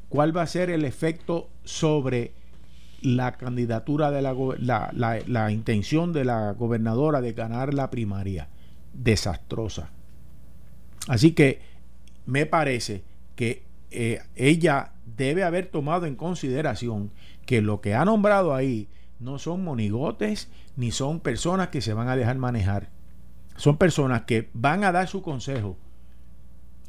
[0.09, 2.33] ¿cuál va a ser el efecto sobre
[3.01, 8.49] la candidatura de la, la intención de la gobernadora de ganar la primaria?
[8.93, 9.91] Desastrosa.
[11.07, 11.61] Así que
[12.25, 13.03] me parece
[13.35, 17.11] que eh, ella debe haber tomado en consideración
[17.45, 18.89] que lo que ha nombrado ahí
[19.19, 22.89] no son monigotes ni son personas que se van a dejar manejar.
[23.55, 25.77] Son personas que van a dar su consejo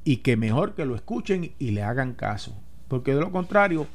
[0.04, 2.56] y que mejor que lo escuchen y le hagan caso.
[2.88, 3.86] Porque de lo contrario,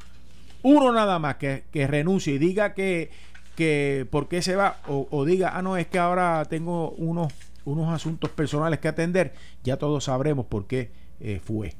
[0.62, 3.10] uno nada más que, que renuncie y diga que,
[3.56, 7.32] que por qué se va, o, diga, ah, no, es que ahora tengo unos,
[7.64, 10.90] unos asuntos personales que atender, ya todos sabremos por qué
[11.20, 11.74] eh, fue.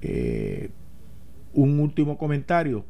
[0.00, 0.70] Eh,
[1.52, 2.84] un último comentario.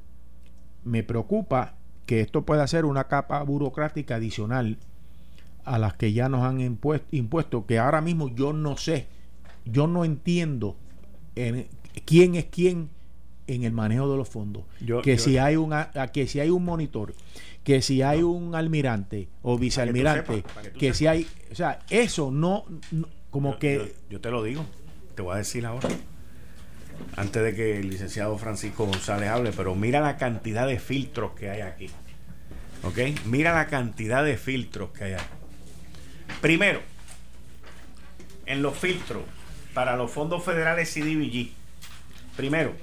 [0.84, 1.74] Me preocupa
[2.06, 4.78] que esto pueda ser una capa burocrática adicional
[5.64, 9.06] a las que ya nos han impuesto, impuesto que ahora mismo yo no sé,
[9.64, 10.76] yo no entiendo
[11.36, 11.66] en-
[12.04, 12.88] quién es quién
[13.46, 14.64] en el manejo de los fondos.
[14.80, 15.72] Yo- que yo- si hay un
[16.12, 17.14] que si hay un monitor,
[17.64, 22.64] que si hay un almirante o vicealmirante, sepas, que si hay, o sea, eso no,
[22.90, 24.64] no- como Yo- que yo, yo te lo digo,
[25.14, 25.88] te voy a decir ahora.
[27.16, 31.50] Antes de que el licenciado Francisco González hable, pero mira la cantidad de filtros que
[31.50, 31.88] hay aquí.
[32.84, 32.98] ¿Ok?
[33.26, 35.24] Mira la cantidad de filtros que hay aquí.
[36.40, 36.80] Primero,
[38.46, 39.22] en los filtros
[39.74, 41.50] para los fondos federales CDBG,
[42.36, 42.74] primero,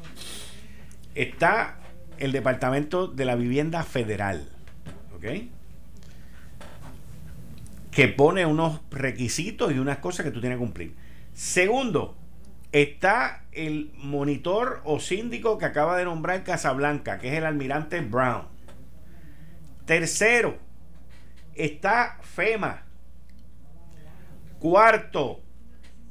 [1.16, 1.78] está
[2.18, 4.50] el Departamento de la Vivienda Federal.
[5.16, 5.26] ¿Ok?
[7.92, 10.96] que pone unos requisitos y unas cosas que tú tienes que cumplir.
[11.34, 12.16] Segundo,
[12.72, 18.48] está el monitor o síndico que acaba de nombrar Casablanca, que es el almirante Brown.
[19.86, 20.58] Tercero,
[21.56, 22.84] está FEMA.
[24.60, 25.42] Cuarto,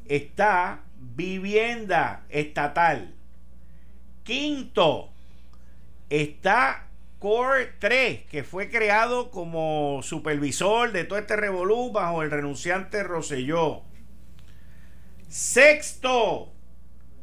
[0.08, 3.14] está vivienda estatal.
[4.24, 5.10] Quinto,
[6.10, 13.02] está Core 3, que fue creado como supervisor de todo este revolú bajo el renunciante
[13.02, 13.82] Roselló.
[15.28, 16.52] Sexto,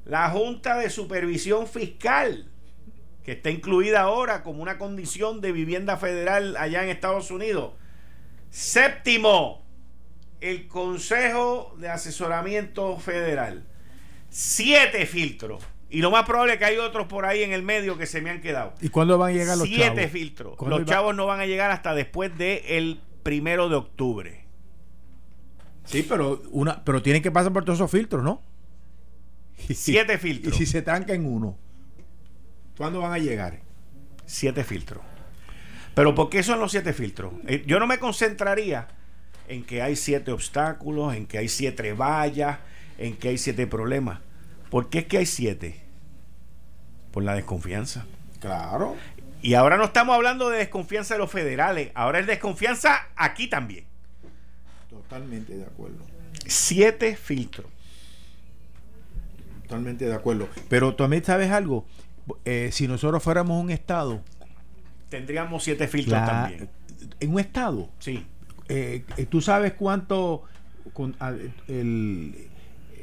[0.04, 2.52] la Junta de Supervisión Fiscal,
[3.24, 7.74] que está incluida ahora como una condición de vivienda federal allá en Estados Unidos.
[8.52, 9.65] Séptimo,
[10.50, 13.66] el Consejo de Asesoramiento Federal.
[14.30, 15.64] Siete filtros.
[15.90, 18.22] Y lo más probable es que hay otros por ahí en el medio que se
[18.22, 18.74] me han quedado.
[18.82, 20.12] ¿Y cuándo van a llegar los Siete chavos?
[20.12, 20.56] filtros.
[20.58, 24.46] ¿Cuándo Los iba- chavos no van a llegar hasta después del primero de octubre.
[25.86, 28.42] Sí, pero una, pero tienen que pasar por todos esos filtros, ¿no?
[29.70, 30.58] Siete Y filtros.
[30.58, 31.58] si se tranca en uno,
[32.78, 33.62] ¿cuándo van a llegar?
[34.26, 35.04] Siete filtros.
[35.94, 37.34] Pero ¿por qué son los siete filtros?
[37.48, 38.88] Eh, Yo no me concentraría
[39.48, 42.60] en que hay siete obstáculos, en que hay siete vallas,
[42.98, 44.20] en que hay siete problemas.
[44.70, 45.82] ¿Por qué es que hay siete?
[47.12, 48.06] Por la desconfianza.
[48.40, 48.96] Claro.
[49.42, 53.86] Y ahora no estamos hablando de desconfianza de los federales, ahora es desconfianza aquí también.
[54.90, 55.98] Totalmente de acuerdo.
[56.48, 57.68] Siete filtros.
[59.64, 60.48] Totalmente de acuerdo.
[60.70, 61.86] Pero también sabes algo,
[62.44, 64.20] Eh, si nosotros fuéramos un estado,
[65.10, 66.70] Tendríamos siete filtros la- también.
[67.20, 68.26] en un estado, Sí.
[68.70, 70.44] Eh, tú sabes cuánto
[70.94, 71.34] con- a-
[71.68, 72.36] el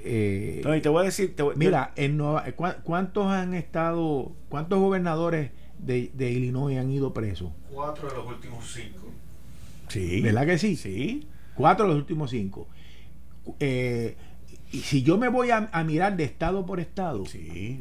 [0.04, 3.54] eh, No, y te voy a decir, te voy- mira en Nueva- ¿cuá- cuántos han
[3.54, 9.06] estado cuántos gobernadores de, de Illinois han ido presos Cuatro de los últimos cinco.
[9.88, 10.20] sí.
[10.20, 10.76] ¿verdad que sí?
[10.76, 11.26] Sí.
[11.54, 12.66] cuatro de los últimos cinco
[13.60, 14.16] Eh,
[14.72, 17.78] y si yo me voy a, a mirar de estado por estado Sí.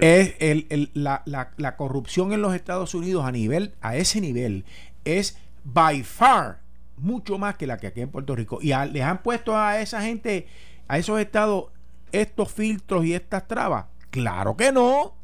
[0.00, 4.20] es el- el- la, la- la corrupción en los Estados Unidos a nivel a ese
[4.20, 4.64] nivel
[5.04, 6.60] es by far
[6.96, 8.58] mucho más que la que aquí en Puerto Rico.
[8.62, 10.46] Y a- les han puesto a esa gente
[10.88, 11.66] a esos estados
[12.12, 13.86] estos filtros y estas trabas.
[14.10, 15.14] Claro que no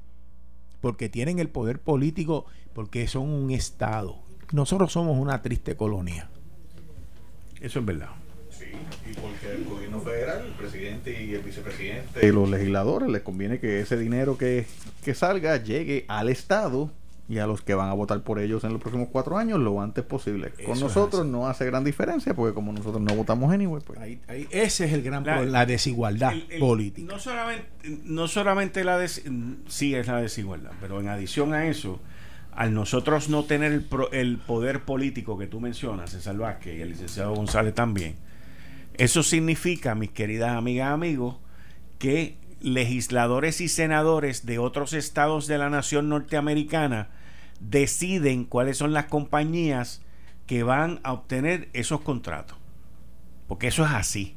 [0.80, 4.18] porque tienen el poder político porque son un estado.
[4.52, 6.30] Nosotros somos una triste colonia.
[7.60, 8.10] Eso es verdad.
[8.50, 8.64] Sí,
[9.10, 13.58] y porque el gobierno federal, el presidente y el vicepresidente y los legisladores les conviene
[13.60, 14.66] que ese dinero que,
[15.04, 16.90] que salga llegue al Estado
[17.28, 19.80] y a los que van a votar por ellos en los próximos cuatro años lo
[19.82, 20.50] antes posible.
[20.64, 23.98] Con Eso nosotros no hace gran diferencia porque como nosotros no votamos anyway, pues.
[23.98, 27.12] Ahí- ahí- ese es el gran La- problema la desigualdad El- el- política.
[27.12, 27.66] No solamente,
[28.04, 29.22] no solamente la des-
[29.68, 32.00] sí es la desigualdad, pero en adición a eso,
[32.52, 36.80] al nosotros no tener el, pro- el poder político que tú mencionas, César Vázquez y
[36.80, 38.16] el licenciado González también,
[38.94, 41.36] eso significa, mis queridas amigas, amigos,
[41.98, 47.10] que legisladores y senadores de otros estados de la nación norteamericana
[47.60, 50.02] deciden cuáles son las compañías
[50.46, 52.56] que van a obtener esos contratos.
[53.46, 54.36] Porque eso es así.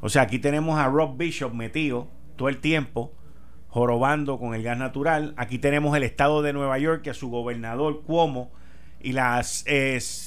[0.00, 3.12] O sea, aquí tenemos a Rob Bishop metido todo el tiempo,
[3.68, 5.34] jorobando con el gas natural.
[5.36, 8.50] Aquí tenemos el estado de Nueva York, que a su gobernador Cuomo
[9.00, 9.44] y la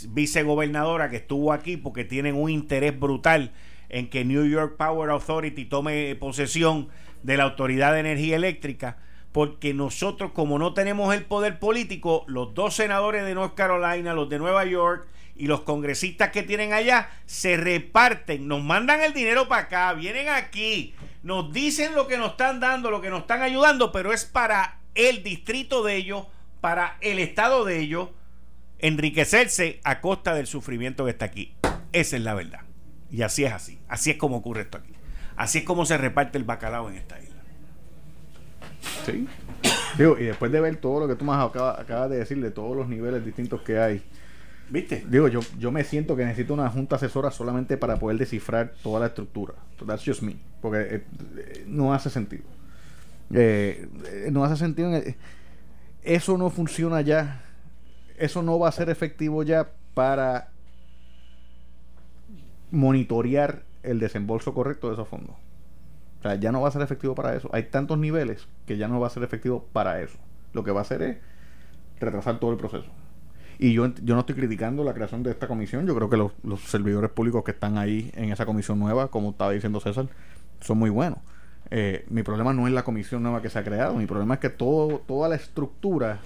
[0.10, 3.52] vicegobernadora que estuvo aquí porque tienen un interés brutal
[3.90, 6.90] en que New York Power Authority tome posesión
[7.22, 8.98] de la Autoridad de Energía Eléctrica,
[9.34, 14.30] porque nosotros como no tenemos el poder político, los dos senadores de North Carolina, los
[14.30, 19.48] de Nueva York y los congresistas que tienen allá se reparten, nos mandan el dinero
[19.48, 20.94] para acá, vienen aquí,
[21.24, 24.78] nos dicen lo que nos están dando, lo que nos están ayudando, pero es para
[24.94, 26.28] el distrito de ellos,
[26.62, 28.10] para el estado de ellos,
[28.78, 31.56] enriquecerse a costa del sufrimiento que está aquí.
[31.92, 32.62] Esa es la verdad.
[33.10, 33.80] Y así es así.
[33.88, 34.94] Así es como ocurre esto aquí.
[35.36, 37.23] Así es como se reparte el bacalao en esta isla.
[39.06, 39.28] Sí.
[39.98, 42.52] Digo, y después de ver todo lo que tú más acabas, acabas de decir de
[42.52, 44.04] todos los niveles distintos que hay,
[44.70, 45.04] ¿Viste?
[45.08, 49.02] Digo, yo, yo me siento que necesito una junta asesora solamente para poder descifrar toda
[49.02, 49.54] la estructura.
[49.86, 50.36] That's just me.
[50.62, 51.04] Porque eh,
[51.38, 52.44] eh, no hace sentido.
[53.34, 54.88] Eh, eh, no hace sentido.
[54.88, 55.16] en el-
[56.04, 57.44] eso no funciona ya.
[58.18, 60.50] Eso no va a ser efectivo ya para
[62.72, 65.36] monitorear el desembolso correcto de esos fondos.
[66.24, 67.50] O sea, ya no va a ser efectivo para eso.
[67.52, 70.18] Hay tantos niveles que ya no va a ser efectivo para eso.
[70.54, 71.18] Lo que va a hacer es
[72.00, 72.90] retrasar todo el proceso.
[73.60, 75.86] Y yo, yo no estoy criticando la creación de esta comisión.
[75.86, 79.32] Yo creo que los, los servidores públicos que están ahí en esa comisión nueva, como
[79.32, 80.08] estaba diciendo César,
[80.62, 81.20] son muy buenos.
[81.72, 83.96] Eh, mi problema no es la comisión nueva que se ha creado.
[83.96, 86.20] Mi problema es que todo, toda la estructura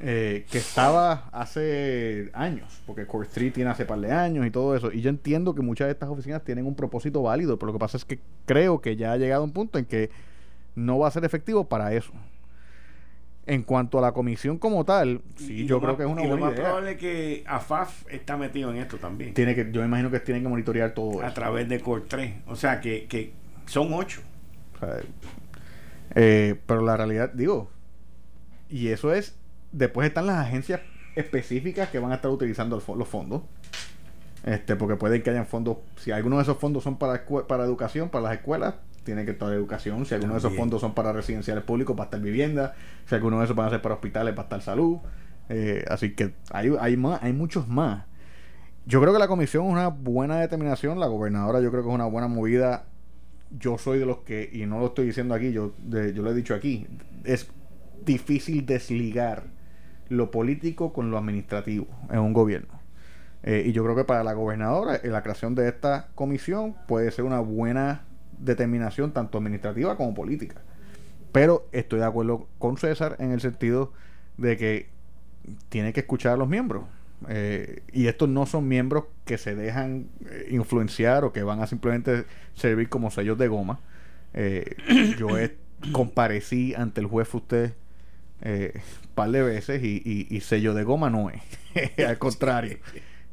[0.00, 4.76] eh, que estaba hace años, porque Core Street tiene hace par de años y todo
[4.76, 4.92] eso.
[4.92, 7.78] Y yo entiendo que muchas de estas oficinas tienen un propósito válido, pero lo que
[7.78, 10.10] pasa es que creo que ya ha llegado un punto en que
[10.74, 12.12] no va a ser efectivo para eso.
[13.46, 16.08] En cuanto a la comisión como tal, sí, Y yo lo creo más- que es
[16.10, 16.64] una y lo buena más idea.
[16.64, 19.34] probable es que AFAF está metido en esto también.
[19.34, 21.34] Tiene que, yo me imagino que tienen que monitorear todo a eso.
[21.34, 22.34] través de Core 3.
[22.48, 23.32] O sea, que, que
[23.66, 24.20] son ocho.
[24.74, 24.98] O sea,
[26.16, 27.70] eh, pero la realidad, digo,
[28.68, 29.36] y eso es,
[29.76, 30.80] después están las agencias
[31.14, 33.42] específicas que van a estar utilizando fo- los fondos.
[34.44, 38.10] Este, porque pueden que hayan fondos, si algunos de esos fondos son para, para educación,
[38.10, 41.64] para las escuelas, tiene que estar educación, si alguno de esos fondos son para residenciales
[41.64, 42.74] públicos, va a estar vivienda,
[43.06, 44.98] si alguno de esos van a ser para hospitales, va a estar salud.
[45.48, 48.04] Eh, así que hay, hay, más, hay muchos más.
[48.84, 51.94] Yo creo que la comisión es una buena determinación, la gobernadora yo creo que es
[51.94, 52.84] una buena movida.
[53.58, 56.30] Yo soy de los que, y no lo estoy diciendo aquí, yo, de- yo lo
[56.30, 56.86] he dicho aquí,
[57.24, 57.48] es
[58.04, 59.44] difícil desligar
[60.08, 62.76] lo político con lo administrativo en un gobierno.
[63.42, 67.10] Eh, y yo creo que para la gobernadora eh, la creación de esta comisión puede
[67.10, 68.04] ser una buena
[68.38, 70.62] determinación tanto administrativa como política.
[71.32, 73.92] Pero estoy de acuerdo con César en el sentido
[74.36, 74.88] de que
[75.68, 76.84] tiene que escuchar a los miembros.
[77.28, 81.66] Eh, y estos no son miembros que se dejan eh, influenciar o que van a
[81.66, 82.24] simplemente
[82.54, 83.80] servir como sellos de goma.
[85.18, 85.28] Yo
[85.92, 87.74] comparecí ante el juez usted
[88.42, 88.80] eh,
[89.14, 91.42] par de veces y, y- y sello de goma no es.
[92.06, 92.78] Al contrario,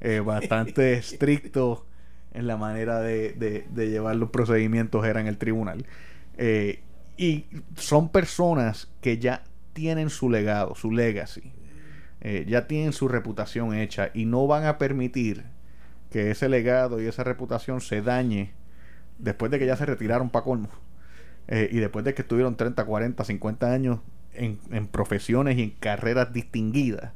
[0.01, 1.85] eh, bastante estricto
[2.34, 5.85] en la manera de, de- de llevar los procedimientos era en el tribunal.
[6.38, 6.81] Eh,
[7.17, 9.43] y son personas que ya
[9.73, 11.51] tienen su legado, su legacy.
[12.21, 15.43] Eh, ya tienen su reputación hecha y no van a permitir
[16.09, 18.51] que ese legado y esa reputación se dañe
[19.19, 20.69] después de que ya se retiraron para colmo.
[21.47, 23.99] Eh, y después de que estuvieron 30, 40, 50 años
[24.35, 27.11] en, en profesiones y en carreras distinguidas,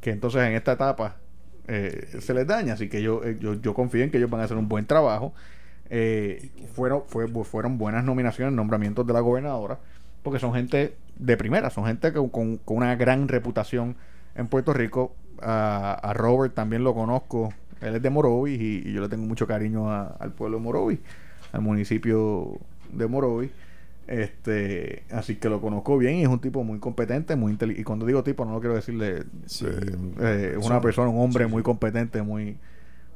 [0.00, 1.16] que entonces en esta etapa
[1.66, 2.74] eh, se les daña.
[2.74, 4.86] Así que yo, eh, yo, yo confío en que ellos van a hacer un buen
[4.86, 5.32] trabajo.
[5.90, 9.78] Eh, fueron, fue, fueron buenas nominaciones, nombramientos de la gobernadora,
[10.22, 13.96] porque son gente de primera, son gente con, con una gran reputación
[14.34, 15.14] en Puerto Rico.
[15.40, 19.24] A, a Robert también lo conozco, él es de Morovis y, y yo le tengo
[19.24, 20.98] mucho cariño a- al pueblo de Morovis,
[21.52, 22.58] al municipio
[22.92, 23.50] de Morovis.
[24.08, 27.82] Este, así que lo conozco bien y es un tipo muy competente, muy inteligente.
[27.82, 29.24] Y cuando digo tipo, no lo quiero decirle.
[29.46, 29.66] Sí.
[29.66, 32.56] eh, eh, es una Son- persona, un hombre muy competente, muy,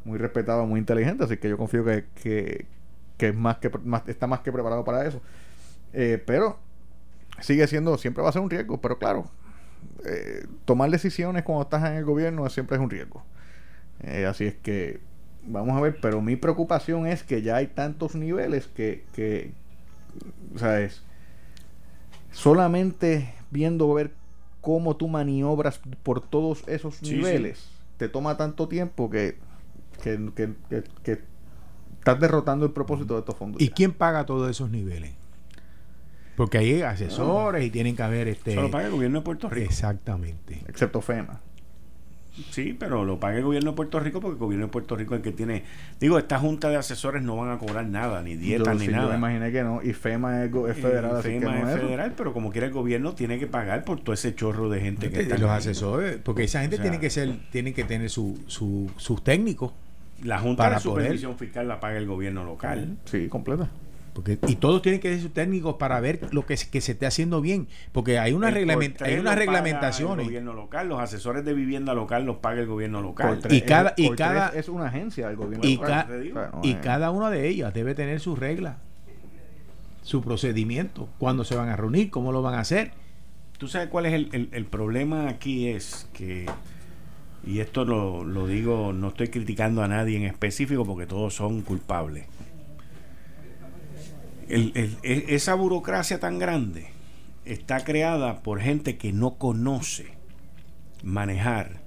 [0.04, 1.24] muy respetado, muy inteligente.
[1.24, 2.66] Así que yo confío que, que,
[3.16, 5.22] que es más que más, está más que preparado para eso.
[5.94, 6.58] Eh, pero
[7.40, 8.78] sigue siendo, siempre va a ser un riesgo.
[8.80, 9.30] Pero claro,
[10.66, 13.24] tomar decisiones cuando estás en el gobierno siempre es un riesgo.
[14.28, 15.00] Así es que
[15.46, 19.52] vamos a ver, pero mi preocupación es que ya hay tantos niveles que, que
[20.56, 21.02] ¿sabes?
[22.30, 24.12] Solamente viendo ver
[24.60, 27.68] cómo tú maniobras por todos esos Sí, niveles,
[27.98, 29.38] te toma tanto tiempo que,
[30.02, 31.20] que, que- que- que
[31.98, 33.60] estás derrotando el propósito de estos fondos.
[33.60, 33.74] ¿Y ya.
[33.74, 35.12] quién paga todos esos niveles?
[36.36, 38.52] Porque hay asesores y tienen que haber este.
[38.52, 39.66] Eso lo paga el gobierno de Puerto Rico.
[39.68, 40.62] Exactamente.
[40.66, 41.40] Excepto FEMA.
[42.50, 45.14] Sí, pero lo paga el gobierno de Puerto Rico porque el gobierno de Puerto Rico
[45.14, 45.64] es el que tiene.
[46.00, 48.86] Digo, esta junta de asesores no van a cobrar nada, ni dietas Yo, ni sí,
[48.86, 49.16] yo me nada.
[49.18, 49.82] imaginé que no.
[49.82, 51.86] Y FEMA es, federal, Y así que FEMA no es es eso.
[51.86, 55.10] federal, pero como quiera el gobierno tiene que pagar por todo ese chorro de gente
[55.10, 55.58] que está los ahí.
[55.58, 59.22] asesores, porque esa gente O sea, tiene que ser, tienen que tener su, su- sus
[59.22, 59.72] técnicos.
[60.24, 62.96] La junta para de poder- supervisión fiscal la paga el gobierno local.
[63.04, 63.68] Sí, completa.
[64.14, 66.92] Porque, y todos tienen que ser sus técnicos para ver lo que, se- que se
[66.92, 67.66] esté haciendo bien.
[67.92, 70.18] Porque hay, una El reglament- hay unas reglamentaciones.
[70.18, 73.38] El gobierno local, los asesores de vivienda local los paga el gobierno local.
[73.38, 75.66] Por Y cada- es- y cada- es una agencia del gobierno.
[75.66, 76.06] Y, local.
[76.08, 76.40] ca- digo.
[76.52, 78.76] No y cada una de ellas debe tener sus reglas,
[80.02, 82.92] su procedimiento, cuándo se van a reunir, cómo lo van a hacer.
[83.58, 86.46] Tú sabes cuál es el, el- el problema aquí es que,
[87.46, 91.62] y esto lo, lo digo, no estoy criticando a nadie en específico porque todos son
[91.62, 92.26] culpables.
[94.48, 96.88] E- esa burocracia tan grande
[97.44, 100.12] está creada por gente que no conoce
[101.02, 101.80] manejar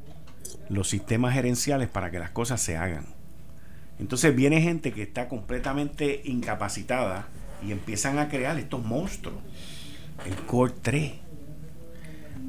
[0.70, 3.06] los sistemas gerenciales para que las cosas se hagan.
[4.00, 7.28] Entonces viene gente que está completamente incapacitada
[7.66, 9.38] y empiezan a crear estos monstruos.
[10.26, 11.14] El Core 3.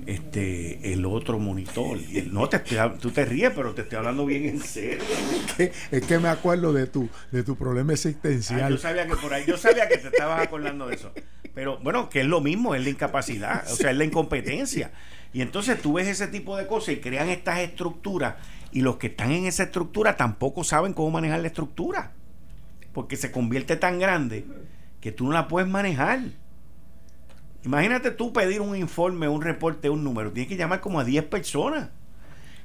[0.06, 1.98] Este, el otro monitor.
[1.98, 5.02] Y el- no te estoy tú te ríes, pero te estoy hablando bien en serio.
[5.90, 8.70] Es que me acuerdo de tu, de tu problema Ah, existencial.
[8.70, 11.12] yo sabía que por ahí, yo sabía que te estabas acordando de eso.
[11.54, 14.92] Pero bueno, que es lo mismo, es la incapacidad, o sea, es la incompetencia.
[15.32, 18.36] Y entonces tú ves ese tipo de cosas y crean estas estructuras
[18.72, 22.12] y los que están en esa estructura tampoco saben cómo manejar la estructura.
[22.92, 24.44] Porque se convierte tan grande
[25.00, 26.20] que tú no la puedes manejar.
[27.66, 30.32] Imagínate tú pedir un informe, un reporte, un número.
[30.32, 31.90] Tienes que llamar como a 10 personas.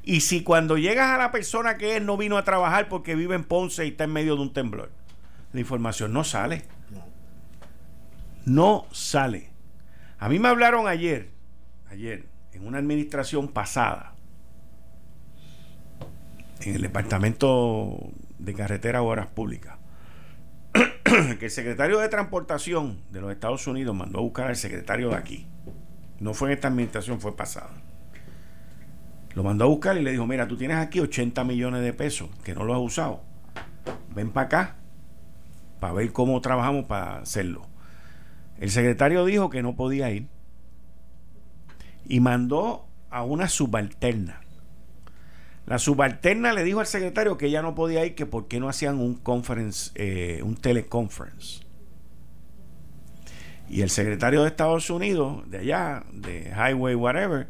[0.03, 3.33] Y si cuando llegas a la persona que es no vino a trabajar porque vive
[3.33, 4.91] en Ponce y está en medio de un temblor,
[5.53, 6.65] la información no sale.
[8.45, 9.49] No sale.
[10.19, 11.31] A mí me hablaron ayer,
[11.89, 14.13] ayer, en una administración pasada,
[16.61, 17.97] en el Departamento
[18.37, 19.79] de Carretera Obras Públicas,
[21.39, 25.15] que el secretario de Transportación de los Estados Unidos mandó a buscar al secretario de
[25.15, 25.47] aquí.
[26.19, 27.71] No fue en esta administración, fue pasada.
[29.33, 32.29] Lo mandó a buscar y le dijo, mira, tú tienes aquí 80 millones de pesos
[32.43, 33.21] que no los has usado.
[34.13, 34.75] Ven para acá
[35.79, 37.67] para ver cómo trabajamos para hacerlo.
[38.59, 40.27] El secretario dijo que no podía ir
[42.05, 44.41] y mandó a una subalterna.
[45.65, 48.67] La subalterna le dijo al secretario que ella no podía ir, que por qué no
[48.67, 51.61] hacían un conference, eh, un teleconference.
[53.69, 57.47] Y el secretario de Estados Unidos, de allá, de Highway, whatever,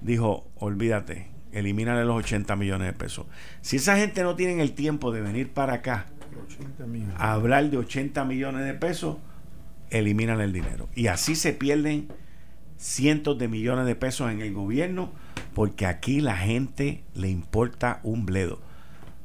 [0.00, 3.26] dijo, olvídate, elimínale los 80 millones de pesos.
[3.60, 6.06] Si esa gente no tiene el tiempo de venir para acá
[7.16, 9.16] a hablar de 80 millones de pesos,
[9.90, 10.88] eliminan el dinero.
[10.94, 12.08] Y así se pierden
[12.76, 15.12] cientos de millones de pesos en el gobierno
[15.54, 18.60] porque aquí la gente le importa un bledo.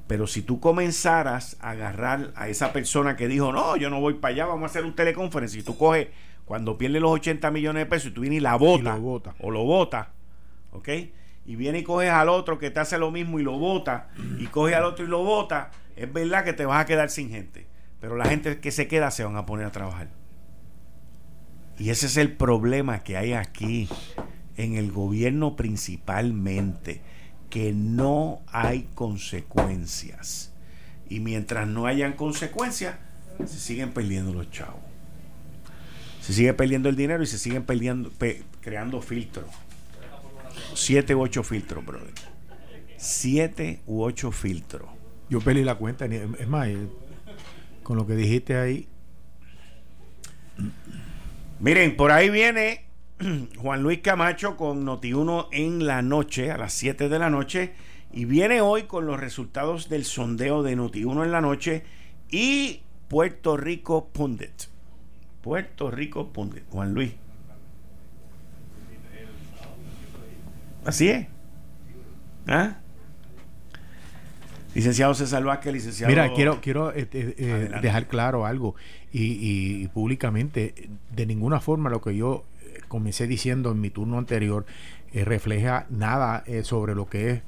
[0.08, 4.16] Pero si tú comenzaras a agarrar a esa persona que dijo, no, yo no voy
[4.16, 6.08] para allá, vamos a hacer un teleconferencia, y tú coges,
[6.46, 8.98] cuando pierde los 80 millones de pesos, y tú vienes y la bota,
[9.40, 10.14] o lo bota,
[10.72, 10.90] ¿ok?
[11.46, 14.10] Y viene y coges al otro que te hace lo mismo y lo bota,
[14.40, 17.30] y coges al otro y lo bota, es verdad que te vas a quedar sin
[17.30, 17.68] gente.
[18.00, 20.08] Pero la gente que se queda se van a poner a trabajar.
[21.80, 23.88] Y ese es el problema que hay aquí
[24.58, 27.02] en el gobierno principalmente,
[27.50, 30.52] que no hay consecuencias.
[31.10, 32.96] Y mientras no hayan consecuencias,
[33.46, 34.82] se siguen perdiendo los chavos.
[36.22, 39.46] Se sigue perdiendo el dinero y se siguen perdiendo, pe- creando filtros.
[40.76, 42.14] Siete u ocho filtros, brother.
[42.98, 44.90] Siete u ocho filtros.
[45.30, 46.06] Yo perdí la cuenta.
[46.06, 46.88] Es más, eh,
[47.82, 48.88] con lo que dijiste ahí,
[51.60, 52.86] Miren, por ahí viene
[53.61, 57.73] Juan Luis Camacho con Noti1 en la noche, a las 7 de la noche.
[58.14, 61.84] Y viene hoy con los resultados del sondeo de Noti1 en la noche
[62.31, 64.64] y Puerto Rico Pundit.
[65.41, 66.64] Puerto Rico Pundit.
[66.69, 67.14] Juan Luis.
[70.86, 71.27] Así es.
[72.48, 72.77] ¿Ah?
[74.80, 76.10] Licenciado César Vázquez, licenciado.
[76.10, 78.76] Mira, quiero, quiero eh, eh, eh, dejar claro algo
[79.12, 82.46] y, públicamente, de ninguna forma lo que yo
[82.88, 84.66] comencé diciendo en mi turno anterior
[85.12, 87.42] eh, refleja nada eh, sobre lo que es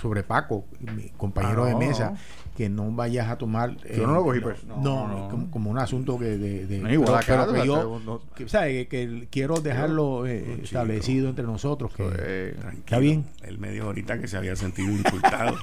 [0.00, 2.14] sobre Paco, mi compañero Ah, de no, mesa.
[2.60, 3.74] Que no vayas a tomar...
[3.96, 5.28] Yo no lo cogí no, pues, no, no, no.
[5.30, 8.86] Como, como un asunto que de, de- No, igual pero- acá, yo no- que, ¿sabe?
[8.86, 14.18] que quiero dejarlo eh, establecido entre nosotros que Eh, está bien Él me dijo ahorita
[14.20, 15.56] que se había sentido insultado.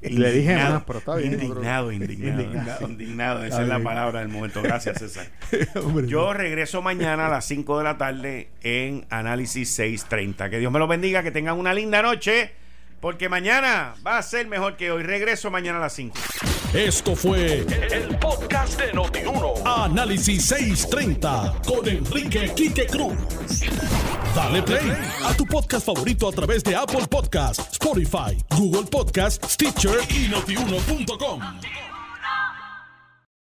[0.00, 2.40] Y le dije Indignado, más, pero está bien, Indignado, pero- indignado.
[2.42, 2.88] Indignado.
[2.88, 4.62] Indignado, esa es la palabra del momento.
[4.62, 5.26] Gracias, César.
[5.84, 10.48] Hombre, Yo regreso mañana a las 5 de la tarde en Análisis 630.
[10.48, 12.52] Que Dios me lo bendiga, que tengan una linda noche,
[13.00, 15.02] porque mañana va a ser mejor que hoy.
[15.02, 16.14] Regreso mañana a las 5.
[16.74, 19.54] Esto fue el podcast de Notiuno.
[19.64, 23.14] Análisis 630 con Enrique Quique Cruz.
[24.34, 24.92] Dale play
[25.24, 31.40] a tu podcast favorito a través de Apple Podcasts, Spotify, Google Podcasts, Stitcher y notiuno.com.